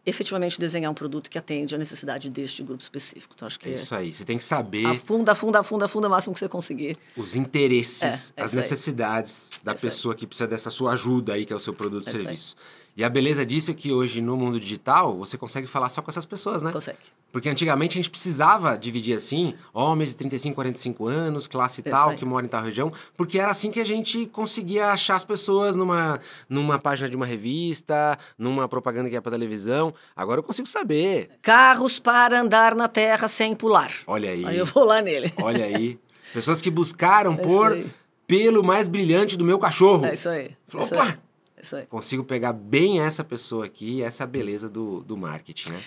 efetivamente 0.05 0.59
desenhar 0.59 0.91
um 0.91 0.93
produto 0.93 1.29
que 1.29 1.37
atende 1.37 1.75
à 1.75 1.77
necessidade 1.77 2.29
deste 2.29 2.61
grupo 2.61 2.83
específico. 2.83 3.33
Então, 3.35 3.47
acho 3.47 3.57
que 3.57 3.69
é 3.69 3.73
isso 3.73 3.95
aí. 3.95 4.13
Você 4.13 4.25
tem 4.25 4.37
que 4.37 4.43
saber. 4.43 4.85
Afunda, 4.85 5.31
afunda, 5.31 5.59
afunda, 5.59 5.85
afunda 5.85 6.07
o 6.07 6.11
máximo 6.11 6.33
que 6.33 6.39
você 6.39 6.49
conseguir. 6.49 6.97
Os 7.15 7.35
interesses, 7.35 8.33
é, 8.35 8.41
é 8.41 8.43
as 8.43 8.53
necessidades 8.53 9.49
aí. 9.53 9.59
da 9.63 9.71
é 9.71 9.75
pessoa 9.75 10.13
que 10.13 10.27
precisa 10.27 10.47
dessa 10.47 10.69
sua 10.69 10.93
ajuda 10.93 11.33
aí, 11.33 11.45
que 11.45 11.53
é 11.53 11.55
o 11.55 11.59
seu 11.59 11.73
produto 11.73 12.07
ou 12.07 12.13
é 12.13 12.17
serviço. 12.17 12.55
E 12.95 13.03
a 13.03 13.09
beleza 13.09 13.45
disso 13.45 13.71
é 13.71 13.73
que 13.73 13.91
hoje, 13.91 14.21
no 14.21 14.37
mundo 14.37 14.59
digital, 14.59 15.17
você 15.17 15.37
consegue 15.37 15.65
falar 15.65 15.89
só 15.89 16.01
com 16.01 16.11
essas 16.11 16.25
pessoas, 16.25 16.61
né? 16.61 16.71
Consegue. 16.71 16.99
Porque 17.31 17.49
antigamente 17.49 17.93
a 17.93 17.99
gente 17.99 18.11
precisava 18.11 18.77
dividir 18.77 19.17
assim, 19.17 19.55
homens 19.73 20.09
de 20.09 20.17
35, 20.17 20.53
45 20.53 21.07
anos, 21.07 21.47
classe 21.47 21.81
Isso 21.81 21.89
tal, 21.89 22.13
que 22.15 22.23
mora 22.23 22.45
em 22.45 22.49
tal 22.49 22.61
região, 22.61 22.93
porque 23.17 23.39
era 23.39 23.49
assim 23.49 23.71
que 23.71 23.79
a 23.79 23.85
gente 23.85 24.27
conseguia 24.27 24.89
achar 24.91 25.15
as 25.15 25.25
pessoas 25.25 25.75
numa, 25.75 26.19
numa 26.47 26.77
página 26.77 27.09
de 27.09 27.15
uma 27.15 27.25
revista, 27.25 28.19
numa 28.37 28.67
propaganda 28.67 29.09
que 29.09 29.15
ia 29.15 29.21
pra 29.21 29.31
televisão. 29.31 29.91
Agora 30.15 30.39
eu 30.39 30.43
consigo 30.43 30.67
saber. 30.67 31.31
Carros 31.41 31.97
para 31.97 32.39
andar 32.39 32.75
na 32.75 32.87
terra 32.87 33.27
sem 33.27 33.55
pular. 33.55 33.91
Olha 34.05 34.29
aí. 34.29 34.45
Aí 34.45 34.57
eu 34.59 34.67
vou 34.67 34.83
lá 34.83 35.01
nele. 35.01 35.33
Olha 35.41 35.65
aí. 35.65 35.97
Pessoas 36.31 36.61
que 36.61 36.69
buscaram 36.69 37.33
é 37.35 37.37
por 37.37 37.83
pelo 38.27 38.63
mais 38.63 38.87
brilhante 38.87 39.35
do 39.35 39.43
meu 39.43 39.57
cachorro. 39.57 40.05
É 40.05 40.13
isso 40.13 40.29
aí. 40.29 40.51
Falou, 40.67 40.87
é 40.87 40.93
opa! 40.93 41.03
Aí. 41.03 41.22
Isso 41.63 41.77
aí. 41.77 41.85
Consigo 41.85 42.25
pegar 42.25 42.51
bem 42.51 42.99
essa 42.99 43.23
pessoa 43.23 43.65
aqui, 43.65 44.03
essa 44.03 44.25
beleza 44.27 44.69
do, 44.69 45.01
do 45.01 45.15
marketing, 45.15 45.71
né? 45.71 45.81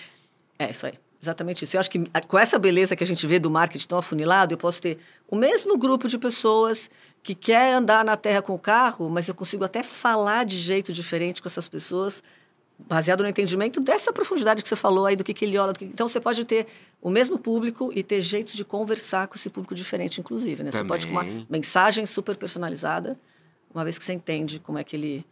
É, 0.58 0.70
isso 0.70 0.86
aí. 0.86 0.94
Exatamente 1.20 1.64
isso. 1.64 1.76
Eu 1.76 1.80
acho 1.80 1.90
que 1.90 2.02
com 2.26 2.38
essa 2.38 2.58
beleza 2.58 2.96
que 2.96 3.04
a 3.04 3.06
gente 3.06 3.26
vê 3.26 3.38
do 3.38 3.50
marketing 3.50 3.86
tão 3.86 3.98
afunilado, 3.98 4.54
eu 4.54 4.58
posso 4.58 4.80
ter 4.80 4.98
o 5.28 5.36
mesmo 5.36 5.76
grupo 5.76 6.08
de 6.08 6.16
pessoas 6.18 6.88
que 7.22 7.34
quer 7.34 7.74
andar 7.74 8.04
na 8.04 8.16
terra 8.16 8.40
com 8.40 8.54
o 8.54 8.58
carro, 8.58 9.10
mas 9.10 9.28
eu 9.28 9.34
consigo 9.34 9.64
até 9.64 9.82
falar 9.82 10.44
de 10.44 10.56
jeito 10.56 10.92
diferente 10.94 11.42
com 11.42 11.48
essas 11.48 11.68
pessoas, 11.68 12.22
baseado 12.78 13.22
no 13.22 13.28
entendimento 13.28 13.80
dessa 13.80 14.12
profundidade 14.12 14.62
que 14.62 14.68
você 14.68 14.76
falou 14.76 15.04
aí, 15.04 15.16
do 15.16 15.24
que, 15.24 15.34
que 15.34 15.44
ele 15.44 15.58
olha. 15.58 15.74
Que... 15.74 15.84
Então, 15.84 16.08
você 16.08 16.20
pode 16.20 16.42
ter 16.44 16.66
o 17.02 17.10
mesmo 17.10 17.38
público 17.38 17.90
e 17.94 18.02
ter 18.02 18.22
jeitos 18.22 18.54
de 18.54 18.64
conversar 18.64 19.28
com 19.28 19.34
esse 19.34 19.50
público 19.50 19.74
diferente, 19.74 20.20
inclusive. 20.20 20.62
Né? 20.62 20.70
Você 20.70 20.84
pode 20.84 21.06
com 21.06 21.12
uma 21.12 21.26
mensagem 21.50 22.06
super 22.06 22.36
personalizada, 22.36 23.18
uma 23.74 23.84
vez 23.84 23.98
que 23.98 24.04
você 24.04 24.12
entende 24.14 24.58
como 24.58 24.78
é 24.78 24.84
que 24.84 24.96
ele 24.96 25.26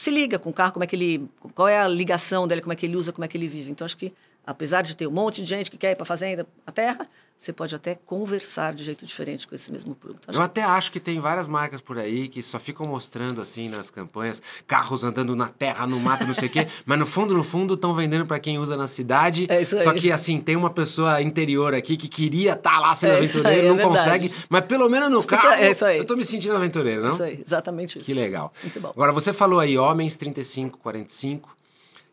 se 0.00 0.10
liga 0.10 0.38
com 0.38 0.48
o 0.48 0.52
carro, 0.52 0.72
como 0.72 0.82
é 0.82 0.86
que 0.86 0.96
ele, 0.96 1.28
qual 1.54 1.68
é 1.68 1.78
a 1.78 1.86
ligação 1.86 2.48
dele, 2.48 2.62
como 2.62 2.72
é 2.72 2.76
que 2.76 2.86
ele 2.86 2.96
usa, 2.96 3.12
como 3.12 3.22
é 3.22 3.28
que 3.28 3.36
ele 3.36 3.46
vive. 3.46 3.70
Então 3.70 3.84
acho 3.84 3.98
que 3.98 4.14
apesar 4.46 4.80
de 4.80 4.96
ter 4.96 5.06
um 5.06 5.10
monte 5.10 5.42
de 5.42 5.46
gente 5.46 5.70
que 5.70 5.76
quer 5.76 5.90
ir 5.90 5.94
para 5.94 6.04
a 6.04 6.06
fazenda, 6.06 6.46
a 6.66 6.72
terra, 6.72 7.06
você 7.40 7.54
pode 7.54 7.74
até 7.74 7.94
conversar 7.94 8.74
de 8.74 8.84
jeito 8.84 9.06
diferente 9.06 9.48
com 9.48 9.54
esse 9.54 9.72
mesmo 9.72 9.94
produto. 9.94 10.28
Acho 10.28 10.38
eu 10.38 10.42
até 10.42 10.62
acho 10.62 10.92
que 10.92 11.00
tem 11.00 11.18
várias 11.18 11.48
marcas 11.48 11.80
por 11.80 11.96
aí 11.98 12.28
que 12.28 12.42
só 12.42 12.60
ficam 12.60 12.84
mostrando 12.84 13.40
assim 13.40 13.70
nas 13.70 13.88
campanhas, 13.88 14.42
carros 14.66 15.02
andando 15.02 15.34
na 15.34 15.48
terra, 15.48 15.86
no 15.86 15.98
mato, 15.98 16.26
não 16.26 16.34
sei 16.34 16.48
o 16.48 16.50
quê, 16.50 16.68
mas 16.84 16.98
no 16.98 17.06
fundo, 17.06 17.32
no 17.32 17.42
fundo, 17.42 17.74
estão 17.74 17.94
vendendo 17.94 18.26
para 18.26 18.38
quem 18.38 18.58
usa 18.58 18.76
na 18.76 18.86
cidade. 18.86 19.46
É 19.48 19.62
isso 19.62 19.74
aí. 19.74 19.82
Só 19.82 19.94
que 19.94 20.12
assim, 20.12 20.38
tem 20.38 20.54
uma 20.54 20.68
pessoa 20.68 21.22
interior 21.22 21.74
aqui 21.74 21.96
que 21.96 22.08
queria 22.08 22.52
estar 22.52 22.72
tá 22.72 22.78
lá 22.78 22.94
sendo 22.94 23.14
é 23.14 23.16
aventureiro, 23.16 23.60
aí, 23.62 23.68
não 23.68 23.80
é 23.80 23.82
consegue, 23.82 24.34
mas 24.50 24.66
pelo 24.66 24.90
menos 24.90 25.10
no 25.10 25.24
carro, 25.24 25.62
é 25.62 25.70
isso 25.70 25.86
aí. 25.86 25.96
eu 25.96 26.04
tô 26.04 26.16
me 26.16 26.24
sentindo 26.26 26.54
aventureiro, 26.54 27.02
não? 27.02 27.12
Isso 27.12 27.22
aí, 27.22 27.42
exatamente 27.46 27.98
isso. 27.98 28.04
Que 28.04 28.12
legal. 28.12 28.52
Muito 28.62 28.78
bom. 28.78 28.88
Agora, 28.88 29.12
você 29.12 29.32
falou 29.32 29.60
aí, 29.60 29.78
homens 29.78 30.14
35, 30.18 30.76
45, 30.76 31.56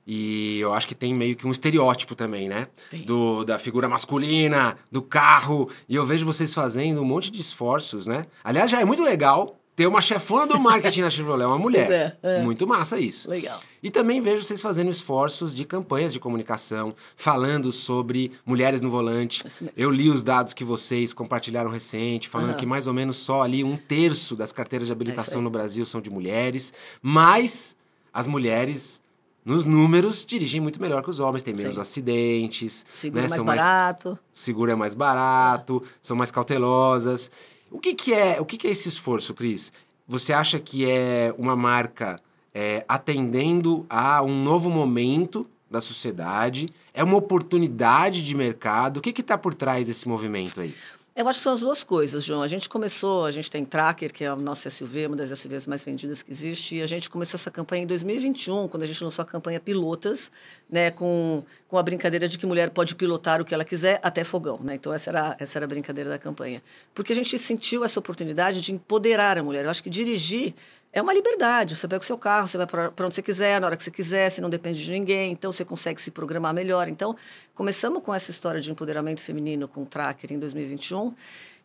e 0.07 0.59
eu 0.61 0.73
acho 0.73 0.87
que 0.87 0.95
tem 0.95 1.13
meio 1.13 1.35
que 1.35 1.45
um 1.45 1.51
estereótipo 1.51 2.15
também, 2.15 2.47
né? 2.47 2.67
Do, 3.05 3.43
da 3.43 3.59
figura 3.59 3.89
masculina, 3.89 4.77
do 4.89 5.01
carro. 5.01 5.69
E 5.89 5.95
eu 5.95 6.05
vejo 6.05 6.25
vocês 6.25 6.53
fazendo 6.53 7.01
um 7.01 7.05
monte 7.05 7.29
de 7.29 7.41
esforços, 7.41 8.07
né? 8.07 8.25
Aliás, 8.41 8.71
já 8.71 8.79
é 8.79 8.85
muito 8.85 9.03
legal 9.03 9.57
ter 9.75 9.85
uma 9.85 10.01
chefona 10.01 10.47
do 10.47 10.57
marketing 10.57 11.01
na 11.01 11.09
Chevrolet, 11.09 11.45
uma 11.45 11.57
mulher. 11.59 12.17
É, 12.23 12.37
é. 12.37 12.41
Muito 12.41 12.65
massa 12.65 12.97
isso. 12.97 13.29
Legal. 13.29 13.59
E 13.83 13.91
também 13.91 14.21
vejo 14.21 14.43
vocês 14.43 14.61
fazendo 14.61 14.89
esforços 14.89 15.53
de 15.53 15.65
campanhas 15.65 16.13
de 16.13 16.21
comunicação, 16.21 16.95
falando 17.15 17.69
sobre 17.71 18.31
mulheres 18.45 18.81
no 18.81 18.89
volante. 18.89 19.43
Eu 19.75 19.91
li 19.91 20.09
os 20.09 20.23
dados 20.23 20.53
que 20.53 20.63
vocês 20.63 21.11
compartilharam 21.11 21.69
recente, 21.69 22.29
falando 22.29 22.51
uhum. 22.51 22.55
que 22.55 22.65
mais 22.65 22.87
ou 22.87 22.93
menos 22.93 23.17
só 23.17 23.43
ali 23.43 23.61
um 23.61 23.75
terço 23.75 24.37
das 24.37 24.53
carteiras 24.53 24.87
de 24.87 24.93
habilitação 24.93 25.41
é 25.41 25.43
no 25.43 25.49
Brasil 25.49 25.85
são 25.85 25.99
de 25.99 26.09
mulheres, 26.09 26.73
mas 27.01 27.75
as 28.11 28.25
mulheres 28.25 29.01
nos 29.47 29.63
números, 29.63 30.25
dirigem 30.25 30.59
muito 30.59 30.81
melhor 30.81 31.01
que 31.01 31.09
os 31.09 31.21
homens, 31.21 31.41
tem 31.41 31.53
menos 31.53 31.75
Sim. 31.75 31.81
acidentes. 31.81 32.85
Seguro 32.89 33.21
né? 33.21 33.27
é 33.27 33.29
mais 33.29 33.35
são 33.37 33.45
barato. 33.45 34.09
Mais, 34.09 34.19
seguro 34.33 34.71
é 34.71 34.75
mais 34.75 34.93
barato, 34.93 35.81
são 36.01 36.17
mais 36.17 36.31
cautelosas. 36.31 37.31
O 37.71 37.79
que, 37.79 37.95
que 37.95 38.13
é 38.13 38.41
o 38.41 38.45
que, 38.45 38.57
que 38.57 38.67
é 38.67 38.71
esse 38.71 38.89
esforço, 38.89 39.33
Cris? 39.33 39.71
Você 40.05 40.33
acha 40.33 40.59
que 40.59 40.85
é 40.89 41.33
uma 41.37 41.55
marca 41.55 42.19
é, 42.53 42.83
atendendo 42.89 43.85
a 43.89 44.21
um 44.21 44.43
novo 44.43 44.69
momento 44.69 45.47
da 45.71 45.79
sociedade? 45.79 46.67
É 46.93 47.01
uma 47.01 47.15
oportunidade 47.15 48.23
de 48.23 48.35
mercado? 48.35 48.97
O 48.97 49.01
que 49.01 49.21
está 49.21 49.37
por 49.37 49.53
trás 49.53 49.87
desse 49.87 50.09
movimento 50.09 50.59
aí? 50.59 50.75
Eu 51.17 51.27
acho 51.27 51.39
que 51.39 51.43
são 51.45 51.53
as 51.53 51.61
duas 51.61 51.83
coisas, 51.83 52.23
João. 52.23 52.43
A 52.43 52.47
gente 52.47 52.69
começou, 52.69 53.25
a 53.25 53.31
gente 53.31 53.49
tem 53.49 53.65
Tracker, 53.65 54.13
que 54.13 54.23
é 54.23 54.31
o 54.31 54.35
nosso 54.35 54.69
SUV, 54.69 55.07
uma 55.07 55.15
das 55.15 55.35
SUVs 55.39 55.65
mais 55.65 55.83
vendidas 55.83 56.21
que 56.21 56.31
existe, 56.31 56.75
e 56.75 56.81
a 56.83 56.85
gente 56.85 57.09
começou 57.09 57.39
essa 57.39 57.49
campanha 57.49 57.85
em 57.85 57.87
2021, 57.87 58.67
quando 58.67 58.83
a 58.83 58.85
gente 58.85 59.03
lançou 59.03 59.23
a 59.23 59.25
campanha 59.25 59.59
Pilotas, 59.59 60.29
né, 60.69 60.91
com, 60.91 61.43
com 61.67 61.77
a 61.77 61.83
brincadeira 61.83 62.27
de 62.27 62.37
que 62.37 62.45
mulher 62.45 62.69
pode 62.69 62.95
pilotar 62.95 63.41
o 63.41 63.45
que 63.45 63.53
ela 63.53 63.65
quiser 63.65 63.99
até 64.01 64.23
fogão, 64.23 64.59
né? 64.63 64.75
Então 64.75 64.93
essa 64.93 65.09
era 65.09 65.35
essa 65.39 65.57
era 65.57 65.65
a 65.65 65.67
brincadeira 65.67 66.09
da 66.09 66.17
campanha. 66.17 66.63
Porque 66.95 67.11
a 67.11 67.15
gente 67.15 67.37
sentiu 67.37 67.83
essa 67.83 67.99
oportunidade 67.99 68.61
de 68.61 68.71
empoderar 68.73 69.37
a 69.37 69.43
mulher. 69.43 69.65
Eu 69.65 69.69
acho 69.69 69.83
que 69.83 69.89
dirigir 69.89 70.53
é 70.93 71.01
uma 71.01 71.13
liberdade. 71.13 71.75
Você 71.75 71.87
pega 71.87 72.01
o 72.01 72.05
seu 72.05 72.17
carro, 72.17 72.47
você 72.47 72.57
vai 72.57 72.65
para 72.65 73.05
onde 73.05 73.13
você 73.13 73.21
quiser, 73.21 73.59
na 73.59 73.67
hora 73.67 73.77
que 73.77 73.83
você 73.83 73.91
quiser, 73.91 74.29
você 74.29 74.41
não 74.41 74.49
depende 74.49 74.83
de 74.83 74.91
ninguém, 74.91 75.31
então 75.31 75.51
você 75.51 75.65
consegue 75.65 76.01
se 76.01 76.09
programar 76.09 76.53
melhor. 76.53 76.87
Então, 76.87 77.15
começamos 77.53 78.01
com 78.01 78.13
essa 78.13 78.31
história 78.31 78.61
de 78.61 78.71
empoderamento 78.71 79.21
feminino 79.21 79.67
com 79.67 79.83
o 79.83 79.85
Tracker 79.85 80.31
em 80.31 80.39
2021. 80.39 81.13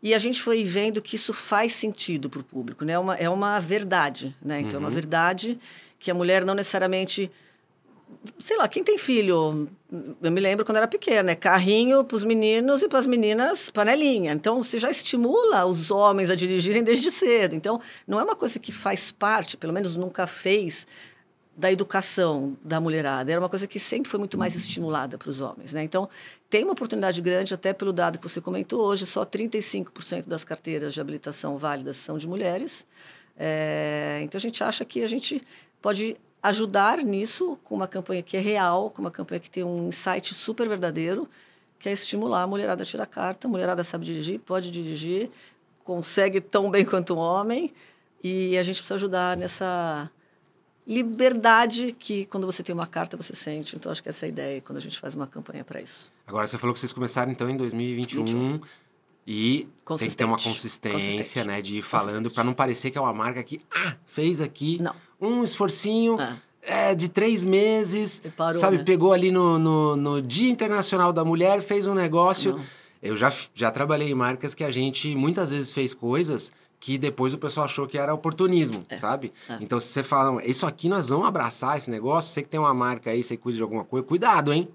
E 0.03 0.15
a 0.15 0.19
gente 0.19 0.43
foi 0.43 0.65
vendo 0.65 1.01
que 1.01 1.15
isso 1.15 1.33
faz 1.33 1.73
sentido 1.73 2.29
para 2.29 2.41
o 2.41 2.45
público, 2.45 2.85
né? 2.85 2.95
É 2.95 2.99
uma, 2.99 3.15
é 3.15 3.31
uma 3.31 3.61
verdade, 3.61 4.35
né? 4.43 4.59
Então, 4.59 4.73
uhum. 4.73 4.77
é 4.77 4.79
uma 4.81 4.89
uhum. 4.89 4.95
verdade 4.95 5.59
que 5.99 6.11
a 6.11 6.15
mulher 6.15 6.45
não 6.45 6.55
necessariamente 6.55 7.31
sei 8.39 8.57
lá, 8.57 8.69
quem 8.69 8.83
tem 8.83 8.99
filho, 8.99 9.69
eu 10.23 10.31
me 10.31 10.41
lembro 10.41 10.65
quando 10.65 10.77
era 10.79 10.89
pequena, 10.89 11.33
é 11.33 11.35
carrinho 11.35 12.05
para 12.05 12.17
os 12.17 12.25
meninos 12.25 12.83
e 12.83 12.89
para 12.89 12.99
as 12.99 13.07
meninas 13.07 13.71
panelinha. 13.71 14.33
Então, 14.33 14.63
você 14.63 14.79
já 14.79 14.91
estimula 14.91 15.65
os 15.67 15.91
homens 15.91 16.31
a 16.31 16.35
dirigirem 16.35 16.83
desde 16.83 17.11
cedo. 17.11 17.55
Então, 17.55 17.81
não 18.07 18.19
é 18.19 18.25
uma 18.25 18.37
coisa 18.37 18.59
que 18.59 18.73
faz 18.73 19.13
parte, 19.13 19.57
pelo 19.57 19.73
menos 19.73 19.97
nunca 19.97 20.27
fez, 20.27 20.87
da 21.57 21.71
educação 21.71 22.57
da 22.65 22.81
mulherada. 22.81 23.31
Era 23.31 23.41
uma 23.41 23.49
coisa 23.49 23.67
que 23.67 23.79
sempre 23.79 24.11
foi 24.11 24.19
muito 24.19 24.39
mais 24.39 24.55
estimulada 24.57 25.19
para 25.19 25.29
os 25.29 25.41
homens. 25.41 25.73
Né? 25.73 25.83
Então, 25.83 26.09
tem 26.49 26.65
uma 26.65 26.73
oportunidade 26.73 27.21
grande, 27.21 27.53
até 27.55 27.73
pelo 27.73 27.93
dado 27.93 28.19
que 28.19 28.29
você 28.29 28.41
comentou 28.41 28.81
hoje, 28.81 29.07
só 29.07 29.25
35% 29.25 30.27
das 30.27 30.45
carteiras 30.45 30.95
de 30.95 31.01
habilitação 31.01 31.59
válidas 31.59 31.97
são 31.97 32.17
de 32.17 32.27
mulheres. 32.27 32.87
É, 33.37 34.21
então, 34.23 34.39
a 34.39 34.41
gente 34.41 34.65
acha 34.65 34.85
que 34.85 35.03
a 35.03 35.07
gente 35.07 35.43
pode 35.83 36.17
ajudar 36.43 36.99
nisso 36.99 37.59
com 37.63 37.75
uma 37.75 37.87
campanha 37.87 38.23
que 38.23 38.37
é 38.37 38.41
real, 38.41 38.91
com 38.91 39.03
uma 39.03 39.11
campanha 39.11 39.41
que 39.41 39.51
tem 39.51 39.63
um 39.63 39.89
insight 39.89 40.33
super 40.33 40.69
verdadeiro, 40.69 41.29
que 41.79 41.89
é 41.89 41.93
estimular 41.93 42.43
a 42.43 42.47
mulherada 42.47 42.83
a 42.83 42.87
tirar 42.87 43.07
carta. 43.07 43.47
A 43.47 43.51
mulherada 43.51 43.85
sabe 43.85 44.07
dirigir, 44.07 44.39
pode 44.41 44.71
dirigir, 44.71 45.31
consegue 45.85 46.41
tão 46.41 46.71
bem 46.71 46.85
quanto 46.85 47.15
um 47.15 47.19
homem, 47.19 47.73
e 48.23 48.57
a 48.57 48.63
gente 48.63 48.77
precisa 48.77 48.95
ajudar 48.95 49.37
nessa 49.37 50.11
liberdade 50.87 51.95
que 51.97 52.25
quando 52.27 52.47
você 52.47 52.63
tem 52.63 52.75
uma 52.75 52.87
carta 52.87 53.17
você 53.17 53.35
sente. 53.35 53.77
Então 53.77 53.91
acho 53.91 54.03
que 54.03 54.09
essa 54.09 54.25
é 54.25 54.27
a 54.27 54.29
ideia 54.29 54.61
quando 54.61 54.79
a 54.79 54.81
gente 54.81 54.99
faz 54.99 55.15
uma 55.15 55.27
campanha 55.27 55.65
para 55.65 55.81
isso. 55.81 56.13
Agora 56.27 56.47
você 56.47 56.59
falou 56.59 56.73
que 56.73 56.81
vocês 56.81 56.93
começaram 56.93 57.31
então 57.31 57.49
em 57.49 57.57
2021. 57.57 58.25
21. 58.25 58.61
E 59.25 59.69
tem 59.99 60.09
que 60.09 60.17
ter 60.17 60.25
uma 60.25 60.37
consistência, 60.37 61.45
né? 61.45 61.63
De 61.63 61.79
ir 61.79 61.83
falando 61.83 62.29
para 62.29 62.43
não 62.43 62.53
parecer 62.53 62.91
que 62.91 62.99
é 62.99 63.01
uma 63.01 63.13
marca 63.13 63.43
que 63.45 63.61
ah, 63.73 63.95
fez 64.05 64.41
aqui 64.41 64.83
não. 64.83 64.95
Um 65.23 65.43
esforcinho. 65.45 66.19
Ah. 66.21 66.37
É, 66.65 66.95
de 66.95 67.09
três 67.09 67.45
meses, 67.45 68.23
Parou, 68.37 68.61
sabe? 68.61 68.79
né? 68.79 68.85
Pegou 68.85 69.13
ali 69.13 69.33
no, 69.33 69.59
no, 69.59 69.97
no 69.97 70.23
Dia 70.23 70.49
Internacional 70.49 71.13
da 71.13 71.25
Mulher, 71.25 71.61
fez 71.61 71.89
um 71.89 71.95
negócio. 71.95 72.53
Não. 72.53 72.61
Eu 73.03 73.17
já, 73.17 73.33
já 73.53 73.69
trabalhei 73.73 74.13
em 74.13 74.15
marcas 74.15 74.55
que 74.55 74.63
a 74.63 74.71
gente 74.71 75.13
muitas 75.17 75.51
vezes 75.51 75.75
fez 75.75 75.93
coisas 75.93 76.53
que 76.79 76.97
depois 76.99 77.35
o 77.35 77.39
pessoal 77.39 77.65
achou 77.67 77.87
que 77.87 77.99
era 77.99 78.15
oportunismo, 78.15 78.85
sabe? 78.97 79.33
é. 79.49 79.57
Então, 79.61 79.81
se 79.81 79.89
você 79.89 80.05
fala, 80.05 80.45
isso 80.45 80.65
aqui 80.65 80.89
nós 80.89 81.09
vamos 81.09 81.27
abraçar 81.27 81.77
esse 81.77 81.91
negócio, 81.91 82.33
você 82.33 82.43
que 82.43 82.49
tem 82.49 82.61
uma 82.61 82.75
marca 82.75 83.11
aí, 83.11 83.25
você 83.25 83.37
cuida 83.37 83.57
de 83.57 83.63
alguma 83.63 83.85
coisa, 83.85 84.07
cuidado, 84.07 84.53
hein? 84.53 84.69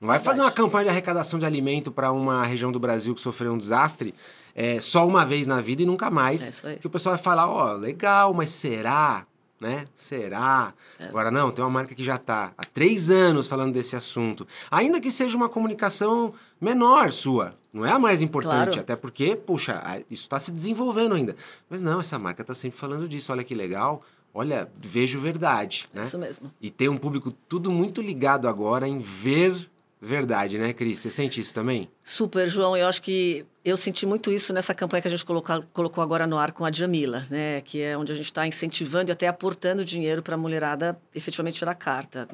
Não 0.00 0.08
vai 0.08 0.18
fazer 0.18 0.40
uma 0.40 0.50
campanha 0.50 0.84
de 0.84 0.90
arrecadação 0.90 1.38
de 1.38 1.46
alimento 1.46 1.92
para 1.92 2.10
uma 2.10 2.44
região 2.44 2.72
do 2.72 2.80
Brasil 2.80 3.14
que 3.14 3.20
sofreu 3.20 3.52
um 3.52 3.58
desastre 3.58 4.12
é, 4.54 4.80
só 4.80 5.06
uma 5.06 5.24
vez 5.24 5.46
na 5.46 5.60
vida 5.60 5.82
e 5.82 5.86
nunca 5.86 6.10
mais. 6.10 6.64
É 6.64 6.74
que 6.74 6.86
o 6.86 6.90
pessoal 6.90 7.14
vai 7.14 7.22
falar, 7.22 7.48
ó, 7.48 7.74
legal, 7.74 8.34
mas 8.34 8.50
será? 8.50 9.24
Né? 9.62 9.86
Será? 9.94 10.74
É. 10.98 11.04
Agora 11.06 11.30
não, 11.30 11.52
tem 11.52 11.64
uma 11.64 11.70
marca 11.70 11.94
que 11.94 12.02
já 12.02 12.16
está 12.16 12.52
há 12.58 12.64
três 12.64 13.10
anos 13.10 13.46
falando 13.46 13.72
desse 13.72 13.94
assunto. 13.94 14.44
Ainda 14.68 15.00
que 15.00 15.08
seja 15.08 15.36
uma 15.36 15.48
comunicação 15.48 16.34
menor 16.60 17.12
sua, 17.12 17.50
não 17.72 17.86
é 17.86 17.92
a 17.92 17.98
mais 17.98 18.22
importante, 18.22 18.70
Claro. 18.72 18.80
até 18.80 18.96
porque, 18.96 19.36
puxa, 19.36 19.80
isso 20.10 20.22
está 20.24 20.40
se 20.40 20.50
desenvolvendo 20.50 21.14
ainda. 21.14 21.36
Mas 21.70 21.80
não, 21.80 22.00
essa 22.00 22.18
marca 22.18 22.42
está 22.42 22.54
sempre 22.54 22.76
falando 22.76 23.08
disso. 23.08 23.30
Olha 23.30 23.44
que 23.44 23.54
legal. 23.54 24.02
Olha, 24.34 24.68
vejo 24.80 25.20
verdade, 25.20 25.84
né? 25.94 26.02
Isso 26.02 26.18
mesmo. 26.18 26.50
E 26.60 26.68
tem 26.68 26.88
um 26.88 26.96
público 26.96 27.30
tudo 27.48 27.70
muito 27.70 28.02
ligado 28.02 28.48
agora 28.48 28.88
em 28.88 28.98
ver 28.98 29.70
verdade, 30.04 30.58
né, 30.58 30.72
Cris? 30.72 30.98
Você 30.98 31.10
sente 31.10 31.40
isso 31.40 31.54
também? 31.54 31.88
Super, 32.04 32.48
João. 32.48 32.76
Eu 32.76 32.86
acho 32.88 33.00
que 33.00 33.46
eu 33.64 33.76
senti 33.76 34.04
muito 34.04 34.32
isso 34.32 34.52
nessa 34.52 34.74
campanha 34.74 35.00
que 35.02 35.08
a 35.08 35.10
gente 35.10 35.24
coloca- 35.24 35.62
colocou 35.72 36.02
agora 36.02 36.26
no 36.26 36.36
ar 36.36 36.50
com 36.52 36.64
a 36.64 36.72
Jamila, 36.72 37.24
né? 37.30 37.60
Que 37.60 37.80
é 37.82 37.96
onde 37.96 38.10
a 38.12 38.14
gente 38.14 38.26
está 38.26 38.46
incentivando 38.46 39.10
e 39.10 39.12
até 39.12 39.28
aportando 39.28 39.84
dinheiro 39.84 40.22
para 40.22 40.34
a 40.34 40.38
mulherada 40.38 40.98
efetivamente 41.14 41.58
tirar 41.58 41.74
carta. 41.74 42.28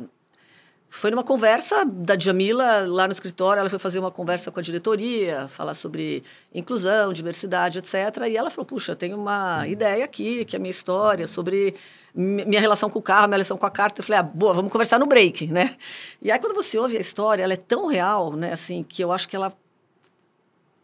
Foi 0.91 1.11
numa 1.11 1.23
conversa 1.23 1.85
da 1.85 2.19
Jamila 2.19 2.87
lá 2.87 3.07
no 3.07 3.13
escritório, 3.13 3.61
ela 3.61 3.69
foi 3.69 3.79
fazer 3.79 3.99
uma 3.99 4.11
conversa 4.11 4.51
com 4.51 4.59
a 4.59 4.63
diretoria, 4.63 5.47
falar 5.49 5.75
sobre 5.75 6.23
inclusão, 6.55 7.13
diversidade, 7.13 7.79
etc. 7.79 7.95
E 8.31 8.37
ela 8.37 8.49
falou: 8.51 8.65
Puxa, 8.65 8.97
tem 8.97 9.13
uma 9.13 9.67
ideia 9.69 10.05
aqui, 10.05 10.45
que 10.47 10.57
é 10.57 10.59
a 10.59 10.61
minha 10.61 10.71
história, 10.71 11.27
sobre 11.27 11.75
mi- 12.15 12.45
minha 12.47 12.61
relação 12.61 12.89
com 12.89 12.99
o 12.99 13.03
carro, 13.03 13.29
minha 13.29 13.37
relação 13.37 13.59
com 13.59 13.67
a 13.67 13.71
carta. 13.71 14.01
Eu 14.01 14.05
falei: 14.05 14.21
Ah, 14.21 14.23
boa, 14.23 14.55
vamos 14.55 14.73
conversar 14.73 14.99
no 14.99 15.07
break, 15.07 15.47
né? 15.49 15.77
E 16.23 16.31
aí, 16.31 16.39
quando 16.39 16.55
você 16.55 16.79
ouve 16.79 16.97
a 16.97 17.01
história, 17.01 17.43
ela 17.43 17.53
é 17.53 17.57
tão 17.57 17.87
real, 17.87 18.33
né, 18.33 18.53
assim, 18.55 18.83
que 18.83 19.05
eu 19.05 19.13
acho 19.13 19.29
que 19.29 19.37
ela 19.37 19.53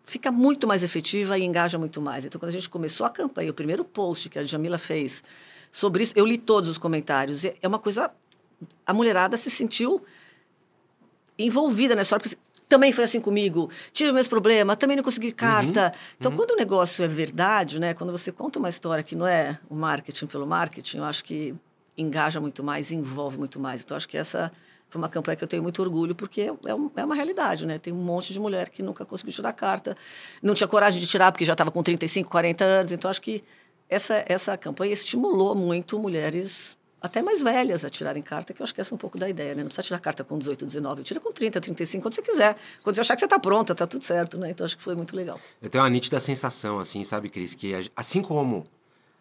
fica 0.04 0.30
muito 0.30 0.66
mais 0.66 0.82
efetiva 0.82 1.38
e 1.38 1.42
engaja 1.44 1.78
muito 1.78 2.00
mais. 2.00 2.26
Então, 2.26 2.38
quando 2.38 2.50
a 2.50 2.52
gente 2.52 2.68
começou 2.68 3.06
a 3.06 3.10
campanha, 3.10 3.50
o 3.50 3.54
primeiro 3.54 3.82
post 3.84 4.28
que 4.28 4.38
a 4.38 4.44
Jamila 4.44 4.76
fez 4.76 5.22
sobre 5.72 6.04
isso, 6.04 6.12
eu 6.14 6.26
li 6.26 6.36
todos 6.36 6.68
os 6.68 6.76
comentários. 6.78 7.42
É 7.44 7.66
uma 7.66 7.78
coisa. 7.78 8.10
A 8.86 8.92
mulherada 8.92 9.36
se 9.36 9.50
sentiu 9.50 10.04
envolvida 11.38 11.94
nessa 11.94 12.16
história. 12.16 12.22
porque 12.36 12.38
Também 12.68 12.92
foi 12.92 13.04
assim 13.04 13.20
comigo. 13.20 13.70
Tive 13.92 14.10
o 14.10 14.14
mesmo 14.14 14.30
problema, 14.30 14.74
também 14.76 14.96
não 14.96 15.04
consegui 15.04 15.32
carta. 15.32 15.92
Então, 16.18 16.32
quando 16.32 16.52
o 16.52 16.56
negócio 16.56 17.04
é 17.04 17.08
verdade, 17.08 17.78
né? 17.78 17.92
Quando 17.94 18.10
você 18.10 18.32
conta 18.32 18.58
uma 18.58 18.68
história 18.68 19.02
que 19.04 19.14
não 19.14 19.26
é 19.26 19.58
o 19.68 19.74
marketing 19.74 20.26
pelo 20.26 20.46
marketing, 20.46 20.98
eu 20.98 21.04
acho 21.04 21.22
que 21.24 21.54
engaja 21.96 22.40
muito 22.40 22.62
mais, 22.64 22.90
envolve 22.90 23.36
muito 23.38 23.60
mais. 23.60 23.82
Então, 23.82 23.96
acho 23.96 24.08
que 24.08 24.16
essa 24.16 24.50
foi 24.88 25.00
uma 25.00 25.08
campanha 25.08 25.36
que 25.36 25.44
eu 25.44 25.48
tenho 25.48 25.62
muito 25.62 25.80
orgulho, 25.82 26.14
porque 26.14 26.50
é, 26.66 26.74
um- 26.74 26.90
é 26.96 27.04
uma 27.04 27.14
realidade, 27.14 27.66
né? 27.66 27.78
Tem 27.78 27.92
um 27.92 27.96
monte 28.02 28.32
de 28.32 28.40
mulher 28.40 28.68
que 28.70 28.82
nunca 28.82 29.04
conseguiu 29.04 29.32
tirar 29.34 29.52
carta, 29.52 29.96
não 30.42 30.54
tinha 30.54 30.66
coragem 30.68 31.00
de 31.00 31.06
tirar 31.06 31.30
porque 31.32 31.44
já 31.44 31.52
estava 31.52 31.70
com 31.70 31.82
35, 31.82 32.30
40 32.30 32.64
anos. 32.64 32.92
Então, 32.92 33.10
acho 33.10 33.20
que 33.22 33.42
essa, 33.88 34.24
essa 34.26 34.56
campanha 34.56 34.92
estimulou 34.92 35.54
muito 35.54 35.98
mulheres 35.98 36.76
até 37.04 37.22
mais 37.22 37.42
velhas 37.42 37.84
a 37.84 37.90
tirarem 37.90 38.22
carta, 38.22 38.54
que 38.54 38.62
eu 38.62 38.64
acho 38.64 38.74
que 38.74 38.80
essa 38.80 38.94
é 38.94 38.96
um 38.96 38.98
pouco 38.98 39.18
da 39.18 39.28
ideia, 39.28 39.54
né? 39.54 39.62
Não 39.62 39.68
precisa 39.68 39.82
tirar 39.82 39.98
carta 40.00 40.24
com 40.24 40.38
18, 40.38 40.64
19, 40.64 41.02
tira 41.02 41.20
com 41.20 41.30
30, 41.30 41.60
35, 41.60 42.02
quando 42.02 42.14
você 42.14 42.22
quiser. 42.22 42.56
Quando 42.82 42.96
você 42.96 43.02
achar 43.02 43.14
que 43.14 43.20
você 43.20 43.26
está 43.26 43.38
pronta, 43.38 43.74
tá 43.74 43.86
tudo 43.86 44.02
certo, 44.02 44.38
né? 44.38 44.48
Então, 44.48 44.64
acho 44.64 44.74
que 44.74 44.82
foi 44.82 44.94
muito 44.94 45.14
legal. 45.14 45.38
Eu 45.60 45.68
tenho 45.68 45.84
uma 45.84 45.90
nítida 45.90 46.18
sensação, 46.18 46.78
assim, 46.78 47.04
sabe, 47.04 47.28
Cris? 47.28 47.54
Que 47.54 47.74
assim 47.94 48.22
como 48.22 48.64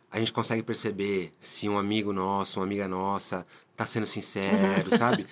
a 0.09 0.17
gente 0.17 0.31
consegue 0.31 0.63
perceber 0.63 1.33
se 1.41 1.67
um 1.67 1.77
amigo 1.77 2.13
nosso, 2.13 2.61
uma 2.61 2.65
amiga 2.65 2.87
nossa, 2.87 3.45
tá 3.75 3.85
sendo 3.85 4.05
sincero, 4.05 4.95
sabe? 4.97 5.27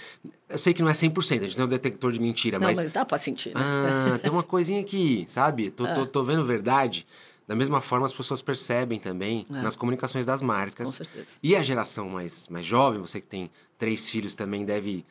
Eu 0.50 0.58
sei 0.58 0.74
que 0.74 0.82
não 0.82 0.90
é 0.90 0.94
100%, 0.94 1.38
a 1.38 1.44
gente 1.44 1.56
tem 1.56 1.64
um 1.64 1.70
detector 1.70 2.12
de 2.12 2.20
mentira, 2.20 2.60
Não, 2.60 2.68
mas. 2.68 2.84
mas, 2.84 2.92
dá 2.92 3.06
para 3.06 3.18
sentir, 3.18 3.56
né? 3.56 3.62
Ah, 3.64 4.20
tem 4.20 4.30
uma 4.30 4.44
coisinha 4.44 4.82
aqui, 4.82 5.24
sabe? 5.26 5.72
Tô, 5.72 5.88
tô, 5.94 6.06
tô 6.20 6.24
vendo 6.24 6.44
verdade. 6.44 7.08
Da 7.52 7.56
mesma 7.56 7.82
forma, 7.82 8.06
as 8.06 8.14
pessoas 8.14 8.42
percebem 8.42 8.98
também 8.98 9.46
É. 9.50 9.62
nas 9.62 9.76
comunicações 9.76 10.26
das 10.26 10.42
marcas. 10.42 10.86
Com 10.86 10.92
certeza. 11.04 11.26
E 11.44 11.54
a 11.54 11.62
geração 11.62 12.08
mais, 12.08 12.48
mais 12.48 12.66
jovem, 12.66 13.02
você 13.02 13.20
que 13.20 13.28
tem 13.28 13.52
três 13.78 14.08
filhos 14.10 14.36
também 14.36 14.64
deve 14.64 15.04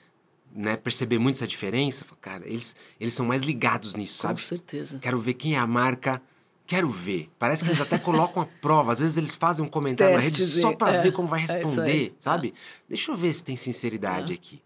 né, 0.54 0.74
perceber 0.74 1.18
muito 1.18 1.36
essa 1.36 1.46
diferença. 1.46 2.02
Cara, 2.18 2.46
eles, 2.48 2.74
eles 2.98 3.12
são 3.12 3.26
mais 3.26 3.42
ligados 3.42 3.94
nisso, 3.94 4.16
Com 4.22 4.28
sabe? 4.28 4.40
certeza. 4.40 4.98
Quero 4.98 5.18
ver 5.18 5.34
quem 5.34 5.54
é 5.54 5.58
a 5.58 5.66
marca. 5.66 6.22
Quero 6.66 6.88
ver. 6.88 7.28
Parece 7.38 7.62
que 7.62 7.68
eles 7.68 7.80
até 7.82 7.98
colocam 8.00 8.42
a 8.42 8.46
prova. 8.46 8.92
Às 8.92 9.00
vezes 9.00 9.18
eles 9.18 9.36
fazem 9.36 9.62
um 9.62 9.68
comentário 9.68 10.14
na 10.16 10.20
rede 10.22 10.42
só 10.42 10.72
para 10.74 10.96
é, 10.96 11.02
ver 11.02 11.12
como 11.12 11.28
vai 11.28 11.40
é 11.40 11.42
responder, 11.42 11.90
aí. 11.90 12.14
sabe? 12.18 12.54
Deixa 12.88 13.12
eu 13.12 13.16
ver 13.16 13.34
se 13.34 13.44
tem 13.44 13.54
sinceridade 13.54 14.32
aqui. 14.32 14.62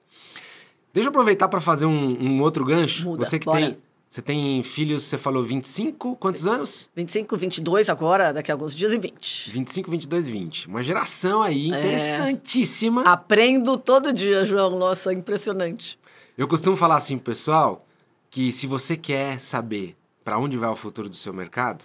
Deixa 0.92 1.08
eu 1.08 1.10
aproveitar 1.10 1.48
para 1.48 1.60
fazer 1.60 1.86
um, 1.86 2.22
um 2.22 2.40
outro 2.40 2.64
gancho. 2.64 3.02
Muda, 3.02 3.24
você 3.24 3.36
que 3.36 3.46
bora. 3.46 3.58
tem, 3.72 3.78
você 4.14 4.22
tem 4.22 4.62
filhos, 4.62 5.02
você 5.02 5.18
falou 5.18 5.42
25, 5.42 6.14
quantos 6.14 6.46
anos? 6.46 6.88
25, 6.94 7.36
22 7.36 7.90
agora, 7.90 8.32
daqui 8.32 8.48
a 8.48 8.54
alguns 8.54 8.72
dias 8.72 8.92
e 8.92 8.98
20. 8.98 9.50
25, 9.50 9.90
22, 9.90 10.28
20. 10.28 10.68
Uma 10.68 10.84
geração 10.84 11.42
aí 11.42 11.72
É. 11.72 11.78
interessantíssima. 11.80 13.02
Aprendo 13.02 13.76
todo 13.76 14.12
dia, 14.12 14.46
João. 14.46 14.78
Nossa, 14.78 15.12
impressionante. 15.12 15.98
Eu 16.38 16.46
costumo 16.46 16.76
falar 16.76 16.94
assim 16.98 17.16
pro 17.18 17.32
pessoal 17.32 17.84
que 18.30 18.52
se 18.52 18.68
você 18.68 18.96
quer 18.96 19.40
saber 19.40 19.96
para 20.22 20.38
onde 20.38 20.56
vai 20.56 20.70
o 20.70 20.76
futuro 20.76 21.08
do 21.08 21.16
seu 21.16 21.34
mercado, 21.34 21.84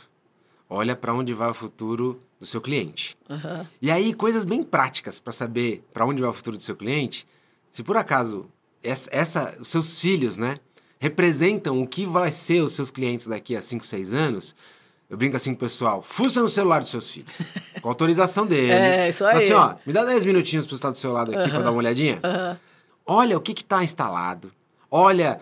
olha 0.69 0.95
para 0.95 1.11
onde 1.15 1.33
vai 1.33 1.49
o 1.49 1.53
futuro 1.55 2.19
do 2.39 2.45
seu 2.45 2.61
cliente. 2.61 3.17
Aham. 3.27 3.67
E 3.81 3.89
aí, 3.89 4.13
coisas 4.13 4.45
bem 4.45 4.61
práticas 4.61 5.19
para 5.19 5.33
saber 5.33 5.83
para 5.91 6.05
onde 6.05 6.21
vai 6.21 6.29
o 6.29 6.33
futuro 6.33 6.57
do 6.57 6.61
seu 6.61 6.75
cliente. 6.75 7.25
Se 7.71 7.81
por 7.81 7.97
acaso 7.97 8.45
essa, 8.83 9.09
essa- 9.11 9.57
os 9.59 9.67
seus 9.67 9.99
filhos, 9.99 10.37
né, 10.37 10.57
representam 10.99 11.81
o 11.81 11.87
que 11.87 12.05
vai 12.05 12.31
ser 12.31 12.61
os 12.61 12.73
seus 12.73 12.91
clientes 12.91 13.25
daqui 13.25 13.55
a 13.55 13.61
5, 13.61 13.85
6 13.85 14.13
anos, 14.13 14.55
eu 15.09 15.17
brinco 15.17 15.35
assim 15.35 15.51
com 15.51 15.55
o 15.55 15.59
pessoal, 15.59 16.01
fuça 16.01 16.41
no 16.41 16.49
celular 16.49 16.79
dos 16.79 16.89
seus 16.89 17.09
filhos, 17.09 17.31
com 17.81 17.89
autorização 17.89 18.45
deles. 18.47 18.69
É, 18.69 19.09
isso 19.09 19.23
aí. 19.25 19.31
Fala 19.31 19.43
Assim, 19.43 19.53
ó, 19.53 19.75
me 19.85 19.93
dá 19.93 20.05
10 20.05 20.25
minutinhos 20.25 20.67
para 20.67 20.75
estar 20.75 20.91
do 20.91 20.97
seu 20.97 21.11
lado 21.11 21.35
aqui 21.35 21.49
para 21.49 21.63
dar 21.63 21.71
uma 21.71 21.79
olhadinha. 21.79 22.19
Olha 23.05 23.37
o 23.37 23.41
que 23.41 23.53
está 23.53 23.83
instalado. 23.83 24.51
Olha, 24.91 25.39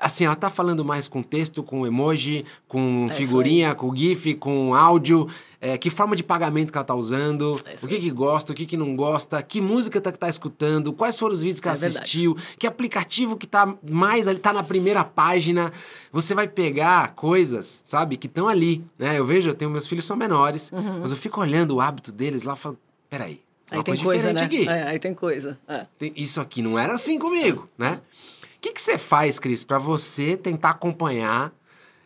assim, 0.00 0.24
ela 0.24 0.36
tá 0.36 0.48
falando 0.50 0.84
mais 0.84 1.08
com 1.08 1.22
texto, 1.22 1.62
com 1.62 1.86
emoji, 1.86 2.44
com 2.68 3.06
É 3.10 3.12
figurinha, 3.12 3.74
com 3.74 3.94
GIF, 3.94 4.34
com 4.34 4.74
áudio. 4.74 5.28
é, 5.62 5.76
que 5.76 5.90
forma 5.90 6.16
de 6.16 6.22
pagamento 6.22 6.72
que 6.72 6.78
ela 6.78 6.84
tá 6.86 6.94
usando, 6.94 7.60
É 7.66 7.76
o 7.84 7.86
que 7.86 7.98
que 7.98 8.10
gosta, 8.10 8.50
o 8.52 8.54
que 8.54 8.64
que 8.64 8.78
não 8.78 8.96
gosta, 8.96 9.42
que 9.42 9.60
música 9.60 10.00
tá, 10.00 10.10
que 10.10 10.18
tá 10.18 10.26
escutando, 10.28 10.90
quais 10.90 11.18
foram 11.18 11.34
os 11.34 11.42
vídeos 11.42 11.60
que 11.60 11.68
É 11.68 11.72
ela 11.72 11.78
verdade. 11.78 11.98
assistiu, 11.98 12.34
que 12.58 12.66
aplicativo 12.66 13.36
que 13.36 13.46
tá 13.46 13.74
mais 13.86 14.26
ali, 14.26 14.38
tá 14.38 14.54
na 14.54 14.62
primeira 14.62 15.04
página. 15.04 15.70
Você 16.10 16.34
vai 16.34 16.48
pegar 16.48 17.14
coisas, 17.14 17.82
sabe, 17.84 18.16
que 18.16 18.26
estão 18.26 18.48
ali, 18.48 18.82
né? 18.98 19.18
Eu 19.18 19.24
vejo, 19.26 19.50
eu 19.50 19.54
tenho, 19.54 19.70
meus 19.70 19.86
filhos 19.86 20.06
são 20.06 20.16
menores, 20.16 20.70
mas 20.72 21.10
eu 21.10 21.16
fico 21.16 21.38
olhando 21.42 21.72
o 21.76 21.80
hábito 21.82 22.10
deles 22.10 22.42
lá 22.42 22.54
e 22.54 22.56
falo, 22.56 22.78
peraí, 23.10 23.42
Uhum. 23.72 23.78
Aí 23.78 23.84
tem 23.84 23.94
coisa 23.98 24.04
coisa, 24.04 24.32
né? 24.32 24.48
É, 24.66 24.82
aí 24.88 24.98
tem 24.98 25.14
coisa. 25.14 25.56
É. 25.68 25.86
Isso 26.16 26.40
aqui 26.40 26.60
não 26.60 26.76
era 26.76 26.94
assim 26.94 27.18
comigo, 27.20 27.68
né? 27.78 28.00
O 28.60 28.62
que, 28.62 28.74
que 28.74 28.82
você 28.82 28.98
faz, 28.98 29.38
Cris, 29.38 29.64
para 29.64 29.78
você 29.78 30.36
tentar 30.36 30.70
acompanhar 30.72 31.50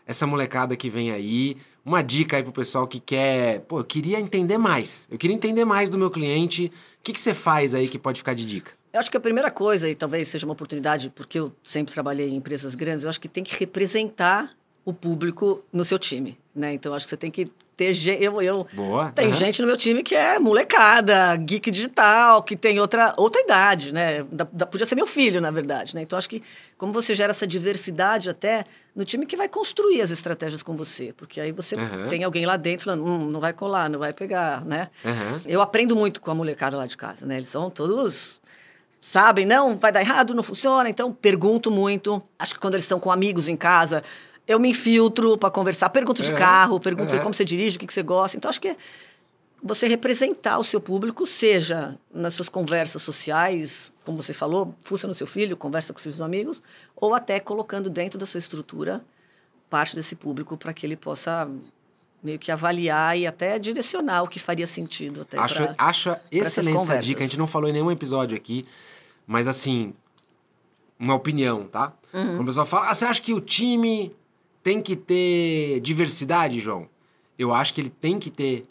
essa 0.07 0.25
molecada 0.25 0.77
que 0.77 0.89
vem 0.89 1.11
aí? 1.11 1.57
Uma 1.85 2.01
dica 2.01 2.37
aí 2.37 2.45
pro 2.45 2.53
pessoal 2.53 2.87
que 2.87 3.01
quer. 3.01 3.59
Pô, 3.63 3.81
eu 3.81 3.85
queria 3.85 4.21
entender 4.21 4.57
mais. 4.57 5.09
Eu 5.11 5.19
queria 5.19 5.35
entender 5.35 5.65
mais 5.65 5.91
do 5.91 5.99
meu 5.99 6.13
cliente. 6.13 6.67
O 7.01 7.03
que, 7.03 7.13
que 7.13 7.21
você 7.21 7.35
faz 7.35 7.75
aí 7.75 7.89
que 7.89 7.99
pode 7.99 8.19
ficar 8.19 8.35
de 8.35 8.47
dica? 8.47 8.71
Eu 8.93 9.01
acho 9.01 9.11
que 9.11 9.17
a 9.17 9.21
primeira 9.21 9.51
coisa, 9.51 9.91
e 9.91 9.97
talvez 9.97 10.29
seja 10.29 10.47
uma 10.47 10.53
oportunidade, 10.53 11.11
porque 11.11 11.41
eu 11.41 11.53
sempre 11.65 11.93
trabalhei 11.93 12.29
em 12.29 12.37
empresas 12.37 12.77
grandes, 12.77 13.03
eu 13.03 13.11
acho 13.11 13.21
que 13.21 13.29
tem 13.29 13.43
que 13.43 13.59
representar 13.59 14.49
o 14.85 14.93
público 14.93 15.61
no 15.73 15.85
seu 15.85 15.99
time, 15.99 16.39
né? 16.55 16.73
Então, 16.73 16.95
acho 16.95 17.05
que 17.07 17.11
você 17.11 17.17
tem 17.17 17.33
que 17.33 17.51
ter 17.77 17.93
gente... 17.95 18.23
Eu, 18.23 18.41
eu, 18.43 18.67
Boa. 18.73 19.11
Tem 19.13 19.27
aham. 19.27 19.35
gente 19.35 19.61
no 19.61 19.67
meu 19.67 19.77
time 19.77 20.03
que 20.03 20.15
é 20.15 20.39
molecada, 20.39 21.37
geek 21.37 21.71
digital, 21.71 22.43
que 22.43 22.57
tem 22.57 22.79
outra, 22.81 23.13
outra 23.17 23.41
idade, 23.41 23.93
né? 23.93 24.23
Da- 24.31 24.47
da- 24.53 24.67
podia 24.67 24.87
ser 24.87 24.95
meu 24.95 25.07
filho, 25.07 25.41
na 25.41 25.51
verdade, 25.51 25.95
né? 25.95 26.03
Então, 26.03 26.19
acho 26.19 26.29
que 26.29 26.43
como 26.79 26.93
você 26.93 27.15
gera 27.15 27.31
essa 27.31 27.47
diversidade 27.47 28.29
até 28.31 28.65
no 28.95 29.05
time 29.05 29.27
que 29.27 29.37
vai 29.37 29.49
construir 29.49 30.01
as 30.03 30.11
estratégias 30.11 30.63
com 30.63 30.77
você. 30.77 31.13
Porque 31.17 31.41
aí 31.41 31.53
você 31.53 31.75
Aham. 31.77 32.09
tem 32.09 32.25
alguém 32.25 32.47
lá 32.47 32.57
dentro 32.57 32.85
falando, 32.87 33.05
hum, 33.07 33.31
não 33.31 33.41
vai 33.41 33.53
colar, 33.53 33.89
não 33.91 33.99
vai 33.99 34.13
pegar, 34.13 34.65
né? 34.65 34.89
Aham. 35.05 35.41
Eu 35.47 35.61
aprendo 35.61 35.95
muito 35.97 36.21
com 36.21 36.31
a 36.31 36.35
molecada 36.35 36.77
lá 36.77 36.87
de 36.87 36.97
casa, 36.97 37.27
né? 37.27 37.37
Eles 37.37 37.49
são 37.49 37.71
todos 37.71 38.41
sabem, 39.01 39.45
não, 39.45 39.77
vai 39.77 39.93
dar 39.93 40.01
errado, 40.01 40.35
não 40.35 40.43
funciona, 40.43 40.89
então 40.89 41.13
pergunto 41.13 41.71
muito. 41.71 42.23
Acho 42.39 42.55
que 42.55 42.61
quando 42.61 42.73
eles 42.73 42.85
estão 42.85 42.99
com 42.99 43.11
amigos 43.13 43.49
em 43.49 43.57
casa, 43.57 44.03
eu 44.47 44.61
me 44.61 44.71
infiltro 44.71 45.39
para 45.39 45.51
conversar, 45.51 45.89
pergunto 45.91 46.23
de 46.23 46.33
É, 46.33 46.35
carro, 46.35 46.79
pergunto 46.79 47.15
é. 47.15 47.19
como 47.19 47.35
você 47.35 47.45
dirige, 47.45 47.77
o 47.77 47.81
que, 47.81 47.87
que 47.87 47.93
você 47.95 48.03
gosta. 48.03 48.37
Então 48.37 48.49
acho 48.49 48.61
que 48.61 48.77
você 49.63 49.89
representar 49.89 50.59
o 50.59 50.65
seu 50.65 50.81
público, 50.81 51.27
seja 51.27 51.99
nas 52.13 52.35
suas 52.35 52.51
conversas 52.51 53.01
sociais, 53.01 53.91
como 54.05 54.23
você 54.23 54.35
falou, 54.35 54.75
fuça 54.83 55.07
no 55.07 55.15
seu 55.15 55.27
filho, 55.27 55.57
conversa 55.57 55.93
com 55.93 55.99
seus 55.99 56.21
amigos, 56.21 56.63
ou 56.95 57.15
até 57.15 57.41
colocando 57.41 57.89
dentro 57.89 58.19
da 58.19 58.27
sua 58.27 58.39
estrutura 58.39 59.03
parte 59.71 59.97
desse 59.97 60.15
público 60.15 60.57
para 60.57 60.73
que 60.75 60.85
ele 60.85 60.97
possa 60.97 61.51
meio 62.23 62.39
que 62.39 62.53
avaliar 62.53 63.19
e 63.19 63.27
até 63.27 63.59
direcionar 63.59 64.23
o 64.23 64.29
que 64.29 64.39
faria 64.39 64.67
sentido. 64.67 65.23
Até 65.23 65.39
acho, 65.39 65.55
pra, 65.55 65.75
acho 65.79 66.11
pra 66.11 66.21
excelente 66.31 66.79
essa 66.79 66.99
dica. 66.99 67.21
A 67.21 67.27
gente 67.27 67.39
não 67.39 67.47
falou 67.47 67.69
em 67.69 67.73
nenhum 67.73 67.91
episódio 67.91 68.37
aqui, 68.37 68.67
mas 69.27 69.49
assim, 69.49 69.93
uma 70.99 71.15
opinião, 71.15 71.65
tá? 71.65 71.93
Uhum. 72.13 72.37
Quando 72.37 72.41
o 72.43 72.47
pessoal 72.47 72.67
fala, 72.67 72.91
ah, 72.91 72.95
você 72.95 73.05
acha 73.05 73.21
que 73.21 73.35
o 73.35 73.41
time 73.41 74.15
tem 74.65 74.81
que 74.81 74.97
ter 74.97 75.79
diversidade, 75.81 76.59
João? 76.59 76.89
Eu 77.39 77.53
acho 77.53 77.75
que 77.75 77.81
ele 77.83 77.91
tem 77.91 78.19
que 78.19 78.31
ter 78.31 78.65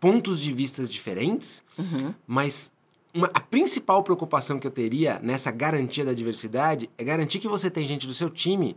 pontos 0.00 0.40
de 0.40 0.52
vistas 0.52 0.90
diferentes, 0.90 1.62
uhum. 1.78 2.12
mas 2.26 2.72
uma, 3.14 3.30
a 3.32 3.38
principal 3.38 4.02
preocupação 4.02 4.58
que 4.58 4.66
eu 4.66 4.70
teria 4.70 5.20
nessa 5.22 5.52
garantia 5.52 6.04
da 6.04 6.12
diversidade 6.12 6.90
é 6.98 7.04
garantir 7.04 7.38
que 7.38 7.46
você 7.46 7.70
tem 7.70 7.86
gente 7.86 8.04
do 8.04 8.12
seu 8.12 8.28
time 8.28 8.76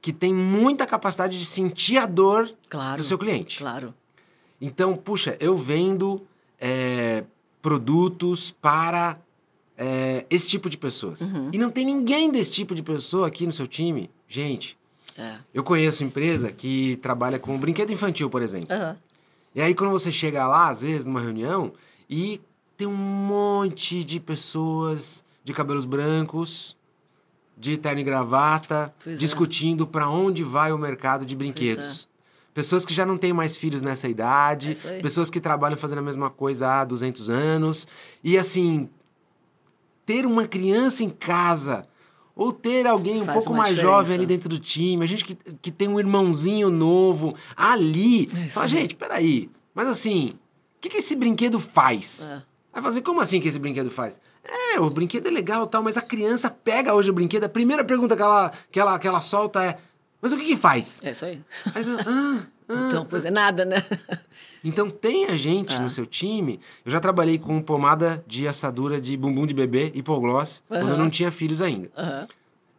que 0.00 0.12
tem 0.12 0.32
muita 0.32 0.86
capacidade 0.86 1.38
de 1.38 1.44
sentir 1.44 1.98
a 1.98 2.06
dor 2.06 2.50
claro, 2.68 2.98
do 2.98 3.02
seu 3.02 3.18
cliente. 3.18 3.58
Claro. 3.58 3.92
Então, 4.60 4.96
puxa, 4.96 5.36
eu 5.40 5.56
vendo 5.56 6.22
é, 6.58 7.24
produtos 7.60 8.50
para 8.50 9.20
é, 9.76 10.24
esse 10.30 10.48
tipo 10.48 10.70
de 10.70 10.78
pessoas. 10.78 11.20
Uhum. 11.32 11.50
E 11.52 11.58
não 11.58 11.70
tem 11.70 11.84
ninguém 11.84 12.30
desse 12.30 12.52
tipo 12.52 12.74
de 12.74 12.82
pessoa 12.82 13.26
aqui 13.26 13.44
no 13.44 13.52
seu 13.52 13.66
time. 13.66 14.08
Gente, 14.28 14.78
é. 15.20 15.36
eu 15.52 15.62
conheço 15.62 16.02
empresa 16.02 16.50
que 16.50 16.96
trabalha 16.96 17.38
com 17.38 17.58
brinquedo 17.58 17.92
infantil, 17.92 18.30
por 18.30 18.40
exemplo. 18.40 18.74
Uhum. 18.74 18.96
E 19.54 19.60
aí, 19.60 19.74
quando 19.74 19.90
você 19.90 20.10
chega 20.10 20.46
lá, 20.46 20.68
às 20.68 20.80
vezes, 20.80 21.04
numa 21.04 21.20
reunião, 21.20 21.72
e 22.08 22.40
tem 22.76 22.86
um 22.86 22.96
monte 22.96 24.02
de 24.02 24.18
pessoas 24.18 25.22
de 25.44 25.52
cabelos 25.52 25.84
brancos, 25.84 26.76
de 27.58 27.76
terno 27.76 28.00
e 28.00 28.04
gravata, 28.04 28.94
pois 29.04 29.16
é. 29.16 29.18
discutindo 29.18 29.84
é. 29.84 29.86
para 29.86 30.08
onde 30.08 30.42
vai 30.42 30.72
o 30.72 30.78
mercado 30.78 31.26
de 31.26 31.36
brinquedos. 31.36 32.06
É. 32.06 32.10
Pessoas 32.54 32.84
que 32.84 32.94
já 32.94 33.04
não 33.04 33.18
têm 33.18 33.32
mais 33.32 33.56
filhos 33.56 33.82
nessa 33.82 34.08
idade, 34.08 34.76
é 34.84 35.00
pessoas 35.00 35.28
que 35.28 35.40
trabalham 35.40 35.76
fazendo 35.76 35.98
a 35.98 36.02
mesma 36.02 36.30
coisa 36.30 36.80
há 36.80 36.84
200 36.84 37.28
anos. 37.28 37.86
E 38.24 38.38
assim, 38.38 38.88
ter 40.04 40.24
uma 40.24 40.48
criança 40.48 41.04
em 41.04 41.10
casa 41.10 41.86
ou 42.40 42.50
ter 42.50 42.86
alguém 42.86 43.20
um 43.20 43.26
pouco 43.26 43.52
mais 43.52 43.74
diferença. 43.74 43.96
jovem 43.96 44.14
ali 44.14 44.24
dentro 44.24 44.48
do 44.48 44.58
time, 44.58 45.04
a 45.04 45.06
gente 45.06 45.26
que, 45.26 45.34
que 45.34 45.70
tem 45.70 45.86
um 45.86 46.00
irmãozinho 46.00 46.70
novo 46.70 47.34
ali. 47.54 48.30
É, 48.34 48.48
fala, 48.48 48.66
gente, 48.66 48.96
peraí, 48.96 49.50
mas 49.74 49.86
assim, 49.86 50.30
o 50.78 50.80
que, 50.80 50.88
que 50.88 50.96
esse 50.96 51.14
brinquedo 51.14 51.58
faz? 51.58 52.30
É. 52.30 52.42
Vai 52.72 52.82
fazer, 52.82 53.02
como 53.02 53.20
assim 53.20 53.42
que 53.42 53.48
esse 53.48 53.58
brinquedo 53.58 53.90
faz? 53.90 54.18
É, 54.42 54.80
o 54.80 54.88
brinquedo 54.88 55.26
é 55.26 55.30
legal 55.30 55.66
tal, 55.66 55.82
mas 55.82 55.98
a 55.98 56.00
criança 56.00 56.48
pega 56.48 56.94
hoje 56.94 57.10
o 57.10 57.12
brinquedo, 57.12 57.44
a 57.44 57.48
primeira 57.48 57.84
pergunta 57.84 58.16
que 58.16 58.22
ela, 58.22 58.50
que 58.72 58.80
ela, 58.80 58.98
que 58.98 59.06
ela 59.06 59.20
solta 59.20 59.62
é, 59.62 59.76
mas 60.22 60.32
o 60.32 60.38
que 60.38 60.46
que 60.46 60.56
faz? 60.56 60.98
É 61.02 61.10
isso 61.10 61.26
aí. 61.26 61.44
Ah, 61.66 61.72
ah, 62.06 62.42
então, 62.70 63.04
pois 63.04 63.24
é 63.24 63.30
nada, 63.30 63.64
né? 63.64 63.76
Então 64.62 64.90
tenha 64.90 65.34
gente 65.36 65.74
ah. 65.74 65.80
no 65.80 65.88
seu 65.88 66.04
time. 66.04 66.60
Eu 66.84 66.92
já 66.92 67.00
trabalhei 67.00 67.38
com 67.38 67.62
pomada 67.62 68.22
de 68.26 68.46
assadura 68.46 69.00
de 69.00 69.16
bumbum 69.16 69.46
de 69.46 69.54
bebê, 69.54 69.90
hipogloss, 69.94 70.62
uhum. 70.68 70.80
quando 70.80 70.90
eu 70.90 70.98
não 70.98 71.08
tinha 71.08 71.32
filhos 71.32 71.62
ainda. 71.62 71.90
Uhum. 71.96 72.28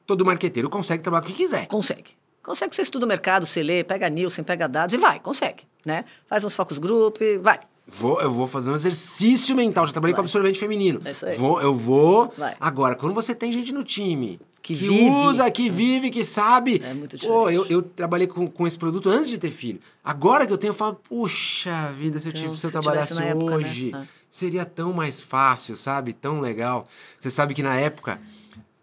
Todo 0.05 0.23
marqueteiro 0.23 0.69
consegue 0.69 1.01
trabalhar 1.01 1.23
com 1.23 1.29
o 1.29 1.31
que 1.31 1.37
quiser. 1.37 1.65
Consegue. 1.65 2.11
Consegue, 2.43 2.75
você 2.75 2.83
estuda 2.83 3.05
o 3.05 3.07
mercado, 3.07 3.45
você 3.45 3.61
lê, 3.61 3.83
pega 3.83 4.09
Nielsen, 4.09 4.43
pega 4.43 4.67
dados 4.67 4.93
e 4.93 4.97
vai, 4.97 5.19
consegue, 5.19 5.63
né? 5.85 6.05
Faz 6.25 6.43
uns 6.43 6.55
focus 6.55 6.79
group, 6.79 7.17
vai. 7.41 7.59
Vou, 7.87 8.21
eu 8.21 8.31
vou 8.31 8.47
fazer 8.47 8.71
um 8.71 8.75
exercício 8.75 9.55
mental. 9.55 9.85
Já 9.85 9.91
trabalhei 9.91 10.13
vai. 10.13 10.21
com 10.21 10.25
absorvente 10.25 10.59
feminino. 10.59 11.01
É 11.03 11.11
isso 11.11 11.25
aí. 11.25 11.35
Vou, 11.35 11.61
eu 11.61 11.75
vou. 11.75 12.33
Vai. 12.37 12.55
Agora, 12.59 12.95
quando 12.95 13.13
você 13.13 13.35
tem 13.35 13.51
gente 13.51 13.73
no 13.73 13.83
time 13.83 14.39
que, 14.61 14.75
que 14.75 14.89
usa, 14.89 15.49
que 15.49 15.69
vive, 15.69 16.09
que 16.11 16.23
sabe. 16.23 16.81
É 16.83 16.93
muito 16.93 17.17
diferente. 17.17 17.37
Pô, 17.37 17.49
eu, 17.49 17.65
eu 17.65 17.81
trabalhei 17.81 18.27
com, 18.27 18.47
com 18.47 18.67
esse 18.67 18.77
produto 18.77 19.09
antes 19.09 19.29
de 19.29 19.37
ter 19.37 19.51
filho. 19.51 19.79
Agora 20.03 20.45
que 20.45 20.53
eu 20.53 20.57
tenho, 20.57 20.71
eu 20.71 20.75
falo, 20.75 20.95
puxa 20.95 21.91
vida, 21.97 22.19
se 22.19 22.27
eu, 22.27 22.33
então, 22.35 22.55
se 22.55 22.67
eu 22.67 22.71
trabalhasse 22.71 23.13
hoje, 23.13 23.87
época, 23.89 23.99
né? 23.99 24.07
seria 24.29 24.65
tão 24.65 24.93
mais 24.93 25.21
fácil, 25.21 25.75
sabe? 25.75 26.13
Tão 26.13 26.39
legal. 26.39 26.87
Você 27.19 27.29
sabe 27.29 27.53
que 27.53 27.63
na 27.63 27.75
época 27.75 28.19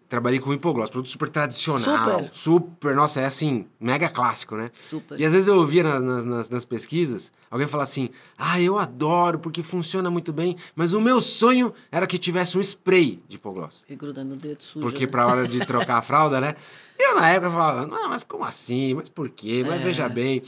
trabalhei 0.09 0.41
com 0.41 0.53
hipogloss, 0.55 0.91
produto 0.91 1.11
super 1.11 1.29
tradicional. 1.29 2.21
Super. 2.21 2.31
super. 2.33 2.97
Nossa, 2.97 3.21
é 3.21 3.27
assim, 3.27 3.67
mega 3.79 4.09
clássico, 4.09 4.57
né? 4.57 4.71
Super. 4.81 5.21
E 5.21 5.25
às 5.25 5.33
vezes 5.33 5.49
eu 5.49 5.57
ouvia 5.57 5.83
nas, 5.83 6.25
nas, 6.25 6.49
nas, 6.49 6.65
pesquisas 6.65 7.31
alguém 7.51 7.69
falar 7.69 7.85
assim: 7.85 8.09
ah, 8.37 8.61
eu 8.61 8.79
adoro 8.79 9.39
porque 9.39 9.63
funciona 9.63 10.11
muito 10.11 10.33
bem, 10.33 10.57
mas 10.75 10.93
o 10.93 11.01
meu 11.01 11.21
sonho 11.21 11.75
era 11.93 12.07
que 12.07 12.19
tivesse 12.19 12.57
um 12.57 12.61
spray 12.61 13.23
de 13.29 13.37
hipogloss. 13.37 13.85
E 13.89 13.95
no 13.95 14.37
dedo 14.37 14.63
sujo. 14.63 14.81
Porque 14.81 15.05
né? 15.05 15.11
pra 15.11 15.27
hora 15.27 15.47
de 15.47 15.65
trocar 15.67 15.99
a 15.99 16.03
fralda, 16.03 16.41
né? 16.41 16.57
Eu 16.99 17.15
na 17.15 17.29
época 17.29 17.51
falava: 17.51 17.87
não, 17.87 18.09
mas 18.09 18.25
como 18.25 18.45
assim? 18.45 18.95
Mas 18.95 19.09
por 19.09 19.29
quê? 19.29 19.63
Mas 19.67 19.81
é. 19.81 19.85
veja 19.85 20.09
bem. 20.09 20.43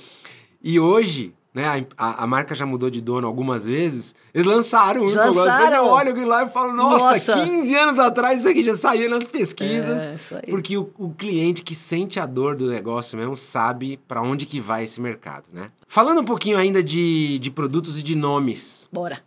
E 0.63 0.79
hoje, 0.79 1.35
né? 1.53 1.85
A, 1.97 2.25
a, 2.25 2.27
marca 2.27 2.55
já 2.55 2.65
mudou 2.65 2.89
de 2.89 3.01
dono 3.01 3.27
algumas 3.27 3.65
vezes. 3.65 4.15
Eles 4.33 4.47
lançaram 4.47 5.03
um 5.03 5.05
lançaram. 5.05 5.33
Depois 5.33 5.73
eu 5.75 5.87
olho 5.87 6.11
aquilo 6.13 6.29
lá 6.29 6.45
e 6.45 6.49
falo, 6.49 6.73
nossa, 6.73 7.13
nossa, 7.13 7.45
15 7.45 7.75
anos 7.75 7.99
atrás 7.99 8.41
isso 8.41 8.49
aqui 8.49 8.65
já 8.65 8.75
saía 8.77 9.09
nas 9.09 9.25
pesquisas. 9.25 10.33
É, 10.33 10.43
porque 10.49 10.77
o, 10.77 10.91
o, 10.97 11.11
cliente 11.11 11.63
que 11.63 11.75
sente 11.75 12.21
a 12.21 12.27
dor 12.27 12.55
do 12.55 12.69
negócio 12.69 13.19
mesmo 13.19 13.37
sabe 13.37 13.99
para 14.07 14.23
onde 14.23 14.47
que 14.47 14.61
vai 14.61 14.85
esse 14.85 15.01
mercado, 15.01 15.49
né? 15.53 15.71
Falando 15.89 16.21
um 16.21 16.25
pouquinho 16.25 16.57
ainda 16.57 16.83
de, 16.83 17.39
de 17.41 17.51
produtos 17.51 17.99
e 17.99 18.03
de 18.03 18.15
nomes. 18.15 18.89
Bora. 18.93 19.21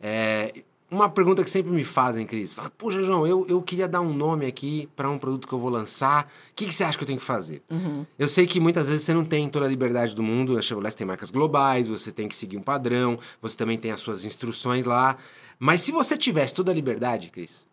É, 0.00 0.63
uma 0.94 1.08
pergunta 1.08 1.42
que 1.42 1.50
sempre 1.50 1.72
me 1.72 1.84
fazem, 1.84 2.26
Cris. 2.26 2.52
Fala, 2.52 2.70
Poxa, 2.70 3.02
João, 3.02 3.26
eu, 3.26 3.46
eu 3.48 3.60
queria 3.60 3.88
dar 3.88 4.00
um 4.00 4.12
nome 4.12 4.46
aqui 4.46 4.88
para 4.94 5.10
um 5.10 5.18
produto 5.18 5.48
que 5.48 5.52
eu 5.52 5.58
vou 5.58 5.70
lançar. 5.70 6.30
O 6.50 6.54
que, 6.54 6.66
que 6.66 6.74
você 6.74 6.84
acha 6.84 6.96
que 6.96 7.02
eu 7.02 7.06
tenho 7.06 7.18
que 7.18 7.24
fazer? 7.24 7.62
Uhum. 7.70 8.06
Eu 8.18 8.28
sei 8.28 8.46
que 8.46 8.60
muitas 8.60 8.88
vezes 8.88 9.02
você 9.02 9.12
não 9.12 9.24
tem 9.24 9.48
toda 9.48 9.66
a 9.66 9.68
liberdade 9.68 10.14
do 10.14 10.22
mundo. 10.22 10.56
A 10.56 10.62
Chevrolet 10.62 10.94
tem 10.94 11.06
marcas 11.06 11.30
globais, 11.30 11.88
você 11.88 12.12
tem 12.12 12.28
que 12.28 12.36
seguir 12.36 12.56
um 12.56 12.62
padrão, 12.62 13.18
você 13.42 13.56
também 13.56 13.76
tem 13.76 13.90
as 13.90 14.00
suas 14.00 14.24
instruções 14.24 14.86
lá. 14.86 15.16
Mas 15.58 15.80
se 15.80 15.92
você 15.92 16.16
tivesse 16.16 16.54
toda 16.54 16.70
a 16.70 16.74
liberdade, 16.74 17.30
Cris, 17.30 17.66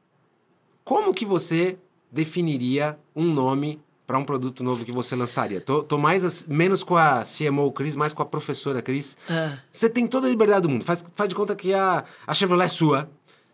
como 0.84 1.14
que 1.14 1.26
você 1.26 1.78
definiria 2.12 3.00
um 3.16 3.26
nome 3.26 3.80
para 4.12 4.20
um 4.20 4.26
produto 4.26 4.62
novo 4.62 4.84
que 4.84 4.92
você 4.92 5.16
lançaria? 5.16 5.62
Tô, 5.62 5.82
tô 5.82 5.98
mais 5.98 6.46
menos 6.46 6.84
com 6.84 6.98
a 6.98 7.24
CMO 7.24 7.72
Cris, 7.72 7.96
mais 7.96 8.14
com 8.14 8.22
a 8.22 8.26
professora 8.26 8.82
Cris. 8.82 9.16
É. 9.30 9.58
Você 9.72 9.90
tem 9.90 10.06
toda 10.06 10.28
a 10.28 10.30
liberdade 10.30 10.64
do 10.64 10.70
mundo. 10.70 10.84
Faz, 10.84 11.06
faz 11.14 11.30
de 11.30 11.36
conta 11.36 11.56
que 11.56 11.74
a, 11.74 12.04
a 12.28 12.34
Chevrolet 12.34 12.66
é 12.66 12.68
sua. 12.68 13.10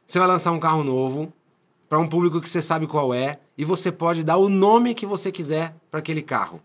Você 0.07 0.17
vai 0.17 0.27
lançar 0.27 0.51
um 0.51 0.59
carro 0.59 0.83
novo 0.83 1.31
para 1.87 1.99
um 1.99 2.07
público 2.07 2.41
que 2.41 2.49
você 2.49 2.59
sabe 2.59 2.87
qual 2.87 3.13
é 3.13 3.37
e 3.55 3.63
você 3.63 3.91
pode 3.91 4.23
dar 4.23 4.37
o 4.37 4.49
nome 4.49 4.95
que 4.95 5.05
você 5.05 5.31
quiser 5.31 5.75
para 5.91 5.99
aquele 5.99 6.23
carro. 6.23 6.59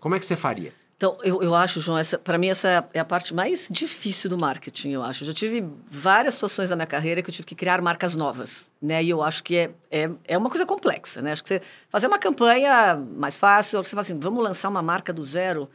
Como 0.00 0.14
é 0.14 0.18
que 0.18 0.24
você 0.24 0.36
faria? 0.36 0.72
Então, 1.04 1.18
eu, 1.22 1.42
eu 1.42 1.54
acho, 1.54 1.82
João, 1.82 2.00
para 2.24 2.38
mim 2.38 2.48
essa 2.48 2.88
é 2.94 2.98
a 2.98 3.04
parte 3.04 3.34
mais 3.34 3.68
difícil 3.70 4.30
do 4.30 4.38
marketing, 4.38 4.92
eu 4.92 5.02
acho. 5.02 5.22
Eu 5.22 5.26
já 5.26 5.34
tive 5.34 5.62
várias 5.90 6.32
situações 6.32 6.70
na 6.70 6.76
minha 6.76 6.86
carreira 6.86 7.20
que 7.20 7.28
eu 7.28 7.34
tive 7.34 7.44
que 7.44 7.54
criar 7.54 7.82
marcas 7.82 8.14
novas, 8.14 8.70
né? 8.80 9.04
E 9.04 9.10
eu 9.10 9.22
acho 9.22 9.44
que 9.44 9.54
é, 9.54 9.70
é, 9.90 10.10
é 10.26 10.38
uma 10.38 10.48
coisa 10.48 10.64
complexa, 10.64 11.20
né? 11.20 11.32
Acho 11.32 11.42
que 11.42 11.48
você 11.50 11.60
fazer 11.90 12.06
uma 12.06 12.18
campanha 12.18 12.96
mais 12.96 13.36
fácil, 13.36 13.84
você 13.84 13.90
fala 13.90 14.00
assim, 14.00 14.14
vamos 14.14 14.42
lançar 14.42 14.70
uma 14.70 14.80
marca 14.80 15.12
do 15.12 15.22
zero, 15.22 15.68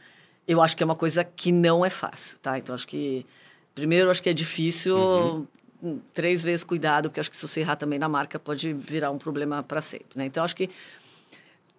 eu 0.48 0.60
acho 0.60 0.76
que 0.76 0.82
é 0.82 0.86
uma 0.86 0.96
coisa 0.96 1.22
que 1.22 1.52
não 1.52 1.84
é 1.84 1.90
fácil, 1.90 2.36
tá? 2.40 2.58
Então, 2.58 2.74
acho 2.74 2.88
que, 2.88 3.24
primeiro, 3.72 4.10
acho 4.10 4.20
que 4.20 4.30
é 4.30 4.34
difícil, 4.34 4.96
uhum. 4.96 6.00
três 6.12 6.42
vezes 6.42 6.64
cuidado, 6.64 7.08
porque 7.08 7.20
acho 7.20 7.30
que 7.30 7.36
se 7.36 7.46
você 7.46 7.60
errar 7.60 7.76
também 7.76 8.00
na 8.00 8.08
marca 8.08 8.36
pode 8.36 8.72
virar 8.72 9.12
um 9.12 9.18
problema 9.18 9.62
para 9.62 9.80
sempre, 9.80 10.08
né? 10.16 10.26
Então, 10.26 10.42
acho 10.42 10.56
que 10.56 10.68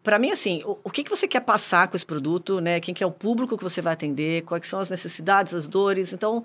para 0.03 0.17
mim, 0.17 0.31
assim, 0.31 0.61
o, 0.65 0.77
o, 0.83 0.89
que, 0.89 1.03
que 1.03 1.09
você 1.09 1.27
quer 1.27 1.41
passar 1.41 1.87
com 1.87 1.95
esse 1.95 2.05
produto, 2.05 2.59
né? 2.59 2.79
Quem 2.79 2.93
que 2.93 3.03
é 3.03 3.07
o 3.07 3.11
público 3.11 3.57
que 3.57 3.63
você 3.63 3.81
vai 3.81 3.93
atender, 3.93 4.43
quais 4.43 4.67
são 4.67 4.79
as 4.79 4.89
necessidades, 4.89 5.53
as 5.53 5.67
dores. 5.67 6.11
Então, 6.11 6.43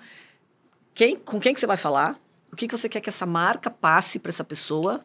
quem, 0.95 1.17
com 1.17 1.41
quem 1.41 1.55
que 1.55 1.61
você 1.61 1.67
vai 1.67 1.77
falar, 1.77 2.19
o 2.53 2.57
que, 2.57 2.69
que 2.69 2.77
você 2.77 2.89
quer 2.89 3.01
que 3.01 3.09
essa 3.09 3.27
marca 3.27 3.71
passe 3.71 4.19
para 4.19 4.31
essa 4.31 4.45
pessoa. 4.45 5.05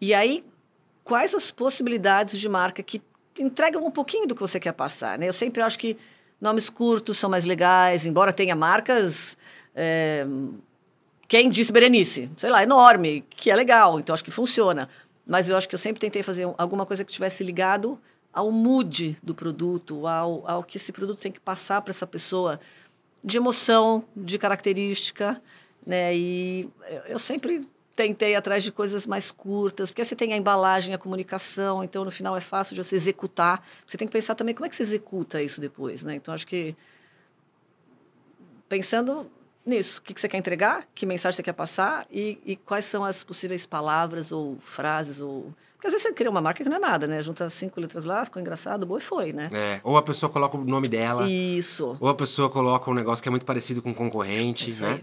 E 0.00 0.12
aí, 0.12 0.44
quais 1.04 1.34
as 1.34 1.50
possibilidades 1.50 2.38
de 2.38 2.48
marca 2.48 2.82
que 2.82 3.00
entregam 3.38 3.84
um 3.84 3.90
pouquinho 3.90 4.26
do 4.26 4.34
que 4.34 4.40
você 4.40 4.58
quer 4.58 4.72
passar, 4.72 5.18
né? 5.18 5.28
Eu 5.28 5.32
sempre 5.32 5.62
acho 5.62 5.78
que 5.78 5.96
nomes 6.40 6.68
curtos 6.68 7.18
são 7.18 7.30
mais 7.30 7.44
legais, 7.44 8.04
embora 8.06 8.32
tenha 8.32 8.56
marcas... 8.56 9.36
É, 9.74 10.26
quem 11.28 11.50
disse 11.50 11.70
Berenice? 11.70 12.30
Sei 12.36 12.48
lá, 12.48 12.62
enorme, 12.62 13.22
que 13.28 13.50
é 13.50 13.54
legal, 13.54 14.00
então 14.00 14.14
acho 14.14 14.24
que 14.24 14.30
funciona. 14.30 14.88
Mas 15.28 15.50
eu 15.50 15.56
acho 15.58 15.68
que 15.68 15.74
eu 15.74 15.78
sempre 15.78 16.00
tentei 16.00 16.22
fazer 16.22 16.48
alguma 16.56 16.86
coisa 16.86 17.04
que 17.04 17.12
tivesse 17.12 17.44
ligado 17.44 18.00
ao 18.32 18.50
mood 18.50 19.18
do 19.22 19.34
produto, 19.34 20.06
ao, 20.06 20.48
ao 20.48 20.64
que 20.64 20.78
esse 20.78 20.90
produto 20.90 21.18
tem 21.18 21.30
que 21.30 21.38
passar 21.38 21.82
para 21.82 21.90
essa 21.90 22.06
pessoa 22.06 22.58
de 23.22 23.36
emoção, 23.36 24.04
de 24.16 24.38
característica, 24.38 25.40
né? 25.86 26.16
E 26.16 26.70
eu 27.06 27.18
sempre 27.18 27.68
tentei 27.94 28.36
atrás 28.36 28.64
de 28.64 28.72
coisas 28.72 29.06
mais 29.06 29.30
curtas, 29.30 29.90
porque 29.90 30.02
você 30.02 30.16
tem 30.16 30.32
a 30.32 30.36
embalagem, 30.36 30.94
a 30.94 30.98
comunicação, 30.98 31.84
então 31.84 32.04
no 32.06 32.10
final 32.10 32.34
é 32.34 32.40
fácil 32.40 32.74
de 32.74 32.82
você 32.82 32.96
executar. 32.96 33.62
Você 33.86 33.98
tem 33.98 34.08
que 34.08 34.12
pensar 34.12 34.34
também 34.34 34.54
como 34.54 34.64
é 34.64 34.68
que 34.70 34.76
você 34.76 34.82
executa 34.82 35.42
isso 35.42 35.60
depois, 35.60 36.02
né? 36.02 36.14
Então 36.14 36.32
acho 36.32 36.46
que 36.46 36.74
pensando 38.66 39.30
nisso. 39.68 40.00
O 40.00 40.02
que, 40.02 40.14
que 40.14 40.20
você 40.20 40.28
quer 40.28 40.38
entregar, 40.38 40.86
que 40.94 41.06
mensagem 41.06 41.36
você 41.36 41.42
quer 41.42 41.52
passar 41.52 42.06
e, 42.10 42.38
e 42.44 42.56
quais 42.56 42.84
são 42.84 43.04
as 43.04 43.22
possíveis 43.22 43.66
palavras 43.66 44.32
ou 44.32 44.56
frases 44.60 45.20
ou... 45.20 45.52
Porque 45.74 45.86
às 45.86 45.92
vezes 45.92 46.08
você 46.08 46.12
cria 46.12 46.28
uma 46.28 46.40
marca 46.40 46.64
que 46.64 46.68
não 46.68 46.76
é 46.76 46.80
nada, 46.80 47.06
né? 47.06 47.22
Junta 47.22 47.48
cinco 47.48 47.80
letras 47.80 48.04
lá, 48.04 48.24
ficou 48.24 48.40
engraçado, 48.40 48.84
boa 48.84 48.98
e 48.98 49.02
foi, 49.02 49.32
né? 49.32 49.48
É, 49.52 49.80
ou 49.84 49.96
a 49.96 50.02
pessoa 50.02 50.28
coloca 50.28 50.56
o 50.56 50.64
nome 50.64 50.88
dela. 50.88 51.30
Isso. 51.30 51.96
Ou 52.00 52.08
a 52.08 52.14
pessoa 52.14 52.50
coloca 52.50 52.90
um 52.90 52.94
negócio 52.94 53.22
que 53.22 53.28
é 53.28 53.30
muito 53.30 53.46
parecido 53.46 53.80
com 53.80 53.90
um 53.90 53.94
concorrente, 53.94 54.70
Isso 54.70 54.82
né? 54.82 55.00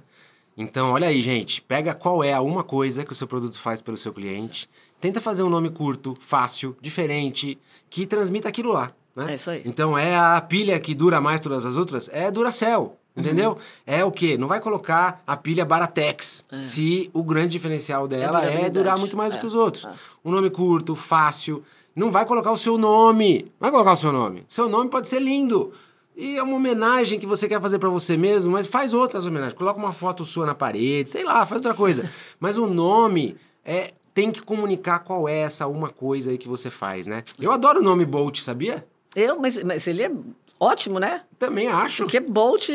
Então, 0.57 0.91
olha 0.91 1.07
aí, 1.07 1.21
gente. 1.21 1.61
Pega 1.61 1.93
qual 1.93 2.23
é 2.23 2.33
a 2.33 2.41
uma 2.41 2.63
coisa 2.63 3.05
que 3.05 3.11
o 3.11 3.15
seu 3.15 3.27
produto 3.27 3.59
faz 3.59 3.81
pelo 3.81 3.97
seu 3.97 4.13
cliente. 4.13 4.69
Tenta 4.99 5.19
fazer 5.21 5.43
um 5.43 5.49
nome 5.49 5.69
curto, 5.69 6.15
fácil, 6.19 6.75
diferente, 6.81 7.57
que 7.89 8.05
transmita 8.05 8.49
aquilo 8.49 8.71
lá, 8.71 8.91
né? 9.15 9.31
É 9.31 9.35
isso 9.35 9.49
aí. 9.49 9.61
Então, 9.65 9.97
é 9.97 10.15
a 10.17 10.41
pilha 10.41 10.79
que 10.79 10.95
dura 10.95 11.21
mais 11.21 11.39
todas 11.39 11.65
as 11.65 11.75
outras? 11.75 12.09
É 12.11 12.31
Duracell. 12.31 12.97
Entendeu? 13.15 13.51
Uhum. 13.51 13.57
É 13.87 14.03
o 14.03 14.11
quê? 14.11 14.37
Não 14.37 14.47
vai 14.47 14.59
colocar 14.59 15.23
a 15.25 15.37
pilha 15.37 15.63
Baratex 15.63 16.43
se 16.59 17.09
o 17.13 17.23
grande 17.23 17.49
diferencial 17.49 18.07
dela 18.07 18.45
é, 18.45 18.63
É. 18.65 18.69
durar 18.69 18.97
muito 18.97 19.15
mais 19.15 19.31
do 19.33 19.37
É, 19.37 19.39
que 19.39 19.47
os 19.47 19.53
outros. 19.53 19.85
é. 19.85 19.91
Um 20.23 20.31
nome 20.31 20.49
curto, 20.49 20.95
fácil. 20.95 21.63
Não 21.95 22.11
vai 22.11 22.25
colocar 22.25 22.51
o 22.51 22.57
seu 22.57 22.77
nome. 22.77 23.43
Não 23.43 23.51
vai 23.61 23.71
colocar 23.71 23.93
o 23.93 23.97
seu 23.97 24.11
nome. 24.11 24.43
Seu 24.49 24.67
nome 24.67 24.89
pode 24.89 25.07
ser 25.07 25.21
lindo. 25.21 25.71
E 26.17 26.37
é 26.37 26.43
uma 26.43 26.55
homenagem 26.57 27.17
que 27.19 27.25
você 27.25 27.47
quer 27.47 27.61
fazer 27.61 27.79
pra 27.79 27.89
você 27.89 28.17
mesmo, 28.17 28.51
mas 28.51 28.67
faz 28.67 28.93
outras 28.93 29.25
homenagens. 29.25 29.53
Coloca 29.57 29.79
uma 29.79 29.93
foto 29.93 30.25
sua 30.25 30.45
na 30.45 30.55
parede, 30.55 31.09
sei 31.09 31.23
lá, 31.23 31.45
faz 31.45 31.59
outra 31.59 31.73
coisa. 31.73 32.09
mas 32.39 32.57
o 32.57 32.67
nome 32.67 33.37
é 33.63 33.93
tem 34.13 34.31
que 34.31 34.41
comunicar 34.41 34.99
qual 34.99 35.27
é 35.27 35.39
essa 35.39 35.67
uma 35.67 35.89
coisa 35.89 36.31
aí 36.31 36.37
que 36.37 36.47
você 36.47 36.69
faz, 36.69 37.05
né? 37.07 37.21
Eu 37.39 37.51
adoro 37.51 37.79
o 37.79 37.83
nome 37.83 38.05
Bolt, 38.05 38.39
sabia? 38.39 38.85
Eu, 39.13 39.37
mas, 39.39 39.61
mas 39.63 39.87
ele 39.87 40.03
é 40.03 40.11
ótimo, 40.59 40.99
né? 40.99 41.21
Também 41.37 41.67
acho. 41.67 42.03
Porque 42.03 42.19
Bolt 42.19 42.69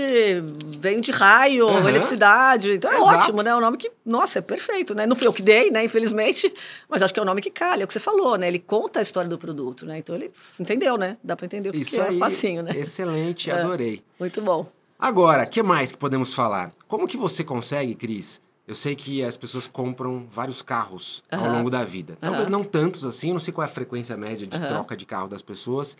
vem 0.78 1.00
de 1.00 1.10
raio, 1.10 1.66
Aham. 1.68 1.88
eletricidade. 1.88 2.72
Então 2.72 2.90
é 2.90 2.96
Exato. 2.96 3.14
ótimo, 3.14 3.42
né? 3.42 3.50
É 3.50 3.56
um 3.56 3.60
nome 3.60 3.76
que, 3.76 3.90
nossa, 4.04 4.38
é 4.38 4.42
perfeito, 4.42 4.94
né? 4.94 5.06
Não 5.06 5.16
fui 5.16 5.26
eu 5.26 5.32
que 5.32 5.42
dei, 5.42 5.70
né? 5.70 5.84
Infelizmente. 5.84 6.52
Mas 6.88 7.02
acho 7.02 7.12
que 7.14 7.18
é 7.20 7.22
um 7.22 7.26
nome 7.26 7.40
que 7.40 7.50
calha, 7.50 7.82
é 7.82 7.84
o 7.84 7.86
que 7.86 7.92
você 7.92 7.98
falou, 8.00 8.36
né? 8.36 8.48
Ele 8.48 8.58
conta 8.58 8.98
a 9.00 9.02
história 9.02 9.28
do 9.28 9.38
produto, 9.38 9.86
né? 9.86 9.98
Então 9.98 10.14
ele 10.14 10.30
entendeu, 10.58 10.96
né? 10.98 11.16
Dá 11.24 11.34
pra 11.36 11.46
entender 11.46 11.70
o 11.70 11.72
que 11.72 11.78
Isso 11.78 11.92
que 11.92 12.00
é 12.00 12.08
aí, 12.08 12.18
facinho, 12.18 12.62
né? 12.62 12.72
excelente, 12.76 13.50
É. 13.50 13.54
adorei. 13.54 14.02
Muito 14.18 14.40
bom. 14.42 14.66
Agora, 14.98 15.46
que 15.46 15.62
mais 15.62 15.92
que 15.92 15.98
podemos 15.98 16.34
falar? 16.34 16.72
Como 16.86 17.08
que 17.08 17.16
você 17.16 17.42
consegue, 17.42 17.94
Cris? 17.94 18.40
Eu 18.68 18.74
sei 18.74 18.94
que 18.94 19.24
as 19.24 19.36
pessoas 19.36 19.66
compram 19.66 20.26
vários 20.30 20.60
carros 20.62 21.24
ao 21.32 21.40
Aham. 21.40 21.52
longo 21.52 21.70
da 21.70 21.82
vida. 21.82 22.16
Talvez 22.20 22.46
Aham. 22.46 22.58
não 22.58 22.62
tantos 22.62 23.04
assim, 23.04 23.28
eu 23.28 23.32
não 23.34 23.40
sei 23.40 23.52
qual 23.52 23.64
é 23.66 23.68
a 23.68 23.72
frequência 23.72 24.16
média 24.16 24.46
de 24.46 24.58
troca 24.68 24.96
de 24.96 25.04
carro 25.06 25.26
das 25.28 25.42
pessoas, 25.42 25.96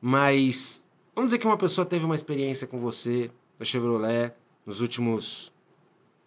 mas 0.00 0.82
vamos 1.18 1.30
dizer 1.30 1.38
que 1.38 1.46
uma 1.48 1.56
pessoa 1.56 1.84
teve 1.84 2.04
uma 2.04 2.14
experiência 2.14 2.64
com 2.64 2.78
você, 2.78 3.28
da 3.58 3.64
Chevrolet, 3.64 4.32
nos 4.64 4.80
últimos 4.80 5.52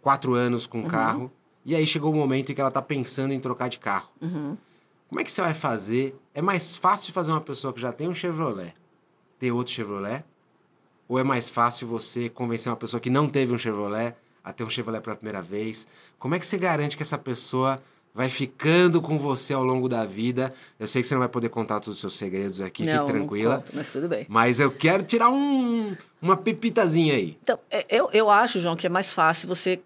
quatro 0.02 0.34
anos 0.34 0.68
com 0.68 0.80
um 0.80 0.86
carro, 0.86 1.32
e 1.64 1.74
aí 1.74 1.88
chegou 1.88 2.12
o 2.12 2.16
momento 2.16 2.52
em 2.52 2.56
que 2.56 2.60
ela 2.60 2.68
está 2.68 2.82
pensando 2.82 3.34
em 3.34 3.40
trocar 3.40 3.70
de 3.70 3.80
carro. 3.80 4.10
Uhum. 4.22 4.58
Como 5.08 5.22
é 5.22 5.24
que 5.24 5.32
você 5.32 5.42
vai 5.42 5.54
fazer? 5.54 6.14
É 6.34 6.42
mais 6.42 6.76
fácil 6.76 7.14
fazer 7.14 7.32
uma 7.32 7.40
pessoa 7.40 7.72
que 7.72 7.80
já 7.80 7.94
tem 7.94 8.10
um 8.10 8.14
Chevrolet 8.14 8.74
ter 9.40 9.54
outro 9.54 9.72
Chevrolet? 9.72 10.26
Ou 11.08 11.18
é 11.18 11.24
mais 11.24 11.50
fácil 11.50 11.88
você 11.88 12.28
convencer 12.28 12.70
uma 12.70 12.76
pessoa 12.76 13.00
que 13.00 13.10
não 13.10 13.30
teve 13.30 13.54
um 13.54 13.58
Chevrolet 13.58 14.14
a 14.44 14.52
ter 14.52 14.66
um 14.66 14.70
Chevrolet 14.70 15.02
pela 15.02 15.16
primeira 15.16 15.42
vez? 15.42 15.88
Como 16.20 16.36
é 16.36 16.40
que 16.40 16.46
você 16.46 16.58
garante 16.58 16.98
que 16.98 17.04
essa 17.04 17.18
pessoa 17.18 17.82
vai 18.14 18.30
ficando 18.30 19.02
com 19.02 19.18
você 19.18 19.54
ao 19.54 19.64
longo 19.64 19.88
da 19.88 20.06
vida? 20.06 20.54
Eu 20.80 20.88
sei 20.88 21.02
que 21.02 21.08
você 21.08 21.14
não 21.14 21.20
vai 21.20 21.30
poder 21.30 21.50
contar 21.50 21.80
todos 21.80 21.98
os 21.98 22.00
seus 22.00 22.14
segredos 22.14 22.62
aqui, 22.62 22.84
não, 22.84 23.00
fique 23.00 23.14
tranquila. 23.14 23.56
Não 23.56 23.62
conto, 23.62 23.72
mas 23.76 23.92
tudo 23.92 24.08
bem. 24.08 24.26
Mas 24.30 24.60
eu 24.60 24.72
quero 24.72 25.04
tirar 25.04 25.30
um, 25.30 25.96
uma 26.22 26.36
pepitazinha 26.36 27.16
aí. 27.16 27.38
Então, 27.42 27.58
é, 27.70 27.86
eu, 27.90 28.10
eu 28.12 28.30
acho, 28.30 28.60
João, 28.60 28.76
que 28.76 28.86
é 28.86 28.90
mais 28.90 29.14
fácil 29.14 29.48
você 29.48 29.80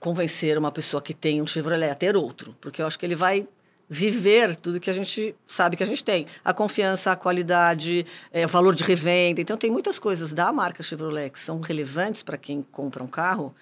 convencer 0.00 0.58
uma 0.58 0.70
pessoa 0.70 1.00
que 1.00 1.14
tem 1.14 1.40
um 1.40 1.46
Chevrolet 1.46 1.90
a 1.90 1.94
ter 1.94 2.16
outro. 2.16 2.54
Porque 2.60 2.82
eu 2.82 2.86
acho 2.86 2.98
que 2.98 3.06
ele 3.06 3.14
vai 3.14 3.48
viver 3.88 4.56
tudo 4.56 4.80
que 4.80 4.90
a 4.90 4.92
gente 4.92 5.34
sabe 5.46 5.76
que 5.76 5.82
a 5.82 5.86
gente 5.86 6.04
tem. 6.04 6.26
A 6.44 6.52
confiança, 6.52 7.12
a 7.12 7.16
qualidade, 7.16 8.04
é, 8.30 8.44
o 8.44 8.48
valor 8.48 8.74
de 8.74 8.84
revenda. 8.84 9.40
Então, 9.40 9.56
tem 9.56 9.70
muitas 9.70 9.98
coisas 9.98 10.32
da 10.32 10.52
marca 10.52 10.82
Chevrolet 10.82 11.30
que 11.30 11.40
são 11.40 11.60
relevantes 11.60 12.22
para 12.22 12.36
quem 12.36 12.62
compra 12.62 13.02
um 13.02 13.06
carro, 13.06 13.54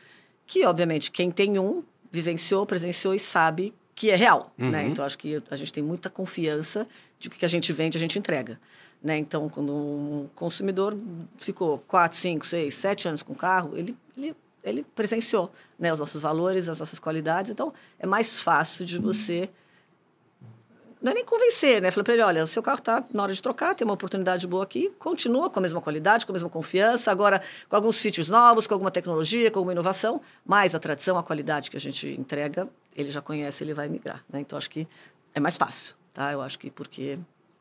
que, 0.44 0.64
obviamente, 0.64 1.10
quem 1.12 1.30
tem 1.30 1.58
um 1.58 1.84
vivenciou, 2.10 2.66
presenciou 2.66 3.14
e 3.14 3.18
sabe 3.18 3.72
que 3.94 4.11
é 4.11 4.16
real. 4.16 4.52
Né? 4.57 4.88
Então, 4.88 5.05
acho 5.05 5.18
que 5.18 5.42
a 5.50 5.57
gente 5.57 5.72
tem 5.72 5.83
muita 5.83 6.09
confiança 6.09 6.87
de 7.18 7.28
que 7.28 7.37
o 7.37 7.38
que 7.38 7.44
a 7.44 7.48
gente 7.48 7.72
vende, 7.72 7.96
a 7.96 8.00
gente 8.00 8.18
entrega. 8.18 8.59
Né? 9.02 9.18
Então, 9.18 9.48
quando 9.48 9.72
um 9.72 10.28
consumidor 10.35 10.96
ficou 11.37 11.78
4, 11.87 12.16
5, 12.16 12.46
6, 12.46 12.74
7 12.74 13.09
anos 13.09 13.22
com 13.22 13.33
o 13.33 13.37
carro, 13.37 13.72
ele, 13.76 13.96
ele, 14.16 14.35
ele 14.62 14.87
presenciou 14.94 15.52
né? 15.78 15.92
os 15.92 15.98
nossos 15.98 16.22
valores, 16.22 16.68
as 16.68 16.78
nossas 16.78 16.98
qualidades. 16.98 17.50
Então, 17.50 17.72
é 17.98 18.07
mais 18.07 18.40
fácil 18.40 18.87
de 18.87 18.98
você 18.98 19.50
não 21.02 21.10
é 21.10 21.14
nem 21.16 21.24
convencer, 21.24 21.82
né? 21.82 21.90
Falei 21.90 22.04
para 22.04 22.14
ele, 22.14 22.22
olha, 22.22 22.44
o 22.44 22.46
seu 22.46 22.62
carro 22.62 22.78
está 22.78 23.04
na 23.12 23.24
hora 23.24 23.34
de 23.34 23.42
trocar, 23.42 23.74
tem 23.74 23.84
uma 23.84 23.94
oportunidade 23.94 24.46
boa 24.46 24.62
aqui, 24.62 24.90
continua 24.98 25.50
com 25.50 25.58
a 25.58 25.62
mesma 25.62 25.80
qualidade, 25.80 26.24
com 26.24 26.32
a 26.32 26.34
mesma 26.34 26.48
confiança, 26.48 27.10
agora 27.10 27.42
com 27.68 27.74
alguns 27.74 27.98
features 27.98 28.28
novos, 28.28 28.68
com 28.68 28.74
alguma 28.74 28.90
tecnologia, 28.90 29.50
com 29.50 29.58
alguma 29.58 29.72
inovação, 29.72 30.20
mas 30.46 30.74
a 30.76 30.78
tradição, 30.78 31.18
a 31.18 31.22
qualidade 31.22 31.70
que 31.70 31.76
a 31.76 31.80
gente 31.80 32.08
entrega, 32.08 32.68
ele 32.94 33.10
já 33.10 33.20
conhece, 33.20 33.64
ele 33.64 33.74
vai 33.74 33.88
migrar, 33.88 34.24
né? 34.32 34.40
Então, 34.40 34.56
acho 34.56 34.70
que 34.70 34.86
é 35.34 35.40
mais 35.40 35.56
fácil, 35.56 35.96
tá? 36.14 36.32
Eu 36.32 36.40
acho 36.40 36.56
que 36.56 36.70
porque, 36.70 37.18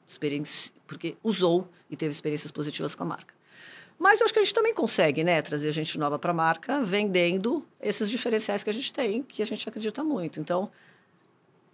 experiência, 0.07 0.71
porque 0.85 1.17
usou 1.23 1.67
e 1.89 1.97
teve 1.97 2.11
experiências 2.11 2.51
positivas 2.51 2.93
com 2.93 3.03
a 3.03 3.07
marca. 3.07 3.33
Mas 3.97 4.19
eu 4.19 4.25
acho 4.25 4.33
que 4.33 4.39
a 4.39 4.43
gente 4.43 4.53
também 4.53 4.73
consegue, 4.73 5.23
né, 5.23 5.41
trazer 5.41 5.71
gente 5.71 5.97
nova 5.97 6.17
para 6.17 6.31
a 6.31 6.33
marca, 6.33 6.81
vendendo 6.81 7.63
esses 7.79 8.09
diferenciais 8.09 8.63
que 8.63 8.69
a 8.69 8.73
gente 8.73 8.91
tem, 8.91 9.21
que 9.23 9.41
a 9.43 9.45
gente 9.45 9.67
acredita 9.67 10.03
muito. 10.03 10.39
Então, 10.39 10.71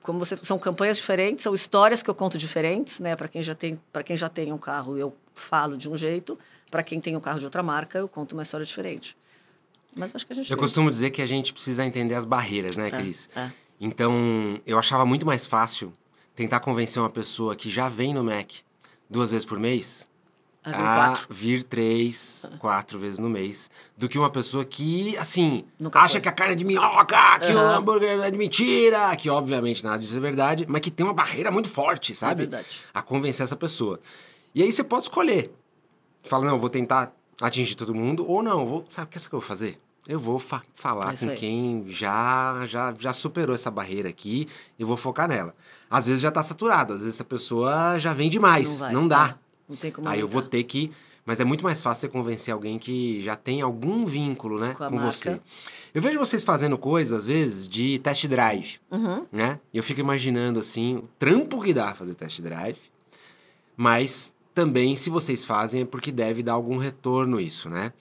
como 0.01 0.19
você 0.19 0.37
são 0.43 0.57
campanhas 0.57 0.97
diferentes, 0.97 1.43
são 1.43 1.53
histórias 1.53 2.01
que 2.01 2.09
eu 2.09 2.15
conto 2.15 2.37
diferentes, 2.37 2.99
né? 2.99 3.15
Para 3.15 3.27
quem 3.27 3.41
já 3.43 3.53
tem, 3.55 3.79
para 3.91 4.03
quem 4.03 4.15
já 4.15 4.29
tem 4.29 4.53
um 4.53 4.57
carro, 4.57 4.97
eu 4.97 5.15
falo 5.35 5.77
de 5.77 5.89
um 5.89 5.97
jeito, 5.97 6.37
para 6.71 6.83
quem 6.83 6.99
tem 7.01 7.15
um 7.15 7.19
carro 7.19 7.39
de 7.39 7.45
outra 7.45 7.61
marca, 7.61 7.97
eu 7.99 8.07
conto 8.07 8.33
uma 8.33 8.43
história 8.43 8.65
diferente. 8.65 9.17
Mas 9.95 10.15
acho 10.15 10.25
que 10.25 10.33
a 10.33 10.35
gente 10.35 10.51
Eu 10.51 10.57
costumo 10.57 10.89
dizer 10.89 11.09
que 11.09 11.21
a 11.21 11.25
gente 11.25 11.51
precisa 11.53 11.85
entender 11.85 12.13
as 12.15 12.25
barreiras, 12.25 12.77
né, 12.77 12.87
É, 12.87 12.91
Cris? 12.91 13.29
é. 13.35 13.49
Então, 13.79 14.59
eu 14.65 14.77
achava 14.79 15.05
muito 15.05 15.25
mais 15.25 15.45
fácil 15.45 15.91
tentar 16.35 16.59
convencer 16.59 17.01
uma 17.01 17.09
pessoa 17.09 17.55
que 17.55 17.69
já 17.69 17.89
vem 17.89 18.13
no 18.13 18.23
Mac 18.23 18.51
duas 19.09 19.31
vezes 19.31 19.45
por 19.45 19.59
mês 19.59 20.07
A 20.67 20.77
vir 20.77 20.83
a 20.83 20.93
quatro. 20.93 21.27
vir 21.29 21.63
três, 21.63 22.51
quatro 22.59 22.99
vezes 22.99 23.19
no 23.19 23.29
mês, 23.29 23.69
do 23.97 24.09
que 24.09 24.17
uma 24.17 24.29
pessoa 24.29 24.65
que, 24.65 25.15
assim, 25.17 25.63
Nunca 25.79 25.99
acha 25.99 26.13
foi. 26.13 26.21
que 26.21 26.29
a 26.29 26.31
carne 26.31 26.53
é 26.53 26.55
de 26.55 26.65
minhoca, 26.65 27.39
que 27.39 27.53
o 27.53 27.57
Aham. 27.57 27.77
hambúrguer 27.77 28.19
é 28.21 28.29
de 28.31 28.37
mentira, 28.37 29.15
que 29.15 29.29
obviamente 29.29 29.83
nada 29.83 29.99
disso 29.99 30.17
é 30.17 30.19
verdade, 30.19 30.65
mas 30.67 30.81
que 30.81 30.91
tem 30.91 31.05
uma 31.05 31.13
barreira 31.13 31.49
muito 31.51 31.69
forte, 31.69 32.15
sabe? 32.15 32.43
É 32.43 32.45
verdade. 32.47 32.81
A 32.93 33.01
convencer 33.01 33.43
essa 33.43 33.55
pessoa. 33.55 33.99
E 34.53 34.61
aí 34.61 34.71
você 34.71 34.83
pode 34.83 35.03
escolher. 35.05 35.53
Fala, 36.23 36.45
não, 36.45 36.53
eu 36.53 36.59
vou 36.59 36.69
tentar 36.69 37.13
atingir 37.41 37.75
todo 37.75 37.93
mundo, 37.95 38.29
ou 38.29 38.43
não, 38.43 38.65
vou, 38.65 38.85
sabe 38.89 39.07
o 39.07 39.09
que 39.11 39.17
é 39.17 39.21
que 39.21 39.27
eu 39.27 39.39
vou 39.39 39.47
fazer? 39.47 39.79
Eu 40.07 40.19
vou 40.19 40.39
fa- 40.39 40.63
falar 40.73 41.13
É 41.13 41.17
com 41.17 41.29
aí. 41.29 41.35
quem 41.37 41.85
já, 41.89 42.63
já, 42.65 42.93
já 42.97 43.13
superou 43.13 43.53
essa 43.53 43.69
barreira 43.69 44.07
aqui 44.09 44.47
e 44.79 44.83
vou 44.83 44.95
focar 44.97 45.27
nela. 45.27 45.53
Às 45.89 46.07
vezes 46.07 46.21
já 46.21 46.31
tá 46.31 46.41
saturado, 46.41 46.93
às 46.93 46.99
vezes 47.01 47.15
essa 47.15 47.23
pessoa 47.25 47.99
já 47.99 48.13
vem 48.13 48.29
demais, 48.29 48.79
vai, 48.79 48.91
não 48.93 49.07
dá. 49.07 49.35
é. 49.43 49.46
Não 49.67 49.75
tem 49.75 49.91
como 49.91 50.07
Aí 50.07 50.19
eu 50.19 50.27
vou 50.27 50.41
ter 50.41 50.63
que. 50.63 50.91
Mas 51.25 51.41
é 51.41 51.43
muito 51.43 51.61
mais 51.63 51.81
fácil 51.83 52.01
você 52.01 52.07
convencer 52.07 52.53
alguém 52.53 52.79
que 52.79 53.21
já 53.21 53.35
tem 53.35 53.61
algum 53.61 54.05
vínculo, 54.05 54.57
né, 54.57 54.73
Com 54.77 54.87
com 54.89 54.97
você. 54.97 55.41
Eu 55.93 56.01
vejo 56.01 56.17
vocês 56.17 56.45
fazendo 56.45 56.77
coisas, 56.77 57.17
às 57.19 57.25
vezes, 57.25 57.67
de 57.67 57.99
test 57.99 58.25
drive, 58.27 58.79
Uhum. 58.89 59.25
né? 59.29 59.59
E 59.73 59.77
eu 59.77 59.83
fico 59.83 59.99
imaginando, 59.99 60.59
assim, 60.59 60.95
o 60.95 61.09
trampo 61.19 61.61
que 61.61 61.73
dá 61.73 61.93
fazer 61.93 62.15
test 62.15 62.39
drive. 62.39 62.79
Mas 63.75 64.33
também, 64.53 64.95
se 64.95 65.09
vocês 65.09 65.45
fazem, 65.45 65.81
é 65.81 65.85
porque 65.85 66.11
deve 66.11 66.41
dar 66.41 66.53
algum 66.53 66.77
retorno 66.77 67.39
isso, 67.39 67.69
né? 67.69 67.91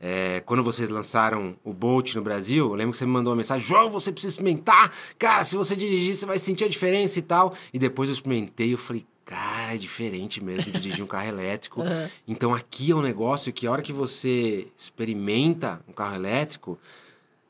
É, 0.00 0.40
quando 0.40 0.64
vocês 0.64 0.90
lançaram 0.90 1.54
o 1.62 1.72
Bolt 1.72 2.14
no 2.16 2.22
Brasil, 2.22 2.66
eu 2.70 2.74
lembro 2.74 2.90
que 2.90 2.96
você 2.96 3.06
me 3.06 3.12
mandou 3.12 3.30
uma 3.32 3.36
mensagem: 3.36 3.64
João, 3.64 3.88
você 3.88 4.10
precisa 4.10 4.32
experimentar. 4.32 4.92
Cara, 5.16 5.44
se 5.44 5.54
você 5.56 5.76
dirigir, 5.76 6.16
você 6.16 6.26
vai 6.26 6.38
sentir 6.40 6.64
a 6.64 6.68
diferença 6.68 7.18
e 7.20 7.22
tal. 7.22 7.54
E 7.72 7.78
depois 7.78 8.08
eu 8.08 8.14
experimentei 8.14 8.68
e 8.68 8.72
eu 8.72 8.78
falei: 8.78 9.06
cara, 9.24 9.74
é 9.74 9.76
diferente 9.76 10.42
mesmo 10.42 10.72
dirigir 10.72 11.02
um 11.02 11.06
carro 11.06 11.28
elétrico. 11.28 11.82
Uhum. 11.92 12.08
Então 12.28 12.54
aqui 12.54 12.92
é 12.92 12.94
um 12.94 13.02
negócio 13.02 13.52
que 13.52 13.66
a 13.66 13.70
hora 13.70 13.82
que 13.82 13.92
você 13.92 14.68
experimenta 14.76 15.80
um 15.88 15.92
carro 15.92 16.14
elétrico, 16.14 16.78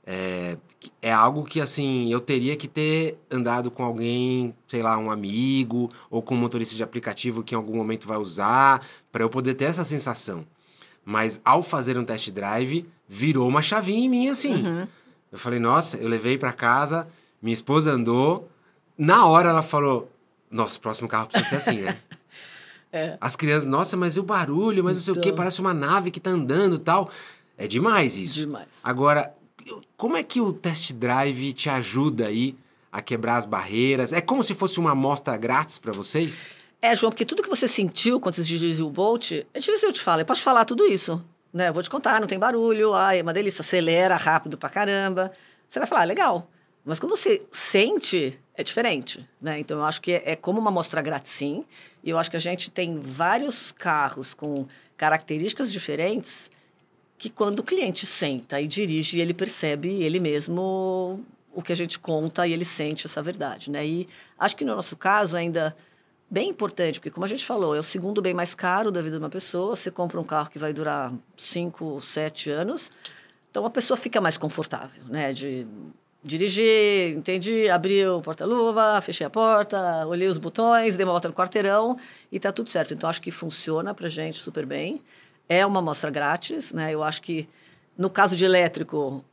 é, 0.05 0.57
é 1.01 1.13
algo 1.13 1.45
que, 1.45 1.61
assim, 1.61 2.13
eu 2.13 2.21
teria 2.21 2.57
que 2.57 2.67
ter 2.67 3.19
andado 3.31 3.71
com 3.71 3.85
alguém, 3.85 4.55
sei 4.67 4.83
lá, 4.83 4.99
um 4.99 5.11
amigo, 5.11 5.91
ou 6.11 6.23
com 6.23 6.35
um 6.35 6.39
motorista 6.39 6.75
de 6.75 6.83
aplicativo 6.83 7.43
que 7.43 7.55
em 7.55 7.59
algum 7.59 7.77
momento 7.77 8.07
vai 8.07 8.19
usar, 8.19 8.87
para 9.11 9.23
eu 9.23 9.31
poder 9.31 9.55
ter 9.55 9.67
essa 9.67 9.85
sensação. 9.85 10.45
Mas 11.05 11.41
ao 11.45 11.63
fazer 11.63 11.99
um 11.99 12.05
test 12.05 12.31
drive, 12.31 12.87
virou 13.09 13.49
uma 13.49 13.63
chavinha 13.63 14.05
em 14.05 14.09
mim, 14.09 14.29
assim. 14.29 14.55
Uhum. 14.55 14.89
Eu 15.31 15.39
falei, 15.39 15.59
nossa, 15.59 15.97
eu 15.97 16.09
levei 16.09 16.37
para 16.37 16.53
casa, 16.53 17.09
minha 17.41 17.55
esposa 17.55 17.93
andou, 17.93 18.49
na 18.97 19.27
hora 19.27 19.49
ela 19.49 19.63
falou, 19.63 20.12
nossa, 20.53 20.79
o 20.79 20.81
próximo 20.81 21.09
carro 21.09 21.27
precisa 21.27 21.49
ser 21.49 21.57
assim, 21.71 21.81
né? 21.81 21.97
É. 22.95 23.17
As 23.23 23.35
crianças, 23.37 23.65
nossa, 23.65 23.97
mas 23.97 24.17
e 24.17 24.21
o 24.21 24.23
barulho, 24.23 24.85
mas 24.85 24.99
não 24.99 25.03
sei 25.03 25.13
o 25.15 25.17
quê, 25.17 25.31
Então. 25.31 25.37
parece 25.37 25.63
uma 25.63 25.73
nave 25.73 26.11
que 26.11 26.21
tá 26.21 26.29
andando 26.29 26.77
e 26.77 26.79
tal. 26.79 27.11
É 27.57 27.67
demais 27.67 28.19
isso. 28.19 28.35
Demais. 28.41 28.69
Agora, 28.85 29.33
como 29.97 30.15
é 30.15 30.23
que 30.23 30.43
o 30.43 30.53
test 30.53 30.93
drive 30.93 31.55
te 31.55 31.71
ajuda 31.71 32.27
aí 32.27 32.55
a 32.93 33.01
quebrar 33.01 33.37
as 33.39 33.47
barreiras? 33.47 34.13
É 34.13 34.21
como 34.21 34.43
se 34.43 34.53
fosse 34.53 34.79
uma 34.79 34.91
amostra 34.91 35.35
grátis 35.39 35.79
para 35.79 35.91
vocês? 35.91 36.55
É, 36.83 36.95
João, 36.95 37.11
porque 37.11 37.25
tudo 37.25 37.43
que 37.43 37.49
você 37.49 37.67
sentiu 37.67 38.21
quando 38.21 38.35
você 38.35 38.43
dirigiu 38.43 38.89
o 38.89 38.91
Bolt, 38.91 39.31
é 39.33 39.59
difícil 39.59 39.89
eu 39.89 39.93
te 39.95 40.03
falar, 40.03 40.21
eu 40.21 40.27
posso 40.27 40.43
falar 40.43 40.67
tudo 40.67 40.85
isso. 40.85 41.25
Né? 41.51 41.69
Eu 41.69 41.73
vou 41.73 41.83
te 41.83 41.89
contar, 41.89 42.21
não 42.21 42.27
tem 42.27 42.39
barulho, 42.39 42.93
ai, 42.93 43.21
é 43.21 43.23
uma 43.23 43.33
delícia, 43.33 43.63
acelera 43.63 44.17
rápido 44.17 44.59
pra 44.59 44.69
caramba. 44.69 45.33
Você 45.67 45.79
vai 45.79 45.89
falar, 45.89 46.03
ah, 46.03 46.05
legal. 46.05 46.51
Mas 46.85 46.99
quando 46.99 47.17
você 47.17 47.41
sente, 47.51 48.39
é 48.55 48.63
diferente, 48.63 49.27
né? 49.41 49.59
Então 49.59 49.79
eu 49.79 49.85
acho 49.85 50.01
que 50.01 50.13
é, 50.13 50.37
como 50.37 50.61
uma 50.61 50.71
amostra 50.71 51.01
grátis, 51.01 51.33
sim. 51.33 51.65
E 52.03 52.11
eu 52.11 52.19
acho 52.19 52.31
que 52.31 52.37
a 52.37 52.41
gente 52.41 52.71
tem 52.71 53.01
vários 53.01 53.73
carros 53.73 54.35
com 54.35 54.67
características 54.97 55.73
diferentes 55.73 56.51
que 57.17 57.31
quando 57.31 57.61
o 57.61 57.63
cliente 57.63 58.05
senta 58.05 58.61
e 58.61 58.67
dirige, 58.67 59.21
ele 59.21 59.33
percebe 59.33 60.03
ele 60.03 60.19
mesmo 60.19 61.25
o 61.55 61.63
que 61.63 61.73
a 61.73 61.77
gente 61.77 61.99
conta 61.99 62.47
e 62.47 62.53
ele 62.53 62.65
sente 62.65 63.07
essa 63.07 63.23
verdade, 63.23 63.71
né? 63.71 63.87
E 63.87 64.09
acho 64.39 64.57
que 64.57 64.65
no 64.65 64.75
nosso 64.75 64.97
caso 64.97 65.37
ainda 65.37 65.75
bem 66.29 66.49
importante, 66.49 66.99
porque 66.99 67.11
como 67.11 67.25
a 67.25 67.29
gente 67.29 67.45
falou, 67.45 67.77
é 67.77 67.79
o 67.79 67.83
segundo 67.83 68.21
bem 68.21 68.35
mais 68.35 68.55
caro 68.55 68.91
da 68.91 69.01
vida 69.03 69.19
de 69.19 69.23
uma 69.23 69.31
pessoa. 69.31 69.77
Você 69.77 69.91
compra 69.91 70.19
um 70.19 70.25
carro 70.25 70.51
que 70.51 70.59
vai 70.59 70.73
durar 70.73 71.13
5, 71.37 72.01
7 72.01 72.51
anos, 72.51 72.91
então 73.51 73.65
a 73.65 73.71
pessoa 73.71 73.97
fica 73.97 74.21
mais 74.21 74.37
confortável, 74.37 75.05
né? 75.05 75.33
De 75.33 75.67
dirigir, 76.25 77.17
entendi, 77.17 77.69
abri 77.69 78.07
o 78.07 78.21
porta-luva, 78.21 79.01
fechei 79.01 79.27
a 79.27 79.31
porta, 79.31 80.07
olhei 80.07 80.29
os 80.29 80.39
botões, 80.39 80.97
dei 80.97 81.05
uma 81.05 81.13
volta 81.13 81.29
no 81.29 81.35
quarteirão 81.35 81.97
e 82.31 82.39
tá 82.39 82.53
tudo 82.53 82.71
certo. 82.71 82.95
Então 82.95 83.11
acho 83.11 83.21
que 83.21 83.31
funciona 83.31 83.93
pra 83.93 84.09
gente 84.09 84.39
super 84.39 84.65
bem. 84.65 85.03
É 85.49 85.67
uma 85.67 85.81
amostra 85.81 86.11
grátis, 86.11 86.73
né? 86.73 86.95
Eu 86.95 87.03
acho 87.03 87.21
que, 87.21 87.49
no 87.99 88.09
caso 88.09 88.37
de 88.37 88.45
elétrico, 88.45 89.25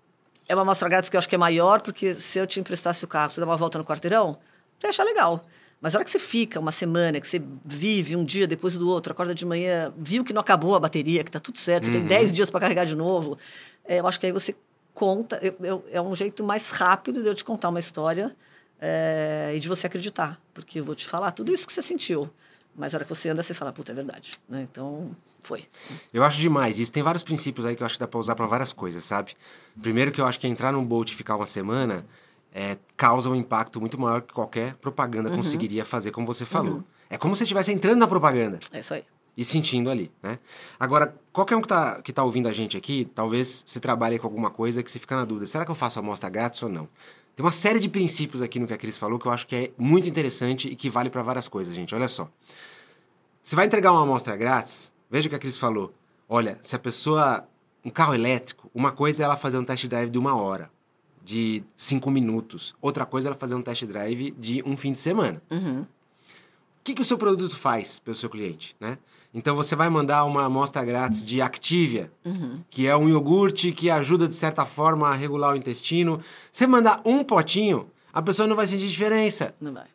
é 0.48 0.56
uma 0.56 0.64
amostra 0.64 0.90
grátis 0.90 1.10
que 1.10 1.16
eu 1.16 1.20
acho 1.20 1.30
que 1.30 1.36
é 1.36 1.38
maior, 1.38 1.82
porque 1.82 2.16
se 2.16 2.40
eu 2.40 2.48
te 2.48 2.60
emprestasse 2.60 3.06
o 3.06 3.08
carro, 3.08 3.34
você 3.34 3.40
dar 3.40 3.46
uma 3.46 3.58
volta 3.58 3.78
no 3.78 3.86
quarteirão, 3.86 4.38
você 4.80 4.88
ia 4.88 4.90
achar 4.90 5.04
legal. 5.04 5.42
Mas 5.80 5.96
a 5.96 6.00
hora 6.00 6.04
que 6.04 6.12
você 6.12 6.20
fica 6.20 6.60
uma 6.60 6.72
semana, 6.72 7.22
que 7.22 7.28
você 7.28 7.42
vive 7.64 8.16
um 8.16 8.26
dia 8.26 8.46
depois 8.46 8.76
do 8.76 8.90
outro, 8.90 9.14
acorda 9.14 9.34
de 9.34 9.46
manhã, 9.46 9.94
viu 9.96 10.24
que 10.24 10.34
não 10.34 10.42
acabou 10.42 10.76
a 10.76 10.80
bateria, 10.80 11.24
que 11.24 11.32
tá 11.32 11.40
tudo 11.40 11.58
certo, 11.58 11.86
uhum. 11.86 11.92
tem 11.94 12.06
10 12.06 12.36
dias 12.36 12.50
para 12.50 12.60
carregar 12.60 12.86
de 12.86 12.96
novo, 12.96 13.38
é, 13.86 14.00
eu 14.00 14.08
acho 14.08 14.20
que 14.20 14.26
aí 14.26 14.32
você 14.32 14.56
conta, 14.94 15.40
eu, 15.42 15.56
eu, 15.62 15.86
é 15.92 16.02
um 16.02 16.14
jeito 16.16 16.44
mais 16.44 16.72
rápido 16.72 17.22
de 17.22 17.30
eu 17.30 17.36
te 17.36 17.44
contar 17.44 17.70
uma 17.70 17.80
história 17.80 18.36
é, 18.80 19.52
e 19.56 19.60
de 19.60 19.68
você 19.68 19.88
acreditar, 19.88 20.40
porque 20.54 20.80
eu 20.80 20.86
vou 20.86 20.96
te 20.96 21.06
falar 21.06 21.32
tudo 21.32 21.54
isso 21.54 21.68
que 21.68 21.74
você 21.74 21.82
sentiu. 21.82 22.30
Mas 22.76 22.94
a 22.94 22.98
hora 22.98 23.06
que 23.06 23.14
você 23.14 23.28
anda, 23.28 23.44
você 23.44 23.54
fala, 23.54 23.74
puta, 23.74 23.92
é 23.92 23.96
verdade. 23.96 24.34
Né? 24.48 24.66
Então, 24.72 25.12
foi. 25.44 25.66
Eu 26.14 26.24
acho 26.24 26.40
demais 26.40 26.80
isso. 26.80 26.92
Tem 26.92 27.04
vários 27.04 27.24
princípios 27.24 27.66
aí 27.66 27.76
que 27.76 27.84
eu 27.84 27.86
acho 27.86 27.96
que 27.96 28.00
dá 28.00 28.08
pra 28.08 28.20
usar 28.20 28.36
para 28.36 28.46
várias 28.46 28.72
coisas, 28.72 29.04
sabe? 29.04 29.36
Primeiro 29.82 30.12
que 30.12 30.22
eu 30.22 30.26
acho 30.26 30.40
que 30.40 30.48
entrar 30.48 30.72
num 30.72 30.86
Bolt 30.86 31.12
e 31.12 31.16
ficar 31.16 31.36
uma 31.36 31.46
semana 31.46 32.06
é, 32.54 32.78
causa 32.96 33.30
um 33.30 33.36
impacto 33.36 33.82
muito 33.82 34.00
maior 34.00 34.22
que 34.22 34.34
qualquer 34.34 34.76
propaganda 34.76 35.30
uhum. 35.30 35.38
conseguiria 35.38 35.84
fazer, 35.84 36.12
como 36.12 36.26
você 36.26 36.46
falou. 36.46 36.76
Uhum. 36.76 36.84
É 37.10 37.18
como 37.18 37.36
se 37.36 37.44
estivesse 37.44 37.72
entrando 37.72 38.00
na 38.00 38.08
propaganda. 38.08 38.60
É 38.72 38.80
isso 38.80 38.94
aí. 38.94 39.04
E 39.40 39.46
sentindo 39.46 39.90
ali, 39.90 40.12
né? 40.22 40.38
Agora, 40.78 41.16
qualquer 41.32 41.56
um 41.56 41.62
que 41.62 41.68
tá, 41.70 42.02
que 42.02 42.12
tá 42.12 42.22
ouvindo 42.26 42.50
a 42.50 42.52
gente 42.52 42.76
aqui, 42.76 43.10
talvez 43.16 43.64
se 43.66 43.80
trabalhe 43.80 44.20
com 44.20 44.28
alguma 44.28 44.50
coisa 44.50 44.84
que 44.84 44.92
você 44.92 45.00
fica 45.00 45.16
na 45.16 45.24
dúvida. 45.24 45.48
Será 45.48 45.64
que 45.64 45.72
eu 45.72 45.76
faço 45.76 45.98
a 45.98 46.02
amostra 46.02 46.30
grátis 46.30 46.62
ou 46.62 46.68
não? 46.68 46.90
Tem 47.38 47.46
uma 47.46 47.52
série 47.54 47.80
de 47.80 47.88
princípios 47.88 48.42
aqui 48.42 48.60
no 48.60 48.68
que 48.68 48.74
a 48.74 48.78
Cris 48.78 48.98
falou 48.98 49.18
que 49.18 49.26
eu 49.26 49.32
acho 49.32 49.48
que 49.48 49.56
é 49.56 49.72
muito 49.78 50.10
interessante 50.10 50.68
e 50.68 50.76
que 50.76 50.90
vale 50.90 51.10
para 51.10 51.24
várias 51.24 51.48
coisas, 51.48 51.74
gente. 51.74 51.96
Olha 51.96 52.10
só. 52.10 52.30
Você 53.42 53.56
vai 53.56 53.66
entregar 53.66 53.94
uma 53.94 54.02
amostra 54.02 54.36
grátis, 54.36 54.92
veja 55.10 55.28
o 55.28 55.30
que 55.30 55.38
a 55.38 55.40
Cris 55.40 55.58
falou. 55.58 55.94
Olha, 56.28 56.60
se 56.62 56.76
a 56.76 56.80
pessoa. 56.80 57.48
Um 57.86 57.90
carro 57.90 58.14
elétrico, 58.14 58.70
uma 58.76 58.92
coisa 58.92 59.24
é 59.24 59.26
ela 59.26 59.38
fazer 59.38 59.58
um 59.58 59.64
test 59.64 59.88
drive 59.88 60.10
de 60.10 60.18
uma 60.18 60.36
hora, 60.36 60.70
de 61.24 61.64
cinco 61.78 62.12
minutos. 62.12 62.76
Outra 62.82 63.06
coisa 63.06 63.30
é 63.30 63.30
ela 63.30 63.40
fazer 63.40 63.56
um 63.56 63.62
test 63.62 63.86
drive 63.86 64.32
de 64.32 64.62
um 64.66 64.76
fim 64.76 64.92
de 64.92 65.00
semana. 65.00 65.42
Uhum. 65.50 65.84
O 65.84 65.88
que, 66.84 66.94
que 66.94 67.02
o 67.02 67.06
seu 67.06 67.18
produto 67.18 67.56
faz 67.56 68.00
pelo 68.00 68.18
seu 68.18 68.30
cliente, 68.30 68.76
né? 68.82 68.98
Então 69.34 69.56
você 69.56 69.76
vai 69.76 69.90
mandar 69.90 70.26
uma 70.26 70.46
amostra 70.46 70.84
grátis 70.84 71.26
de 71.26 71.42
Activia, 71.42 72.12
uhum. 72.26 72.62
que 72.70 72.88
é 72.88 72.96
um 72.98 73.08
iogurte 73.08 73.72
que 73.72 73.90
ajuda 73.90 74.28
de 74.28 74.34
certa 74.34 74.66
forma 74.66 75.08
a 75.08 75.14
regular 75.14 75.54
o 75.54 75.58
intestino. 75.58 76.20
Você 76.52 76.66
mandar 76.66 77.02
um 77.06 77.24
potinho, 77.24 77.90
a 78.12 78.22
pessoa 78.22 78.48
não 78.48 78.56
vai 78.56 78.66
sentir 78.66 78.88
diferença. 78.88 79.56
Não 79.62 79.74
vai. 79.74 79.86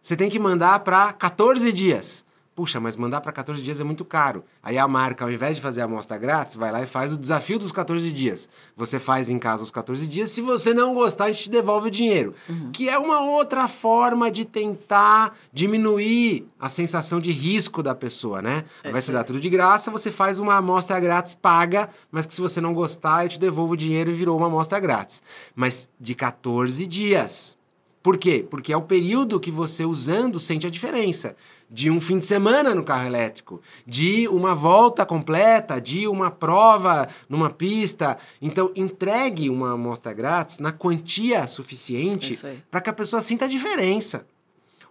Você 0.00 0.14
tem 0.14 0.30
que 0.30 0.38
mandar 0.38 0.80
para 0.80 1.12
14 1.12 1.72
dias. 1.72 2.24
Puxa, 2.56 2.80
mas 2.80 2.96
mandar 2.96 3.20
para 3.20 3.32
14 3.32 3.60
dias 3.60 3.80
é 3.80 3.84
muito 3.84 4.02
caro. 4.02 4.42
Aí 4.62 4.78
a 4.78 4.88
marca, 4.88 5.26
ao 5.26 5.30
invés 5.30 5.56
de 5.56 5.62
fazer 5.62 5.82
a 5.82 5.84
amostra 5.84 6.16
grátis, 6.16 6.56
vai 6.56 6.72
lá 6.72 6.82
e 6.82 6.86
faz 6.86 7.12
o 7.12 7.18
desafio 7.18 7.58
dos 7.58 7.70
14 7.70 8.10
dias. 8.10 8.48
Você 8.74 8.98
faz 8.98 9.28
em 9.28 9.38
casa 9.38 9.62
os 9.62 9.70
14 9.70 10.06
dias. 10.06 10.30
Se 10.30 10.40
você 10.40 10.72
não 10.72 10.94
gostar, 10.94 11.26
a 11.26 11.30
gente 11.30 11.42
te 11.42 11.50
devolve 11.50 11.88
o 11.88 11.90
dinheiro. 11.90 12.34
Uhum. 12.48 12.70
Que 12.72 12.88
é 12.88 12.98
uma 12.98 13.20
outra 13.20 13.68
forma 13.68 14.30
de 14.30 14.46
tentar 14.46 15.36
diminuir 15.52 16.48
a 16.58 16.70
sensação 16.70 17.20
de 17.20 17.30
risco 17.30 17.82
da 17.82 17.94
pessoa, 17.94 18.40
né? 18.40 18.64
É 18.82 18.90
vai 18.90 19.02
se 19.02 19.12
dar 19.12 19.22
tudo 19.22 19.38
de 19.38 19.50
graça, 19.50 19.90
você 19.90 20.10
faz 20.10 20.40
uma 20.40 20.54
amostra 20.54 20.98
grátis 20.98 21.34
paga, 21.34 21.90
mas 22.10 22.24
que 22.24 22.32
se 22.32 22.40
você 22.40 22.58
não 22.58 22.72
gostar, 22.72 23.26
eu 23.26 23.28
te 23.28 23.38
devolvo 23.38 23.74
o 23.74 23.76
dinheiro 23.76 24.10
e 24.10 24.14
virou 24.14 24.34
uma 24.34 24.46
amostra 24.46 24.80
grátis. 24.80 25.22
Mas 25.54 25.90
de 26.00 26.14
14 26.14 26.86
dias. 26.86 27.58
Por 28.02 28.16
quê? 28.16 28.46
Porque 28.48 28.72
é 28.72 28.76
o 28.76 28.82
período 28.82 29.40
que 29.40 29.50
você 29.50 29.84
usando 29.84 30.40
sente 30.40 30.66
a 30.66 30.70
diferença 30.70 31.36
de 31.70 31.90
um 31.90 32.00
fim 32.00 32.18
de 32.18 32.26
semana 32.26 32.74
no 32.74 32.84
carro 32.84 33.06
elétrico, 33.06 33.60
de 33.86 34.28
uma 34.28 34.54
volta 34.54 35.04
completa, 35.04 35.80
de 35.80 36.06
uma 36.06 36.30
prova 36.30 37.08
numa 37.28 37.50
pista. 37.50 38.16
Então, 38.40 38.70
entregue 38.76 39.50
uma 39.50 39.72
amostra 39.72 40.12
grátis 40.12 40.58
na 40.58 40.72
quantia 40.72 41.46
suficiente 41.46 42.38
para 42.70 42.80
que 42.80 42.90
a 42.90 42.92
pessoa 42.92 43.20
sinta 43.20 43.46
a 43.46 43.48
diferença. 43.48 44.26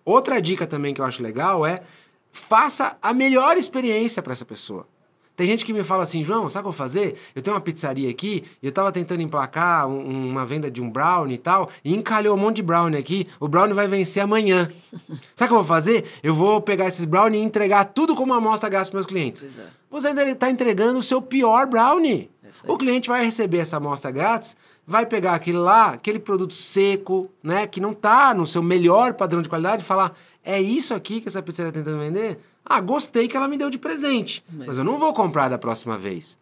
Outra 0.04 0.42
dica 0.42 0.68
também 0.68 0.94
que 0.94 1.02
eu 1.02 1.06
acho 1.06 1.24
legal 1.24 1.66
é 1.66 1.82
faça 2.32 2.98
a 3.02 3.14
melhor 3.14 3.58
experiência 3.58 4.22
para 4.22 4.34
essa 4.34 4.46
pessoa. 4.46 4.88
Tem 5.36 5.46
gente 5.46 5.66
que 5.66 5.74
me 5.74 5.84
fala 5.84 6.04
assim, 6.04 6.24
João, 6.24 6.48
sabe 6.48 6.62
o 6.62 6.64
que 6.64 6.68
eu 6.70 6.72
vou 6.72 6.74
fazer? 6.74 7.16
Eu 7.36 7.42
tenho 7.42 7.56
uma 7.56 7.62
pizzaria 7.62 8.10
aqui 8.10 8.44
e 8.62 8.68
eu 8.68 8.72
tava 8.72 8.92
tentando 8.92 9.22
emplacar 9.22 9.88
um, 9.88 10.30
uma 10.30 10.46
venda 10.46 10.72
de 10.72 10.82
um 10.82 10.90
brownie 10.90 11.36
e 11.36 11.38
tal, 11.38 11.70
e 11.84 11.94
encalhou 11.94 12.36
um 12.36 12.40
monte 12.40 12.58
de 12.58 12.64
brownie 12.64 12.98
aqui. 12.98 13.28
O 13.40 13.48
brownie 13.48 13.74
vai 13.74 13.88
vencer 13.88 14.24
amanhã. 14.24 14.70
sabe 15.36 15.46
o 15.46 15.48
que 15.48 15.54
eu 15.54 15.58
vou 15.58 15.64
fazer? 15.64 16.06
Eu 16.24 16.34
vou 16.34 16.62
pegar 16.62 16.88
esses 16.88 17.06
brownie 17.06 17.40
e 17.40 17.44
entregar 17.44 17.86
tudo 17.86 18.16
como 18.16 18.34
amostra 18.34 18.70
grátis 18.70 18.90
para 18.90 18.98
meus 18.98 19.08
clientes. 19.08 19.44
É. 19.44 19.68
Você 19.90 20.10
está 20.10 20.50
entregando 20.50 21.00
o 21.00 21.04
seu 21.04 21.22
pior 21.22 21.68
brownie. 21.68 22.30
O 22.68 22.78
cliente 22.78 23.10
vai 23.10 23.26
receber 23.26 23.58
essa 23.58 23.78
amostra 23.78 24.12
grátis, 24.12 24.56
vai 24.86 25.06
pegar 25.06 25.34
aquele 25.34 25.58
lá, 25.58 25.90
aquele 25.90 26.20
produto 26.20 26.54
seco, 26.54 27.30
né, 27.44 27.68
que 27.68 27.82
não 27.82 27.92
está 27.92 28.34
no 28.34 28.46
seu 28.46 28.62
melhor 28.62 29.14
padrão 29.14 29.42
de 29.42 29.50
qualidade, 29.50 29.84
e 29.84 29.86
falar: 29.86 30.16
é 30.44 30.62
isso 30.62 30.94
aqui 30.94 31.20
que 31.20 31.28
essa 31.28 31.42
pizzaria 31.42 31.70
está 31.70 31.80
tentando 31.80 32.00
vender? 32.00 32.40
Ah, 32.66 32.82
gostei 32.82 33.28
que 33.28 33.38
ela 33.38 33.48
me 33.48 33.58
deu 33.58 33.70
de 33.70 33.78
presente, 33.78 34.44
mas, 34.52 34.68
mas 34.68 34.78
eu 34.78 34.84
não 34.84 34.98
vou 34.98 35.14
comprar 35.14 35.50
da 35.50 35.58
próxima 35.58 35.98
vez. 35.98 36.38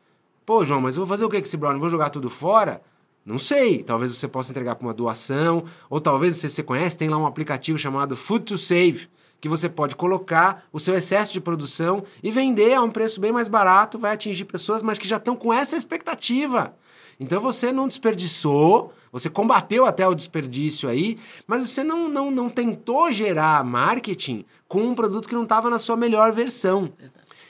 Pô, 0.46 0.64
João, 0.64 0.80
mas 0.82 0.96
eu 0.96 1.02
vou 1.02 1.08
fazer 1.08 1.26
o 1.26 1.30
que 1.30 1.38
com 1.38 1.44
esse 1.44 1.58
brownie? 1.58 1.80
Vou 1.80 1.90
jogar 1.90 2.10
tudo 2.10 2.30
fora? 2.30 2.82
Não 3.26 3.40
sei. 3.40 3.84
Talvez 3.84 4.16
você 4.16 4.28
possa 4.28 4.52
entregar 4.52 4.76
para 4.76 4.88
uma 4.88 4.94
doação, 4.94 5.66
ou 5.90 6.00
talvez 6.00 6.36
você, 6.36 6.50
você 6.50 6.64
conhece, 6.64 6.98
tem 6.98 7.10
lá 7.10 7.18
um 7.18 7.26
aplicativo 7.26 7.78
chamado 7.78 8.16
Food 8.16 8.46
to 8.46 8.58
Save, 8.58 9.08
que 9.40 9.50
você 9.50 9.68
pode 9.68 9.96
colocar 9.96 10.66
o 10.72 10.80
seu 10.80 10.96
excesso 10.96 11.34
de 11.34 11.42
produção 11.42 12.04
e 12.22 12.32
vender 12.32 12.74
a 12.74 12.82
um 12.82 12.90
preço 12.90 13.20
bem 13.20 13.32
mais 13.32 13.50
barato, 13.50 14.00
vai 14.00 14.14
atingir 14.14 14.46
pessoas, 14.46 14.82
mas 14.82 14.98
que 14.98 15.08
já 15.08 15.18
estão 15.18 15.36
com 15.36 15.54
essa 15.54 15.76
expectativa. 15.76 16.74
Então 17.20 17.40
você 17.40 17.72
não 17.72 17.88
desperdiçou, 17.88 18.94
você 19.12 19.30
combateu 19.30 19.86
até 19.86 20.08
o 20.08 20.16
desperdício 20.16 20.90
aí, 20.90 21.18
mas 21.46 21.70
você 21.70 21.84
não, 21.84 22.10
não, 22.10 22.32
não 22.32 22.50
tentou 22.50 23.12
gerar 23.12 23.64
marketing 23.64 24.44
com 24.68 24.82
um 24.82 24.96
produto 24.96 25.28
que 25.28 25.36
não 25.36 25.44
estava 25.44 25.70
na 25.70 25.78
sua 25.78 25.96
melhor 25.96 26.32
versão. 26.32 26.90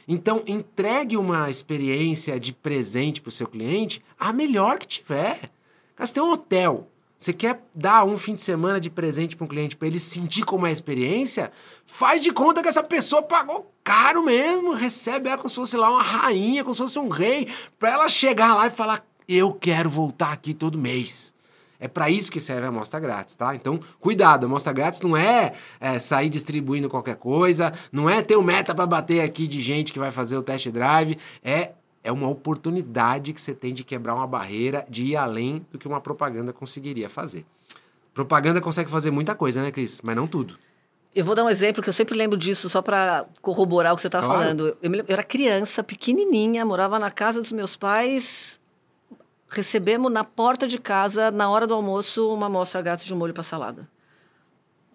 Então, 0.06 0.44
entregue 0.46 1.16
uma 1.16 1.50
experiência 1.50 2.38
de 2.38 2.52
presente 2.52 3.22
para 3.22 3.30
o 3.30 3.32
seu 3.32 3.48
cliente 3.48 4.04
a 4.20 4.34
melhor 4.34 4.78
que 4.78 4.88
tiver. 4.88 5.50
Você 5.98 6.16
tem 6.16 6.24
um 6.24 6.34
hotel, 6.34 6.90
você 7.24 7.32
quer 7.32 7.64
dar 7.74 8.04
um 8.04 8.18
fim 8.18 8.36
de 8.36 8.42
semana 8.42 8.82
de 8.82 8.90
presente 8.90 9.38
para 9.38 9.46
um 9.46 9.48
cliente 9.48 9.78
para 9.78 9.88
ele 9.88 10.00
sentir 10.02 10.44
como 10.44 10.68
é 10.68 10.70
a 10.70 10.74
experiência? 10.74 11.54
Faz 11.86 12.22
de 12.22 12.34
conta 12.34 12.62
que 12.62 12.68
essa 12.68 12.84
pessoa 12.84 13.22
pagou 13.22 13.72
caro 13.82 14.26
mesmo, 14.26 14.74
recebe 14.74 15.30
ela 15.30 15.38
como 15.38 15.48
se 15.48 15.56
fosse 15.56 15.78
lá 15.78 15.90
uma 15.90 16.04
rainha, 16.04 16.64
como 16.64 16.74
se 16.74 16.82
fosse 16.82 17.00
um 17.00 17.08
rei, 17.08 17.48
para 17.80 17.92
ela 17.92 18.10
chegar 18.10 18.54
lá 18.56 18.68
e 18.68 18.72
falar: 18.72 19.06
Eu 19.34 19.52
quero 19.52 19.90
voltar 19.90 20.32
aqui 20.32 20.54
todo 20.54 20.78
mês. 20.78 21.34
É 21.80 21.88
para 21.88 22.08
isso 22.10 22.32
que 22.32 22.40
serve 22.40 22.66
a 22.66 22.70
amostra 22.70 23.00
grátis, 23.00 23.36
tá? 23.36 23.56
Então, 23.56 23.80
cuidado, 24.00 24.44
a 24.44 24.46
amostra 24.46 24.72
grátis 24.72 25.02
não 25.02 25.18
é, 25.18 25.54
é 25.80 25.98
sair 25.98 26.30
distribuindo 26.30 26.88
qualquer 26.88 27.16
coisa, 27.16 27.74
não 27.92 28.08
é 28.10 28.22
ter 28.22 28.38
um 28.38 28.44
meta 28.44 28.76
para 28.76 28.86
bater 28.86 29.22
aqui 29.22 29.48
de 29.48 29.60
gente 29.60 29.92
que 29.92 29.98
vai 29.98 30.12
fazer 30.12 30.38
o 30.38 30.44
test 30.44 30.70
drive, 30.70 31.18
é 31.44 31.72
é 32.04 32.12
uma 32.12 32.28
oportunidade 32.28 33.32
que 33.32 33.42
você 33.42 33.54
tem 33.54 33.74
de 33.74 33.84
quebrar 33.84 34.14
uma 34.14 34.28
barreira, 34.28 34.86
de 34.90 35.06
ir 35.06 35.16
além 35.16 35.66
do 35.72 35.80
que 35.80 35.88
uma 35.88 36.02
propaganda 36.02 36.52
conseguiria 36.52 37.08
fazer. 37.08 37.46
Propaganda 38.14 38.60
consegue 38.60 38.92
fazer 38.92 39.10
muita 39.10 39.34
coisa, 39.34 39.64
né, 39.64 39.72
Cris? 39.72 40.02
Mas 40.04 40.16
não 40.16 40.28
tudo. 40.28 40.60
Eu 41.16 41.24
vou 41.24 41.34
dar 41.34 41.46
um 41.46 41.50
exemplo 41.50 41.82
que 41.82 41.88
eu 41.88 41.94
sempre 41.94 42.16
lembro 42.16 42.38
disso, 42.38 42.68
só 42.70 42.82
para 42.82 43.26
corroborar 43.42 43.94
o 43.94 43.96
que 43.96 44.02
você 44.02 44.08
está 44.08 44.20
claro. 44.20 44.40
falando. 44.40 44.78
Eu, 44.82 44.94
eu, 44.94 45.06
era 45.08 45.24
criança, 45.24 45.84
pequenininha, 45.84 46.66
morava 46.66 47.00
na 47.00 47.10
casa 47.10 47.40
dos 47.40 47.52
meus 47.52 47.76
pais, 47.76 48.60
recebemos 49.54 50.12
na 50.12 50.24
porta 50.24 50.68
de 50.68 50.78
casa, 50.78 51.32
na 51.32 51.50
hora 51.50 51.66
do 51.68 51.74
almoço, 51.74 52.34
uma 52.34 52.48
amostra 52.48 52.82
grátis 52.82 53.06
de 53.06 53.14
molho 53.16 53.34
para 53.34 53.44
salada. 53.44 53.88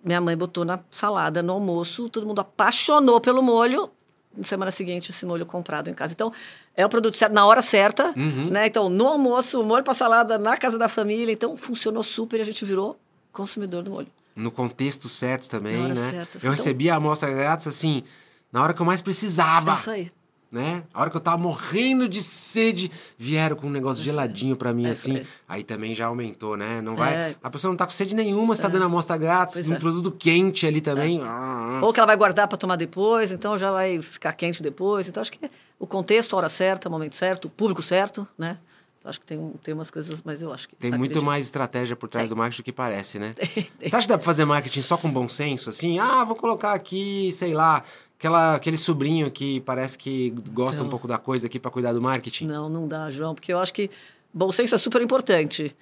Minha 0.04 0.20
mãe 0.20 0.36
botou 0.36 0.64
na 0.64 0.78
salada 0.90 1.42
no 1.42 1.52
almoço, 1.52 2.08
todo 2.08 2.26
mundo 2.26 2.40
apaixonou 2.40 3.20
pelo 3.20 3.42
molho. 3.42 3.90
Na 4.36 4.44
semana 4.44 4.70
seguinte, 4.70 5.10
esse 5.10 5.26
molho 5.26 5.44
comprado 5.44 5.88
em 5.90 5.94
casa. 5.94 6.12
Então, 6.12 6.32
é 6.76 6.86
o 6.86 6.88
produto 6.88 7.16
certo, 7.16 7.32
na 7.32 7.44
hora 7.44 7.60
certa, 7.60 8.12
Uhum. 8.16 8.50
né? 8.50 8.66
Então, 8.66 8.88
no 8.88 9.06
almoço, 9.08 9.64
molho 9.64 9.82
para 9.82 9.94
salada 9.94 10.38
na 10.38 10.56
casa 10.56 10.78
da 10.78 10.88
família. 10.88 11.32
Então, 11.32 11.56
funcionou 11.56 12.04
super 12.04 12.38
e 12.38 12.42
a 12.42 12.44
gente 12.44 12.64
virou 12.64 12.98
consumidor 13.32 13.82
do 13.82 13.90
molho. 13.90 14.06
No 14.36 14.50
contexto 14.52 15.08
certo 15.08 15.48
também, 15.48 15.88
né? 15.88 15.94
certa. 15.96 16.36
Eu 16.36 16.38
Então- 16.38 16.50
recebi 16.52 16.88
a 16.88 16.94
amostra 16.96 17.30
grátis, 17.32 17.66
assim, 17.66 18.04
na 18.52 18.62
hora 18.62 18.72
que 18.72 18.80
eu 18.80 18.86
mais 18.86 19.02
precisava. 19.02 19.72
É 19.72 19.74
isso 19.74 19.90
aí. 19.90 20.12
Né? 20.50 20.82
A 20.94 21.00
hora 21.02 21.10
que 21.10 21.16
eu 21.16 21.20
tava 21.20 21.36
morrendo 21.36 22.08
de 22.08 22.22
sede, 22.22 22.90
vieram 23.18 23.54
com 23.56 23.66
um 23.66 23.70
negócio 23.70 24.02
geladinho 24.02 24.56
pra 24.56 24.72
mim, 24.72 24.86
É, 24.86 24.90
assim. 24.90 25.18
é. 25.18 25.26
Aí 25.46 25.62
também 25.62 25.94
já 25.94 26.06
aumentou, 26.06 26.56
né? 26.56 26.80
Não 26.80 26.96
vai. 26.96 27.14
É. 27.14 27.36
A 27.42 27.50
pessoa 27.50 27.70
não 27.70 27.76
tá 27.76 27.84
com 27.84 27.90
sede 27.92 28.14
nenhuma, 28.14 28.56
você 28.56 28.62
tá 28.62 28.68
dando 28.68 28.84
amostra 28.86 29.16
grátis, 29.16 29.56
Pois 29.56 29.70
um 29.70 29.74
é. 29.74 29.78
produto 29.78 30.10
quente 30.10 30.66
ali 30.66 30.80
também. 30.80 31.20
Ah, 31.22 31.80
ah. 31.80 31.84
Ou 31.84 31.92
que 31.92 32.00
ela 32.00 32.06
vai 32.06 32.16
guardar 32.16 32.48
para 32.48 32.56
tomar 32.56 32.76
depois, 32.76 33.30
então 33.32 33.58
já 33.58 33.70
vai 33.70 34.00
ficar 34.00 34.32
quente 34.32 34.62
depois. 34.62 35.08
Então, 35.08 35.20
acho 35.20 35.30
que 35.32 35.38
o 35.78 35.86
contexto, 35.86 36.34
a 36.34 36.38
hora 36.38 36.48
certa, 36.48 36.88
o 36.88 36.92
momento 36.92 37.14
certo, 37.14 37.44
o 37.44 37.50
público 37.50 37.82
certo, 37.82 38.26
né? 38.38 38.58
Então, 38.98 39.10
acho 39.10 39.20
que 39.20 39.26
tem, 39.26 39.52
tem 39.62 39.74
umas 39.74 39.92
coisas, 39.92 40.20
mas 40.24 40.42
eu 40.42 40.52
acho 40.52 40.68
que... 40.68 40.74
Tem 40.74 40.90
muito 40.90 41.24
mais 41.24 41.44
estratégia 41.44 41.94
por 41.94 42.08
trás 42.08 42.24
Tem. 42.28 42.34
do 42.34 42.36
marketing 42.36 42.62
do 42.62 42.64
que 42.64 42.72
parece, 42.72 43.18
né? 43.20 43.32
Tem. 43.38 43.68
Você 43.88 43.94
acha 43.94 44.06
que 44.06 44.08
dá 44.08 44.18
pra 44.18 44.24
fazer 44.24 44.44
marketing 44.44 44.82
só 44.82 44.96
com 44.96 45.08
bom 45.08 45.28
senso? 45.28 45.70
Assim, 45.70 46.00
ah, 46.00 46.24
vou 46.24 46.34
colocar 46.34 46.72
aqui, 46.72 47.30
sei 47.32 47.52
lá, 47.52 47.84
aquela, 48.18 48.54
aquele 48.56 48.76
sobrinho 48.76 49.30
que 49.30 49.60
parece 49.60 49.96
que 49.96 50.30
gosta 50.52 50.78
um 50.78 50.80
Então. 50.80 50.90
pouco 50.90 51.06
da 51.06 51.18
coisa 51.18 51.46
aqui 51.46 51.58
pra 51.58 51.70
cuidar 51.70 51.92
do 51.92 52.00
marketing? 52.02 52.46
Não, 52.46 52.68
não 52.68 52.86
dá, 52.88 53.10
João, 53.10 53.34
porque 53.34 53.52
eu 53.52 53.58
acho 53.58 53.72
que 53.72 53.90
bom 54.34 54.50
senso 54.52 54.74
é 54.74 54.78
super 54.78 55.00
importante, 55.00 55.74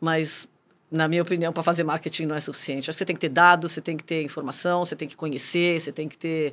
mas, 0.00 0.46
na 0.90 1.06
minha 1.08 1.22
opinião, 1.22 1.52
para 1.52 1.62
fazer 1.62 1.84
marketing 1.84 2.26
não 2.26 2.34
é 2.34 2.40
suficiente. 2.40 2.90
Acho 2.90 2.96
que 2.96 3.00
você 3.00 3.04
tem 3.06 3.14
que 3.16 3.20
ter 3.20 3.28
dados, 3.30 3.72
você 3.72 3.80
tem 3.80 3.96
que 3.96 4.04
ter 4.04 4.22
informação, 4.22 4.84
você 4.84 4.96
tem 4.96 5.08
que 5.08 5.16
conhecer, 5.16 5.80
você 5.80 5.92
tem 5.92 6.08
que 6.08 6.18
ter. 6.18 6.52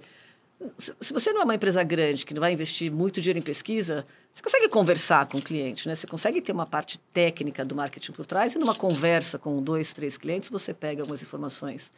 Se 0.78 0.94
se 1.02 1.12
você 1.12 1.34
não 1.34 1.42
é 1.42 1.44
uma 1.44 1.56
empresa 1.56 1.82
grande 1.82 2.24
que 2.24 2.36
não 2.36 2.40
vai 2.40 2.54
investir 2.54 2.92
muito 2.92 3.20
dinheiro 3.20 3.40
em 3.40 3.42
pesquisa, 3.42 4.06
você 4.32 4.44
consegue 4.44 4.70
conversar 4.70 5.28
com 5.28 5.40
o 5.40 5.42
cliente, 5.42 5.88
né? 5.88 5.96
Você 5.96 6.06
consegue 6.06 6.40
ter 6.40 6.52
uma 6.52 6.68
parte 6.68 7.00
técnica 7.12 7.66
do 7.66 7.74
marketing 7.76 8.12
por 8.12 8.28
trás 8.28 8.54
e 8.54 8.60
numa 8.60 8.76
conversa 8.76 9.40
com 9.40 9.60
dois, 9.62 9.92
três 9.92 10.18
clientes 10.20 10.52
você 10.52 10.72
pega 10.72 11.02
algumas 11.02 11.24
informações. 11.24 11.92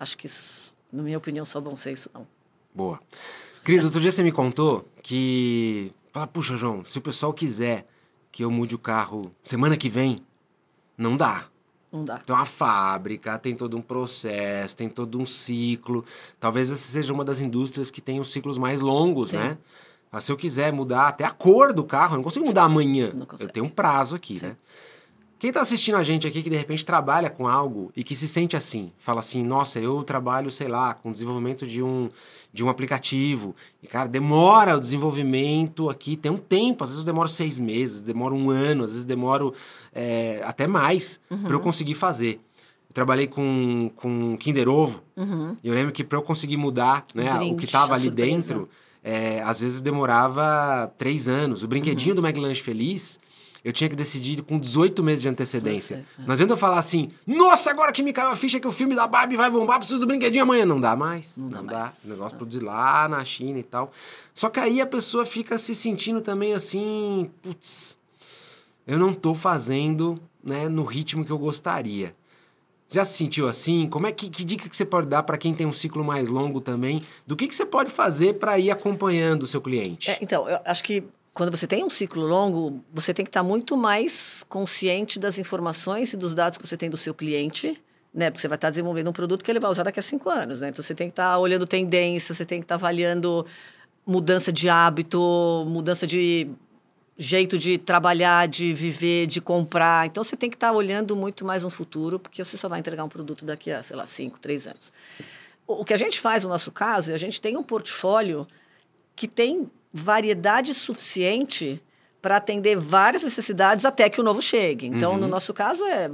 Acho 0.00 0.18
que, 0.18 0.26
isso, 0.26 0.74
na 0.92 1.00
minha 1.04 1.16
opinião, 1.16 1.44
só 1.44 1.60
bom 1.60 1.76
senso 1.76 2.10
não. 2.12 2.26
Boa. 2.76 3.00
Cris, 3.64 3.82
outro 3.84 3.98
dia 4.00 4.12
você 4.12 4.22
me 4.22 4.30
contou 4.30 4.86
que. 5.02 5.90
Fala, 6.12 6.26
puxa, 6.26 6.56
João, 6.56 6.84
se 6.84 6.98
o 6.98 7.00
pessoal 7.00 7.32
quiser 7.32 7.86
que 8.30 8.44
eu 8.44 8.50
mude 8.50 8.74
o 8.74 8.78
carro 8.78 9.32
semana 9.42 9.78
que 9.78 9.88
vem, 9.88 10.22
não 10.96 11.16
dá. 11.16 11.44
Não 11.90 12.04
dá. 12.04 12.18
Tem 12.18 12.36
uma 12.36 12.44
fábrica, 12.44 13.38
tem 13.38 13.54
todo 13.54 13.78
um 13.78 13.80
processo, 13.80 14.76
tem 14.76 14.90
todo 14.90 15.18
um 15.18 15.24
ciclo. 15.24 16.04
Talvez 16.38 16.70
essa 16.70 16.86
seja 16.86 17.14
uma 17.14 17.24
das 17.24 17.40
indústrias 17.40 17.90
que 17.90 18.02
tem 18.02 18.20
os 18.20 18.30
ciclos 18.30 18.58
mais 18.58 18.82
longos, 18.82 19.30
Sim. 19.30 19.38
né? 19.38 19.58
Mas 20.12 20.24
se 20.24 20.32
eu 20.32 20.36
quiser 20.36 20.70
mudar 20.72 21.08
até 21.08 21.24
a 21.24 21.30
cor 21.30 21.72
do 21.72 21.82
carro, 21.82 22.14
eu 22.14 22.16
não 22.18 22.24
consigo 22.24 22.44
mudar 22.44 22.64
amanhã. 22.64 23.10
Não 23.14 23.26
eu 23.38 23.48
tenho 23.48 23.64
um 23.64 23.70
prazo 23.70 24.14
aqui, 24.14 24.42
né? 24.42 24.54
Quem 25.38 25.48
está 25.48 25.60
assistindo 25.60 25.96
a 25.96 26.02
gente 26.02 26.26
aqui 26.26 26.42
que 26.42 26.48
de 26.48 26.56
repente 26.56 26.84
trabalha 26.84 27.28
com 27.28 27.46
algo 27.46 27.92
e 27.94 28.02
que 28.02 28.14
se 28.14 28.26
sente 28.26 28.56
assim, 28.56 28.90
fala 28.98 29.20
assim, 29.20 29.44
nossa, 29.44 29.78
eu 29.78 30.02
trabalho, 30.02 30.50
sei 30.50 30.66
lá, 30.66 30.94
com 30.94 31.10
o 31.10 31.12
desenvolvimento 31.12 31.66
de 31.66 31.82
um, 31.82 32.08
de 32.52 32.64
um 32.64 32.70
aplicativo. 32.70 33.54
E, 33.82 33.86
cara, 33.86 34.08
demora 34.08 34.76
o 34.76 34.80
desenvolvimento 34.80 35.90
aqui, 35.90 36.16
tem 36.16 36.32
um 36.32 36.38
tempo, 36.38 36.82
às 36.84 36.90
vezes 36.90 37.02
eu 37.02 37.06
demoro 37.06 37.28
seis 37.28 37.58
meses, 37.58 38.00
demoro 38.00 38.34
um 38.34 38.48
ano, 38.50 38.84
às 38.84 38.90
vezes 38.92 39.04
demoro 39.04 39.52
é, 39.94 40.40
até 40.44 40.66
mais 40.66 41.20
para 41.28 41.52
eu 41.52 41.60
conseguir 41.60 41.94
fazer. 41.94 42.40
Eu 42.88 42.94
trabalhei 42.94 43.26
com, 43.26 43.90
com 43.96 44.36
Kinder 44.38 44.68
Ovo, 44.68 45.02
Uhum. 45.16 45.56
e 45.62 45.68
eu 45.68 45.74
lembro 45.74 45.92
que 45.92 46.02
para 46.04 46.18
eu 46.18 46.22
conseguir 46.22 46.56
mudar 46.56 47.04
né, 47.14 47.34
o 47.34 47.38
brinde, 47.38 47.56
que 47.56 47.64
estava 47.66 47.94
ali 47.94 48.04
surpresa. 48.04 48.30
dentro, 48.36 48.68
é, 49.04 49.42
às 49.42 49.60
vezes 49.60 49.80
demorava 49.82 50.90
três 50.98 51.28
anos. 51.28 51.62
O 51.62 51.68
brinquedinho 51.68 52.14
Uhum. 52.14 52.20
do 52.22 52.26
McLanche 52.26 52.62
Feliz, 52.62 53.18
eu 53.66 53.72
tinha 53.72 53.90
que 53.90 53.96
decidir 53.96 54.40
com 54.42 54.60
18 54.60 55.02
meses 55.02 55.20
de 55.20 55.28
antecedência. 55.28 55.96
Sei, 55.96 56.24
é. 56.24 56.26
Não 56.28 56.34
adianta 56.34 56.52
eu 56.52 56.56
falar 56.56 56.78
assim, 56.78 57.10
nossa, 57.26 57.68
agora 57.68 57.90
que 57.90 58.00
me 58.00 58.12
caiu 58.12 58.28
a 58.28 58.36
ficha 58.36 58.60
que 58.60 58.66
o 58.68 58.70
filme 58.70 58.94
da 58.94 59.08
Barbie 59.08 59.34
vai 59.34 59.50
bombar, 59.50 59.78
preciso 59.78 59.98
do 59.98 60.06
brinquedinho 60.06 60.44
amanhã. 60.44 60.64
Não 60.64 60.78
dá 60.78 60.94
mais. 60.94 61.36
Não 61.36 61.48
dá 61.48 61.60
mais. 61.64 62.04
O 62.04 62.08
negócio 62.10 62.38
produzir 62.38 62.62
lá 62.62 63.08
na 63.08 63.24
China 63.24 63.58
e 63.58 63.64
tal. 63.64 63.90
Só 64.32 64.48
que 64.48 64.60
aí 64.60 64.80
a 64.80 64.86
pessoa 64.86 65.26
fica 65.26 65.58
se 65.58 65.74
sentindo 65.74 66.20
também 66.20 66.54
assim, 66.54 67.28
putz, 67.42 67.98
eu 68.86 69.00
não 69.00 69.12
tô 69.12 69.34
fazendo 69.34 70.16
né, 70.44 70.68
no 70.68 70.84
ritmo 70.84 71.24
que 71.24 71.32
eu 71.32 71.38
gostaria. 71.38 72.14
Já 72.88 73.04
se 73.04 73.18
sentiu 73.18 73.48
assim? 73.48 73.88
Como 73.88 74.06
é 74.06 74.12
que, 74.12 74.30
que 74.30 74.44
dica 74.44 74.68
que 74.68 74.76
você 74.76 74.84
pode 74.84 75.08
dar 75.08 75.24
para 75.24 75.36
quem 75.36 75.52
tem 75.52 75.66
um 75.66 75.72
ciclo 75.72 76.04
mais 76.04 76.28
longo 76.28 76.60
também? 76.60 77.02
Do 77.26 77.34
que, 77.34 77.48
que 77.48 77.54
você 77.54 77.66
pode 77.66 77.90
fazer 77.90 78.34
para 78.34 78.60
ir 78.60 78.70
acompanhando 78.70 79.42
o 79.42 79.46
seu 79.48 79.60
cliente? 79.60 80.08
É, 80.08 80.18
então, 80.20 80.48
eu 80.48 80.60
acho 80.64 80.84
que 80.84 81.02
quando 81.36 81.54
você 81.54 81.66
tem 81.66 81.84
um 81.84 81.90
ciclo 81.90 82.26
longo, 82.26 82.82
você 82.90 83.12
tem 83.12 83.22
que 83.22 83.28
estar 83.28 83.42
muito 83.42 83.76
mais 83.76 84.42
consciente 84.48 85.18
das 85.18 85.38
informações 85.38 86.14
e 86.14 86.16
dos 86.16 86.32
dados 86.32 86.56
que 86.56 86.66
você 86.66 86.78
tem 86.78 86.88
do 86.88 86.96
seu 86.96 87.12
cliente, 87.12 87.78
né? 88.12 88.30
Porque 88.30 88.40
você 88.40 88.48
vai 88.48 88.56
estar 88.56 88.70
desenvolvendo 88.70 89.10
um 89.10 89.12
produto 89.12 89.44
que 89.44 89.50
ele 89.50 89.60
vai 89.60 89.70
usar 89.70 89.82
daqui 89.82 90.00
a 90.00 90.02
cinco 90.02 90.30
anos, 90.30 90.62
né? 90.62 90.70
Então 90.70 90.82
você 90.82 90.94
tem 90.94 91.08
que 91.08 91.12
estar 91.12 91.38
olhando 91.38 91.66
tendência, 91.66 92.34
você 92.34 92.46
tem 92.46 92.60
que 92.60 92.64
estar 92.64 92.76
avaliando 92.76 93.44
mudança 94.06 94.50
de 94.50 94.70
hábito, 94.70 95.20
mudança 95.68 96.06
de 96.06 96.48
jeito 97.18 97.58
de 97.58 97.76
trabalhar, 97.76 98.48
de 98.48 98.72
viver, 98.72 99.26
de 99.26 99.38
comprar. 99.38 100.06
Então 100.06 100.24
você 100.24 100.38
tem 100.38 100.48
que 100.48 100.56
estar 100.56 100.72
olhando 100.72 101.14
muito 101.14 101.44
mais 101.44 101.64
no 101.64 101.68
futuro, 101.68 102.18
porque 102.18 102.42
você 102.42 102.56
só 102.56 102.66
vai 102.66 102.80
entregar 102.80 103.04
um 103.04 103.10
produto 103.10 103.44
daqui 103.44 103.70
a, 103.70 103.82
sei 103.82 103.94
lá, 103.94 104.06
cinco, 104.06 104.40
três 104.40 104.66
anos. 104.66 104.90
O 105.66 105.84
que 105.84 105.92
a 105.92 105.98
gente 105.98 106.18
faz 106.18 106.44
no 106.44 106.48
nosso 106.48 106.72
caso 106.72 107.10
é 107.10 107.14
a 107.14 107.18
gente 107.18 107.42
tem 107.42 107.58
um 107.58 107.62
portfólio 107.62 108.46
que 109.14 109.28
tem 109.28 109.70
variedade 109.96 110.74
suficiente 110.74 111.82
para 112.20 112.36
atender 112.36 112.76
várias 112.78 113.22
necessidades 113.22 113.84
até 113.84 114.08
que 114.10 114.20
o 114.20 114.24
novo 114.24 114.42
chegue. 114.42 114.86
Então, 114.86 115.16
no 115.16 115.26
nosso 115.28 115.54
caso, 115.54 115.84
é. 115.84 116.10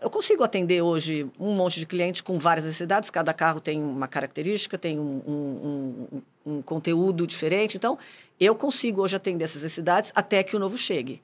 Eu 0.00 0.08
consigo 0.10 0.44
atender 0.44 0.80
hoje 0.80 1.26
um 1.40 1.52
monte 1.56 1.80
de 1.80 1.86
clientes 1.86 2.20
com 2.20 2.38
várias 2.38 2.64
necessidades, 2.64 3.10
cada 3.10 3.34
carro 3.34 3.58
tem 3.60 3.82
uma 3.82 4.06
característica, 4.06 4.78
tem 4.78 4.96
um, 4.96 5.20
um- 5.26 6.06
um- 6.46 6.52
um 6.58 6.62
conteúdo 6.62 7.26
diferente. 7.26 7.76
Então, 7.76 7.98
eu 8.38 8.54
consigo 8.54 9.02
hoje 9.02 9.16
atender 9.16 9.42
essas 9.44 9.62
necessidades 9.62 10.12
até 10.14 10.44
que 10.44 10.54
o 10.54 10.58
novo 10.60 10.78
chegue. 10.78 11.20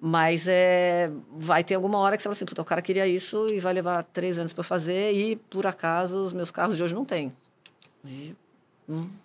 Mas 0.00 0.46
é, 0.48 1.10
vai 1.36 1.62
ter 1.62 1.74
alguma 1.74 1.98
hora 1.98 2.16
que 2.16 2.22
você 2.22 2.24
fala 2.24 2.32
assim, 2.32 2.46
Puta, 2.46 2.62
o 2.62 2.64
cara 2.64 2.80
queria 2.80 3.06
isso 3.06 3.48
e 3.50 3.58
vai 3.60 3.74
levar 3.74 4.02
três 4.04 4.38
anos 4.38 4.54
para 4.54 4.64
fazer 4.64 5.12
e, 5.12 5.36
por 5.36 5.66
acaso, 5.66 6.18
os 6.18 6.32
meus 6.32 6.50
carros 6.50 6.76
de 6.78 6.82
hoje 6.82 6.94
não 6.94 7.04
têm. 7.04 7.30
E 8.06 8.34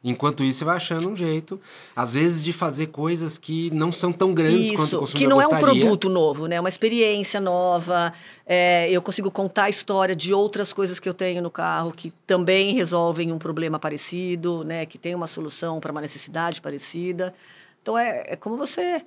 Enquanto 0.02 0.42
isso, 0.42 0.60
você 0.60 0.66
vai 0.66 0.78
achando 0.78 1.10
um 1.10 1.16
jeito, 1.16 1.60
às 1.94 2.14
vezes, 2.14 2.42
de 2.42 2.54
fazer 2.54 2.88
coisas 2.88 3.38
que 3.38 3.70
não 3.72 3.92
são 3.92 4.12
tão 4.12 4.34
grandes 4.34 4.70
quanto 4.72 4.82
o 4.82 4.86
Isso, 4.86 5.00
consumidor 5.00 5.18
que 5.18 5.28
não 5.28 5.42
é 5.42 5.46
um 5.46 5.50
gostaria. 5.50 5.82
produto 5.82 6.10
novo, 6.10 6.48
né? 6.48 6.56
É 6.56 6.60
uma 6.60 6.70
experiência 6.70 7.42
nova. 7.42 8.14
É, 8.46 8.90
eu 8.90 9.02
consigo 9.02 9.30
contar 9.30 9.64
a 9.64 9.70
história 9.70 10.16
de 10.16 10.34
outras 10.34 10.72
coisas 10.72 11.00
que 11.00 11.10
eu 11.10 11.14
tenho 11.14 11.42
no 11.42 11.52
carro 11.52 11.92
que 11.92 12.14
também 12.26 12.74
resolvem 12.74 13.34
um 13.34 13.38
problema 13.38 13.78
parecido, 13.78 14.64
né? 14.64 14.86
Que 14.86 14.98
tem 14.98 15.14
uma 15.14 15.28
solução 15.28 15.80
para 15.82 15.92
uma 15.92 16.02
necessidade 16.02 16.62
parecida. 16.62 17.34
Então 17.82 17.98
é, 17.98 18.24
é 18.28 18.36
como 18.38 18.56
você 18.56 19.04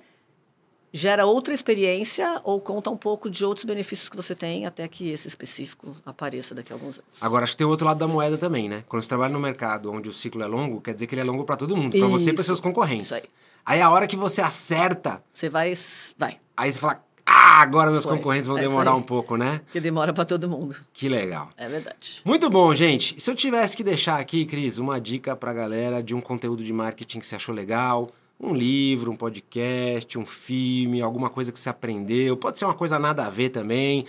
gera 0.93 1.25
outra 1.25 1.53
experiência 1.55 2.39
ou 2.43 2.61
conta 2.61 2.91
um 2.91 2.95
pouco 2.95 3.27
de 3.27 3.43
outros 3.43 3.65
benefícios 3.65 4.07
que 4.07 4.15
você 4.15 4.35
tem 4.35 4.67
até 4.67 4.87
que 4.87 5.09
esse 5.09 5.27
específico 5.27 5.91
apareça 6.05 6.53
daqui 6.53 6.71
a 6.71 6.75
alguns 6.75 6.99
anos. 6.99 7.21
Agora, 7.21 7.43
acho 7.45 7.53
que 7.53 7.57
tem 7.57 7.65
o 7.65 7.69
outro 7.71 7.87
lado 7.87 7.97
da 7.97 8.07
moeda 8.07 8.37
também, 8.37 8.69
né? 8.69 8.83
Quando 8.87 9.01
você 9.01 9.09
trabalha 9.09 9.33
no 9.33 9.39
mercado 9.39 9.91
onde 9.91 10.07
o 10.07 10.13
ciclo 10.13 10.43
é 10.43 10.45
longo, 10.45 10.79
quer 10.79 10.93
dizer 10.93 11.07
que 11.07 11.15
ele 11.15 11.21
é 11.21 11.23
longo 11.23 11.43
para 11.43 11.57
todo 11.57 11.75
mundo, 11.75 11.97
para 11.97 12.07
você 12.07 12.29
e 12.29 12.33
para 12.33 12.43
seus 12.43 12.59
concorrentes. 12.59 13.07
isso 13.07 13.15
aí. 13.15 13.23
aí 13.65 13.81
a 13.81 13.89
hora 13.89 14.05
que 14.05 14.15
você 14.15 14.39
acerta, 14.41 15.23
Você 15.33 15.49
vai, 15.49 15.73
vai, 16.15 16.39
aí 16.55 16.71
você 16.71 16.79
fala, 16.79 17.03
ah, 17.25 17.61
agora 17.61 17.89
meus 17.89 18.03
Foi. 18.03 18.15
concorrentes 18.17 18.45
vão 18.47 18.57
isso 18.57 18.67
demorar 18.67 18.91
aí. 18.91 18.97
um 18.97 19.01
pouco, 19.01 19.35
né? 19.35 19.61
porque 19.65 19.79
demora 19.79 20.13
para 20.13 20.25
todo 20.25 20.47
mundo. 20.47 20.75
Que 20.93 21.09
legal. 21.09 21.49
É 21.57 21.67
verdade. 21.67 22.21
Muito 22.23 22.49
bom, 22.49 22.75
gente. 22.75 23.19
Se 23.19 23.31
eu 23.31 23.35
tivesse 23.35 23.75
que 23.75 23.83
deixar 23.83 24.19
aqui, 24.19 24.45
Cris, 24.45 24.77
uma 24.77 24.99
dica 25.01 25.35
pra 25.35 25.53
galera 25.53 26.03
de 26.03 26.13
um 26.13 26.21
conteúdo 26.21 26.63
de 26.63 26.71
marketing 26.71 27.19
que 27.19 27.25
você 27.25 27.35
achou 27.35 27.55
legal, 27.55 28.11
um 28.43 28.53
livro, 28.53 29.11
um 29.11 29.15
podcast, 29.15 30.17
um 30.17 30.25
filme, 30.25 31.01
alguma 31.01 31.29
coisa 31.29 31.51
que 31.51 31.59
você 31.59 31.69
aprendeu, 31.69 32.35
pode 32.35 32.57
ser 32.59 32.65
uma 32.65 32.73
coisa 32.73 32.99
nada 32.99 33.25
a 33.25 33.29
ver 33.29 33.49
também, 33.49 34.05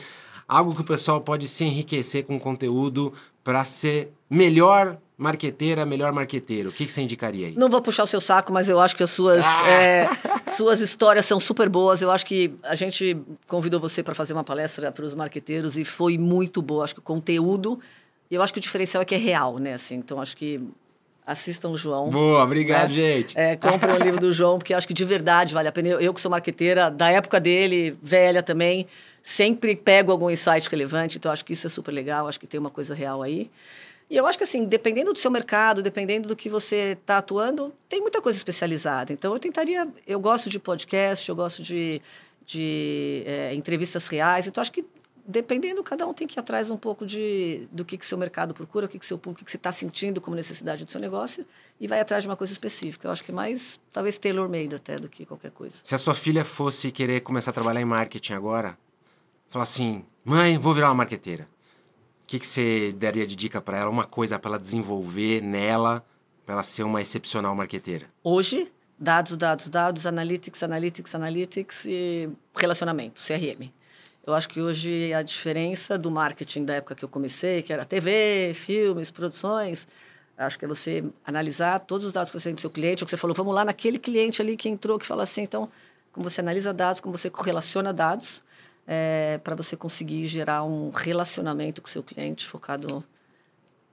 algo 0.48 0.74
que 0.74 0.80
o 0.80 0.84
pessoal 0.84 1.20
pode 1.20 1.46
se 1.48 1.64
enriquecer 1.64 2.24
com 2.24 2.38
conteúdo 2.38 3.12
pra 3.42 3.64
ser 3.64 4.10
melhor 4.28 4.98
marqueteira, 5.16 5.86
melhor 5.86 6.12
marqueteiro. 6.12 6.70
O 6.70 6.72
que, 6.72 6.84
que 6.86 6.90
você 6.90 7.00
indicaria 7.00 7.46
aí? 7.46 7.54
Não 7.56 7.68
vou 7.70 7.80
puxar 7.80 8.02
o 8.02 8.06
seu 8.06 8.20
saco, 8.20 8.52
mas 8.52 8.68
eu 8.68 8.80
acho 8.80 8.96
que 8.96 9.02
as 9.04 9.10
suas, 9.10 9.44
Ah! 9.44 9.70
é, 9.70 10.08
suas 10.50 10.80
histórias 10.80 11.24
são 11.24 11.38
super 11.38 11.68
boas. 11.68 12.02
Eu 12.02 12.10
acho 12.10 12.26
que 12.26 12.52
a 12.64 12.74
gente 12.74 13.16
convidou 13.46 13.78
você 13.78 14.02
para 14.02 14.14
fazer 14.14 14.32
uma 14.32 14.42
palestra 14.42 14.90
para 14.90 15.04
os 15.04 15.14
marqueteiros 15.14 15.78
e 15.78 15.84
foi 15.84 16.18
muito 16.18 16.60
boa. 16.60 16.82
Acho 16.84 16.94
que 16.94 17.00
o 17.00 17.02
conteúdo, 17.02 17.78
e 18.28 18.34
eu 18.34 18.42
acho 18.42 18.52
que 18.52 18.58
o 18.58 18.62
diferencial 18.62 19.02
é 19.02 19.04
que 19.04 19.14
é 19.14 19.18
real, 19.18 19.58
né? 19.58 19.74
Assim, 19.74 19.94
então, 19.94 20.20
acho 20.20 20.36
que 20.36 20.60
assistam 21.26 21.70
o 21.70 21.76
João. 21.76 22.08
Boa, 22.08 22.42
obrigado, 22.42 22.90
é, 22.90 22.94
gente. 22.94 23.38
É, 23.38 23.56
comprem 23.56 23.94
o 23.94 23.98
livro 23.98 24.20
do 24.20 24.32
João, 24.32 24.58
porque 24.58 24.74
acho 24.74 24.86
que 24.86 24.94
de 24.94 25.04
verdade 25.04 25.54
vale 25.54 25.68
a 25.68 25.72
pena. 25.72 25.88
Eu, 25.88 26.00
eu 26.00 26.14
que 26.14 26.20
sou 26.20 26.30
marqueteira, 26.30 26.90
da 26.90 27.10
época 27.10 27.40
dele, 27.40 27.96
velha 28.02 28.42
também, 28.42 28.86
sempre 29.22 29.74
pego 29.74 30.12
algum 30.12 30.30
insight 30.30 30.68
relevante, 30.68 31.16
então 31.16 31.32
acho 31.32 31.44
que 31.44 31.52
isso 31.54 31.66
é 31.66 31.70
super 31.70 31.92
legal, 31.92 32.28
acho 32.28 32.38
que 32.38 32.46
tem 32.46 32.60
uma 32.60 32.70
coisa 32.70 32.94
real 32.94 33.22
aí. 33.22 33.50
E 34.10 34.16
eu 34.16 34.26
acho 34.26 34.36
que, 34.36 34.44
assim, 34.44 34.66
dependendo 34.66 35.14
do 35.14 35.18
seu 35.18 35.30
mercado, 35.30 35.82
dependendo 35.82 36.28
do 36.28 36.36
que 36.36 36.50
você 36.50 36.96
está 37.00 37.18
atuando, 37.18 37.72
tem 37.88 38.02
muita 38.02 38.20
coisa 38.20 38.36
especializada. 38.36 39.12
Então, 39.12 39.32
eu 39.32 39.38
tentaria... 39.38 39.88
Eu 40.06 40.20
gosto 40.20 40.50
de 40.50 40.58
podcast, 40.58 41.26
eu 41.26 41.34
gosto 41.34 41.62
de, 41.62 42.02
de 42.44 43.22
é, 43.26 43.54
entrevistas 43.54 44.06
reais. 44.06 44.46
Então, 44.46 44.60
acho 44.60 44.70
que, 44.70 44.84
dependendo, 45.26 45.82
cada 45.82 46.06
um 46.06 46.12
tem 46.12 46.26
que 46.26 46.38
ir 46.38 46.40
atrás 46.40 46.70
um 46.70 46.76
pouco 46.76 47.06
de, 47.06 47.68
do 47.72 47.84
que, 47.84 47.96
que 47.96 48.06
seu 48.06 48.18
mercado 48.18 48.52
procura, 48.54 48.86
o 48.86 48.88
que, 48.88 48.98
que 48.98 49.06
seu 49.06 49.18
público, 49.18 49.38
o 49.38 49.38
que, 49.40 49.44
que 49.44 49.50
você 49.50 49.56
está 49.56 49.72
sentindo 49.72 50.20
como 50.20 50.36
necessidade 50.36 50.84
do 50.84 50.90
seu 50.90 51.00
negócio 51.00 51.46
e 51.80 51.86
vai 51.86 52.00
atrás 52.00 52.24
de 52.24 52.28
uma 52.28 52.36
coisa 52.36 52.52
específica. 52.52 53.08
Eu 53.08 53.12
acho 53.12 53.24
que 53.24 53.30
é 53.30 53.34
mais, 53.34 53.80
talvez, 53.92 54.18
tailor-made 54.18 54.74
até 54.74 54.96
do 54.96 55.08
que 55.08 55.24
qualquer 55.24 55.50
coisa. 55.50 55.78
Se 55.82 55.94
a 55.94 55.98
sua 55.98 56.14
filha 56.14 56.44
fosse 56.44 56.90
querer 56.90 57.20
começar 57.20 57.50
a 57.50 57.54
trabalhar 57.54 57.80
em 57.80 57.84
marketing 57.84 58.34
agora, 58.34 58.78
falar 59.48 59.64
assim, 59.64 60.04
mãe, 60.24 60.58
vou 60.58 60.74
virar 60.74 60.88
uma 60.88 60.94
marqueteira 60.96 61.48
o 62.24 62.26
que, 62.26 62.38
que 62.38 62.46
você 62.46 62.92
daria 62.96 63.26
de 63.26 63.36
dica 63.36 63.60
para 63.60 63.78
ela? 63.78 63.90
Uma 63.90 64.04
coisa 64.04 64.38
para 64.38 64.52
ela 64.52 64.58
desenvolver 64.58 65.42
nela, 65.42 66.02
para 66.44 66.54
ela 66.54 66.62
ser 66.62 66.82
uma 66.82 67.02
excepcional 67.02 67.54
marqueteira? 67.54 68.06
Hoje, 68.22 68.72
dados, 68.98 69.36
dados, 69.36 69.68
dados, 69.68 70.06
analytics, 70.06 70.62
analytics, 70.62 71.14
analytics 71.14 71.84
e 71.84 72.30
relacionamento, 72.56 73.20
CRM. 73.20 73.70
Eu 74.26 74.32
acho 74.32 74.48
que 74.48 74.60
hoje 74.60 75.12
a 75.12 75.22
diferença 75.22 75.98
do 75.98 76.10
marketing 76.10 76.64
da 76.64 76.74
época 76.74 76.94
que 76.94 77.04
eu 77.04 77.08
comecei, 77.08 77.62
que 77.62 77.72
era 77.72 77.84
TV, 77.84 78.52
filmes, 78.54 79.10
produções, 79.10 79.86
acho 80.36 80.58
que 80.58 80.64
é 80.64 80.68
você 80.68 81.04
analisar 81.26 81.80
todos 81.80 82.06
os 82.06 82.12
dados 82.12 82.32
que 82.32 82.40
você 82.40 82.48
tem 82.48 82.54
do 82.54 82.60
seu 82.60 82.70
cliente, 82.70 83.02
ou 83.02 83.06
que 83.06 83.10
você 83.10 83.18
falou, 83.18 83.36
vamos 83.36 83.54
lá 83.54 83.64
naquele 83.64 83.98
cliente 83.98 84.40
ali 84.40 84.56
que 84.56 84.68
entrou, 84.68 84.98
que 84.98 85.06
fala 85.06 85.24
assim, 85.24 85.42
então, 85.42 85.68
como 86.10 86.28
você 86.28 86.40
analisa 86.40 86.72
dados, 86.72 87.00
como 87.00 87.16
você 87.16 87.28
correlaciona 87.28 87.92
dados, 87.92 88.42
é, 88.86 89.38
para 89.44 89.54
você 89.54 89.76
conseguir 89.76 90.26
gerar 90.26 90.64
um 90.64 90.90
relacionamento 90.90 91.82
com 91.82 91.88
o 91.88 91.90
seu 91.90 92.02
cliente 92.02 92.46
focado 92.46 93.04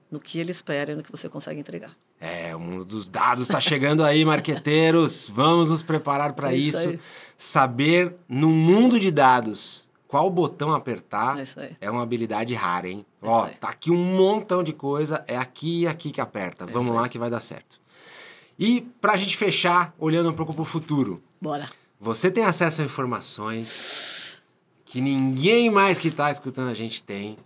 no 0.10 0.20
que 0.20 0.40
ele 0.40 0.52
espera 0.52 0.94
e 0.94 0.96
no 0.96 1.04
que 1.04 1.12
você 1.12 1.28
consegue 1.28 1.60
entregar. 1.60 1.92
É, 2.20 2.56
o 2.56 2.60
mundo 2.60 2.86
dos 2.86 3.08
dados 3.08 3.44
está 3.44 3.60
chegando 3.60 4.04
aí, 4.04 4.24
marqueteiros. 4.24 5.30
Vamos 5.34 5.70
nos 5.70 5.82
preparar 5.82 6.34
para 6.34 6.54
é 6.54 6.56
isso. 6.56 6.92
isso. 6.92 7.00
Saber, 7.36 8.16
no 8.30 8.50
mundo 8.50 9.00
de 9.00 9.10
dados, 9.10 9.90
qual 10.12 10.30
botão 10.30 10.74
apertar 10.74 11.40
é, 11.40 11.78
é 11.80 11.90
uma 11.90 12.04
habilidade 12.04 12.54
rara, 12.54 12.90
hein? 12.90 13.06
É 13.22 13.26
Ó, 13.26 13.48
tá 13.48 13.70
aqui 13.70 13.90
um 13.90 13.96
montão 13.96 14.62
de 14.62 14.74
coisa, 14.74 15.24
é 15.26 15.38
aqui 15.38 15.84
e 15.84 15.88
aqui 15.88 16.12
que 16.12 16.20
aperta. 16.20 16.66
É 16.66 16.68
Vamos 16.68 16.94
lá 16.94 17.08
que 17.08 17.18
vai 17.18 17.30
dar 17.30 17.40
certo. 17.40 17.80
E 18.60 18.82
para 19.00 19.14
a 19.14 19.18
gente 19.18 19.38
fechar, 19.38 19.96
olhando 19.98 20.30
um 20.30 20.34
pouco 20.34 20.54
para 20.54 20.64
o 20.64 20.66
futuro. 20.66 21.24
Bora. 21.40 21.66
Você 21.98 22.30
tem 22.30 22.44
acesso 22.44 22.82
a 22.82 22.84
informações 22.84 24.38
que 24.84 25.00
ninguém 25.00 25.70
mais 25.70 25.98
que 25.98 26.10
está 26.10 26.30
escutando 26.30 26.68
a 26.68 26.74
gente 26.74 27.02
tem 27.02 27.38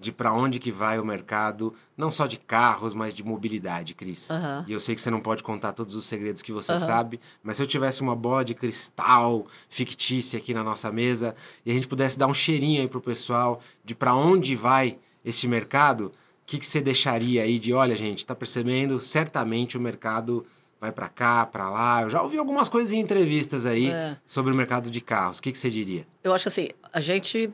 de 0.00 0.10
para 0.10 0.32
onde 0.32 0.58
que 0.58 0.72
vai 0.72 0.98
o 0.98 1.04
mercado, 1.04 1.74
não 1.94 2.10
só 2.10 2.26
de 2.26 2.38
carros, 2.38 2.94
mas 2.94 3.12
de 3.12 3.22
mobilidade, 3.22 3.94
Cris. 3.94 4.30
Uhum. 4.30 4.64
E 4.66 4.72
eu 4.72 4.80
sei 4.80 4.94
que 4.94 5.00
você 5.00 5.10
não 5.10 5.20
pode 5.20 5.42
contar 5.42 5.74
todos 5.74 5.94
os 5.94 6.06
segredos 6.06 6.40
que 6.40 6.52
você 6.52 6.72
uhum. 6.72 6.78
sabe, 6.78 7.20
mas 7.42 7.58
se 7.58 7.62
eu 7.62 7.66
tivesse 7.66 8.00
uma 8.00 8.16
bola 8.16 8.42
de 8.42 8.54
cristal 8.54 9.46
fictícia 9.68 10.38
aqui 10.38 10.54
na 10.54 10.64
nossa 10.64 10.90
mesa 10.90 11.36
e 11.66 11.70
a 11.70 11.74
gente 11.74 11.86
pudesse 11.86 12.18
dar 12.18 12.26
um 12.26 12.34
cheirinho 12.34 12.80
aí 12.80 12.88
pro 12.88 13.00
pessoal 13.00 13.60
de 13.84 13.94
para 13.94 14.14
onde 14.14 14.56
vai 14.56 14.98
esse 15.22 15.46
mercado, 15.46 16.06
o 16.06 16.12
que, 16.46 16.58
que 16.58 16.64
você 16.64 16.80
deixaria 16.80 17.42
aí 17.42 17.58
de, 17.58 17.74
olha, 17.74 17.94
gente, 17.94 18.24
tá 18.24 18.34
percebendo? 18.34 19.00
Certamente 19.00 19.76
o 19.76 19.80
mercado 19.80 20.46
vai 20.80 20.90
para 20.90 21.10
cá, 21.10 21.44
para 21.44 21.68
lá. 21.68 22.02
Eu 22.02 22.10
já 22.10 22.22
ouvi 22.22 22.38
algumas 22.38 22.70
coisas 22.70 22.90
em 22.90 22.98
entrevistas 22.98 23.66
aí 23.66 23.90
é. 23.90 24.16
sobre 24.24 24.50
o 24.50 24.56
mercado 24.56 24.90
de 24.90 25.00
carros. 25.02 25.38
O 25.38 25.42
que, 25.42 25.52
que 25.52 25.58
você 25.58 25.68
diria? 25.68 26.06
Eu 26.24 26.32
acho 26.32 26.48
assim, 26.48 26.70
a 26.90 27.00
gente 27.00 27.52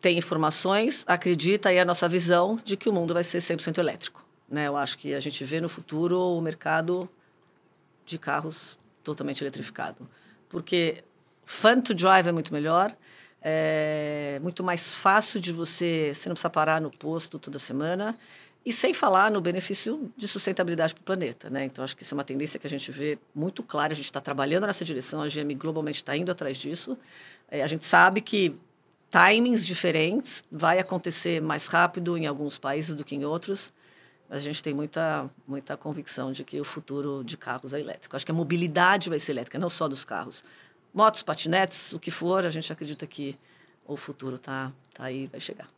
tem 0.00 0.18
informações, 0.18 1.04
acredita 1.06 1.72
e 1.72 1.76
é 1.76 1.80
a 1.80 1.84
nossa 1.84 2.08
visão 2.08 2.56
de 2.56 2.76
que 2.76 2.88
o 2.88 2.92
mundo 2.92 3.14
vai 3.14 3.24
ser 3.24 3.38
100% 3.38 3.78
elétrico. 3.78 4.24
Né? 4.48 4.68
Eu 4.68 4.76
acho 4.76 4.98
que 4.98 5.14
a 5.14 5.20
gente 5.20 5.42
vê 5.44 5.60
no 5.60 5.68
futuro 5.68 6.18
o 6.18 6.40
mercado 6.40 7.08
de 8.04 8.18
carros 8.18 8.78
totalmente 9.02 9.42
eletrificado. 9.42 10.08
Porque 10.48 11.02
fun 11.44 11.80
to 11.80 11.94
drive 11.94 12.28
é 12.28 12.32
muito 12.32 12.52
melhor, 12.52 12.94
é 13.42 14.38
muito 14.42 14.62
mais 14.62 14.92
fácil 14.92 15.40
de 15.40 15.52
você... 15.52 16.12
Você 16.14 16.28
não 16.28 16.34
precisa 16.34 16.50
parar 16.50 16.80
no 16.80 16.90
posto 16.90 17.38
toda 17.38 17.58
semana 17.58 18.16
e 18.64 18.72
sem 18.72 18.92
falar 18.92 19.30
no 19.30 19.40
benefício 19.40 20.12
de 20.16 20.26
sustentabilidade 20.26 20.92
para 20.92 21.00
o 21.00 21.04
planeta. 21.04 21.48
Né? 21.48 21.64
Então, 21.64 21.84
acho 21.84 21.96
que 21.96 22.02
isso 22.02 22.12
é 22.12 22.16
uma 22.16 22.24
tendência 22.24 22.58
que 22.58 22.66
a 22.66 22.70
gente 22.70 22.90
vê 22.90 23.16
muito 23.32 23.62
clara. 23.62 23.92
A 23.92 23.96
gente 23.96 24.06
está 24.06 24.20
trabalhando 24.20 24.66
nessa 24.66 24.84
direção, 24.84 25.22
a 25.22 25.28
GM 25.28 25.54
globalmente 25.54 25.98
está 25.98 26.16
indo 26.16 26.32
atrás 26.32 26.56
disso. 26.56 26.98
É, 27.48 27.62
a 27.62 27.66
gente 27.68 27.84
sabe 27.84 28.20
que 28.20 28.56
timings 29.10 29.64
diferentes 29.64 30.44
vai 30.50 30.78
acontecer 30.78 31.40
mais 31.40 31.66
rápido 31.66 32.16
em 32.16 32.26
alguns 32.26 32.58
países 32.58 32.94
do 32.94 33.04
que 33.04 33.14
em 33.14 33.24
outros. 33.24 33.72
A 34.28 34.38
gente 34.38 34.62
tem 34.62 34.74
muita, 34.74 35.30
muita 35.46 35.76
convicção 35.76 36.32
de 36.32 36.44
que 36.44 36.60
o 36.60 36.64
futuro 36.64 37.22
de 37.22 37.36
carros 37.36 37.72
é 37.72 37.80
elétrico. 37.80 38.16
Acho 38.16 38.26
que 38.26 38.32
a 38.32 38.34
mobilidade 38.34 39.08
vai 39.08 39.18
ser 39.18 39.32
elétrica, 39.32 39.58
não 39.58 39.70
só 39.70 39.86
dos 39.86 40.04
carros. 40.04 40.42
Motos, 40.92 41.22
patinetes, 41.22 41.92
o 41.92 42.00
que 42.00 42.10
for, 42.10 42.44
a 42.44 42.50
gente 42.50 42.72
acredita 42.72 43.06
que 43.06 43.38
o 43.86 43.96
futuro 43.96 44.36
está 44.36 44.72
tá 44.92 45.04
aí 45.04 45.26
vai 45.28 45.40
chegar. 45.40 45.68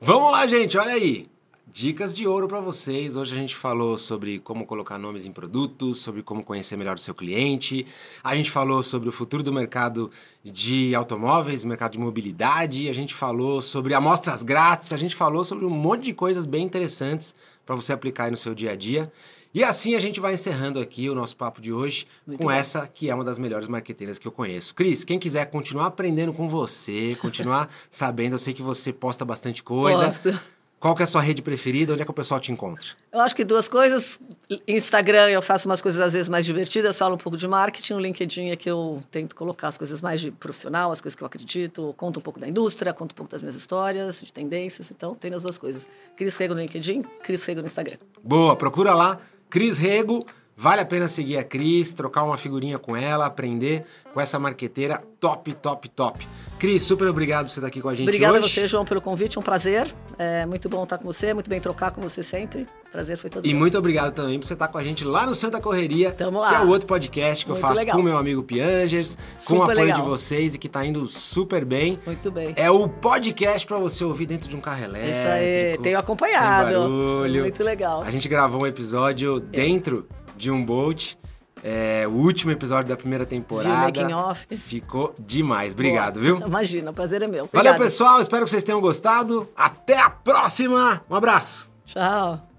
Vamos 0.00 0.32
lá, 0.32 0.46
gente, 0.46 0.76
olha 0.76 0.92
aí. 0.92 1.30
Dicas 1.66 2.12
de 2.12 2.26
ouro 2.26 2.46
para 2.48 2.60
vocês. 2.60 3.16
Hoje 3.16 3.34
a 3.34 3.38
gente 3.38 3.56
falou 3.56 3.96
sobre 3.96 4.38
como 4.38 4.66
colocar 4.66 4.98
nomes 4.98 5.24
em 5.24 5.32
produtos, 5.32 6.00
sobre 6.00 6.22
como 6.22 6.42
conhecer 6.42 6.76
melhor 6.76 6.96
o 6.96 6.98
seu 6.98 7.14
cliente. 7.14 7.86
A 8.22 8.36
gente 8.36 8.50
falou 8.50 8.82
sobre 8.82 9.08
o 9.08 9.12
futuro 9.12 9.42
do 9.42 9.52
mercado 9.52 10.10
de 10.44 10.94
automóveis, 10.94 11.64
mercado 11.64 11.92
de 11.92 11.98
mobilidade. 11.98 12.90
A 12.90 12.92
gente 12.92 13.14
falou 13.14 13.62
sobre 13.62 13.94
amostras 13.94 14.42
grátis. 14.42 14.92
A 14.92 14.98
gente 14.98 15.16
falou 15.16 15.44
sobre 15.46 15.64
um 15.64 15.70
monte 15.70 16.04
de 16.04 16.12
coisas 16.12 16.44
bem 16.44 16.64
interessantes 16.64 17.34
para 17.64 17.74
você 17.74 17.92
aplicar 17.92 18.24
aí 18.24 18.30
no 18.30 18.36
seu 18.36 18.54
dia 18.54 18.72
a 18.72 18.76
dia. 18.76 19.10
E 19.54 19.62
assim 19.62 19.94
a 19.94 19.98
gente 19.98 20.20
vai 20.20 20.34
encerrando 20.34 20.78
aqui 20.78 21.08
o 21.08 21.14
nosso 21.14 21.36
papo 21.36 21.60
de 21.60 21.72
hoje 21.72 22.06
Muito 22.26 22.40
com 22.40 22.46
bom. 22.46 22.50
essa 22.50 22.86
que 22.86 23.08
é 23.08 23.14
uma 23.14 23.24
das 23.24 23.38
melhores 23.38 23.68
marqueteiras 23.68 24.18
que 24.18 24.26
eu 24.26 24.32
conheço. 24.32 24.74
Cris, 24.74 25.04
quem 25.04 25.18
quiser 25.18 25.46
continuar 25.46 25.86
aprendendo 25.86 26.32
com 26.32 26.48
você, 26.48 27.16
continuar 27.20 27.70
sabendo, 27.90 28.34
eu 28.34 28.38
sei 28.38 28.52
que 28.52 28.62
você 28.62 28.92
posta 28.92 29.24
bastante 29.24 29.62
coisa. 29.62 30.04
Posto. 30.04 30.40
Qual 30.82 30.96
que 30.96 31.02
é 31.02 31.04
a 31.04 31.06
sua 31.06 31.20
rede 31.20 31.40
preferida? 31.40 31.92
Onde 31.92 32.02
é 32.02 32.04
que 32.04 32.10
o 32.10 32.14
pessoal 32.14 32.40
te 32.40 32.50
encontra? 32.50 32.84
Eu 33.12 33.20
acho 33.20 33.36
que 33.36 33.44
duas 33.44 33.68
coisas. 33.68 34.18
Instagram, 34.66 35.28
eu 35.28 35.40
faço 35.40 35.68
umas 35.68 35.80
coisas 35.80 36.00
às 36.00 36.12
vezes 36.12 36.28
mais 36.28 36.44
divertidas, 36.44 36.98
falo 36.98 37.14
um 37.14 37.18
pouco 37.18 37.38
de 37.38 37.46
marketing. 37.46 37.92
O 37.92 38.00
LinkedIn 38.00 38.50
é 38.50 38.56
que 38.56 38.68
eu 38.68 39.00
tento 39.08 39.36
colocar 39.36 39.68
as 39.68 39.78
coisas 39.78 40.00
mais 40.00 40.20
de 40.20 40.32
profissional, 40.32 40.90
as 40.90 41.00
coisas 41.00 41.14
que 41.14 41.22
eu 41.22 41.26
acredito. 41.28 41.94
Conto 41.96 42.18
um 42.18 42.20
pouco 42.20 42.40
da 42.40 42.48
indústria, 42.48 42.92
conto 42.92 43.12
um 43.12 43.14
pouco 43.14 43.30
das 43.30 43.42
minhas 43.42 43.54
histórias, 43.54 44.22
de 44.22 44.32
tendências. 44.32 44.90
Então, 44.90 45.14
tem 45.14 45.32
as 45.32 45.42
duas 45.42 45.56
coisas. 45.56 45.86
Cris 46.16 46.36
Rego 46.36 46.52
no 46.52 46.60
LinkedIn, 46.60 47.02
Cris 47.22 47.44
Rego 47.44 47.60
no 47.60 47.68
Instagram. 47.68 47.98
Boa, 48.20 48.56
procura 48.56 48.92
lá. 48.92 49.20
Cris 49.48 49.78
Rego. 49.78 50.26
Vale 50.56 50.80
a 50.82 50.84
pena 50.84 51.08
seguir 51.08 51.38
a 51.38 51.44
Cris, 51.44 51.92
trocar 51.92 52.22
uma 52.24 52.36
figurinha 52.36 52.78
com 52.78 52.96
ela, 52.96 53.26
aprender 53.26 53.84
com 54.12 54.20
essa 54.20 54.38
marqueteira 54.38 55.02
top, 55.18 55.52
top, 55.54 55.88
top. 55.88 56.28
Cris, 56.58 56.82
super 56.84 57.08
obrigado 57.08 57.46
por 57.46 57.52
você 57.52 57.58
estar 57.58 57.66
aqui 57.68 57.80
com 57.80 57.88
a 57.88 57.94
gente 57.94 58.06
Obrigada 58.06 58.34
hoje. 58.38 58.46
a 58.46 58.48
você, 58.48 58.68
João, 58.68 58.84
pelo 58.84 59.00
convite. 59.00 59.38
Um 59.38 59.42
prazer. 59.42 59.92
É 60.18 60.46
muito 60.46 60.68
bom 60.68 60.84
estar 60.84 60.98
com 60.98 61.04
você, 61.04 61.34
muito 61.34 61.48
bem 61.50 61.60
trocar 61.60 61.90
com 61.90 62.00
você 62.00 62.22
sempre. 62.22 62.66
Prazer 62.92 63.16
foi 63.16 63.30
todo 63.30 63.46
E 63.46 63.48
meu. 63.48 63.58
muito 63.58 63.76
obrigado 63.78 64.12
também 64.12 64.38
por 64.38 64.46
você 64.46 64.52
estar 64.52 64.68
com 64.68 64.76
a 64.78 64.84
gente 64.84 65.02
lá 65.02 65.26
no 65.26 65.34
Santa 65.34 65.58
Correria, 65.60 66.12
Tamo 66.12 66.38
lá. 66.38 66.48
que 66.50 66.54
é 66.56 66.60
o 66.60 66.68
outro 66.68 66.86
podcast 66.86 67.44
que 67.44 67.50
muito 67.50 67.62
eu 67.62 67.66
faço 67.68 67.78
legal. 67.80 67.96
com 67.96 68.02
o 68.02 68.04
meu 68.04 68.18
amigo 68.18 68.42
Piangers, 68.42 69.16
com 69.46 69.56
o 69.56 69.62
apoio 69.62 69.78
legal. 69.78 70.00
de 70.02 70.06
vocês 70.06 70.54
e 70.54 70.58
que 70.58 70.66
está 70.66 70.84
indo 70.84 71.06
super 71.06 71.64
bem. 71.64 71.98
Muito 72.04 72.30
bem. 72.30 72.52
É 72.54 72.70
o 72.70 72.86
podcast 72.88 73.66
para 73.66 73.78
você 73.78 74.04
ouvir 74.04 74.26
dentro 74.26 74.48
de 74.50 74.54
um 74.54 74.60
carro 74.60 74.84
elétrico. 74.84 75.16
Isso 75.16 75.26
aí, 75.26 75.78
tenho 75.82 75.98
acompanhado. 75.98 76.68
Sem 76.70 76.78
barulho. 76.78 77.40
Muito 77.40 77.64
legal. 77.64 78.02
A 78.02 78.10
gente 78.10 78.28
gravou 78.28 78.62
um 78.62 78.66
episódio 78.66 79.40
dentro 79.40 80.06
de 80.42 80.50
um 80.50 80.64
Bolt 80.64 81.14
é, 81.62 82.04
o 82.08 82.10
último 82.10 82.50
episódio 82.50 82.88
da 82.88 82.96
primeira 82.96 83.24
temporada. 83.24 84.00
Making 84.00 84.12
off. 84.12 84.46
Ficou 84.56 85.14
demais. 85.18 85.72
Obrigado, 85.72 86.14
Boa. 86.14 86.24
viu? 86.24 86.46
Imagina, 86.46 86.90
o 86.90 86.94
prazer 86.94 87.22
é 87.22 87.28
meu. 87.28 87.44
Obrigada. 87.44 87.68
Valeu, 87.68 87.84
pessoal. 87.84 88.20
Espero 88.20 88.44
que 88.44 88.50
vocês 88.50 88.64
tenham 88.64 88.80
gostado. 88.80 89.48
Até 89.56 89.96
a 89.98 90.10
próxima. 90.10 91.02
Um 91.08 91.14
abraço. 91.14 91.70
Tchau. 91.86 92.51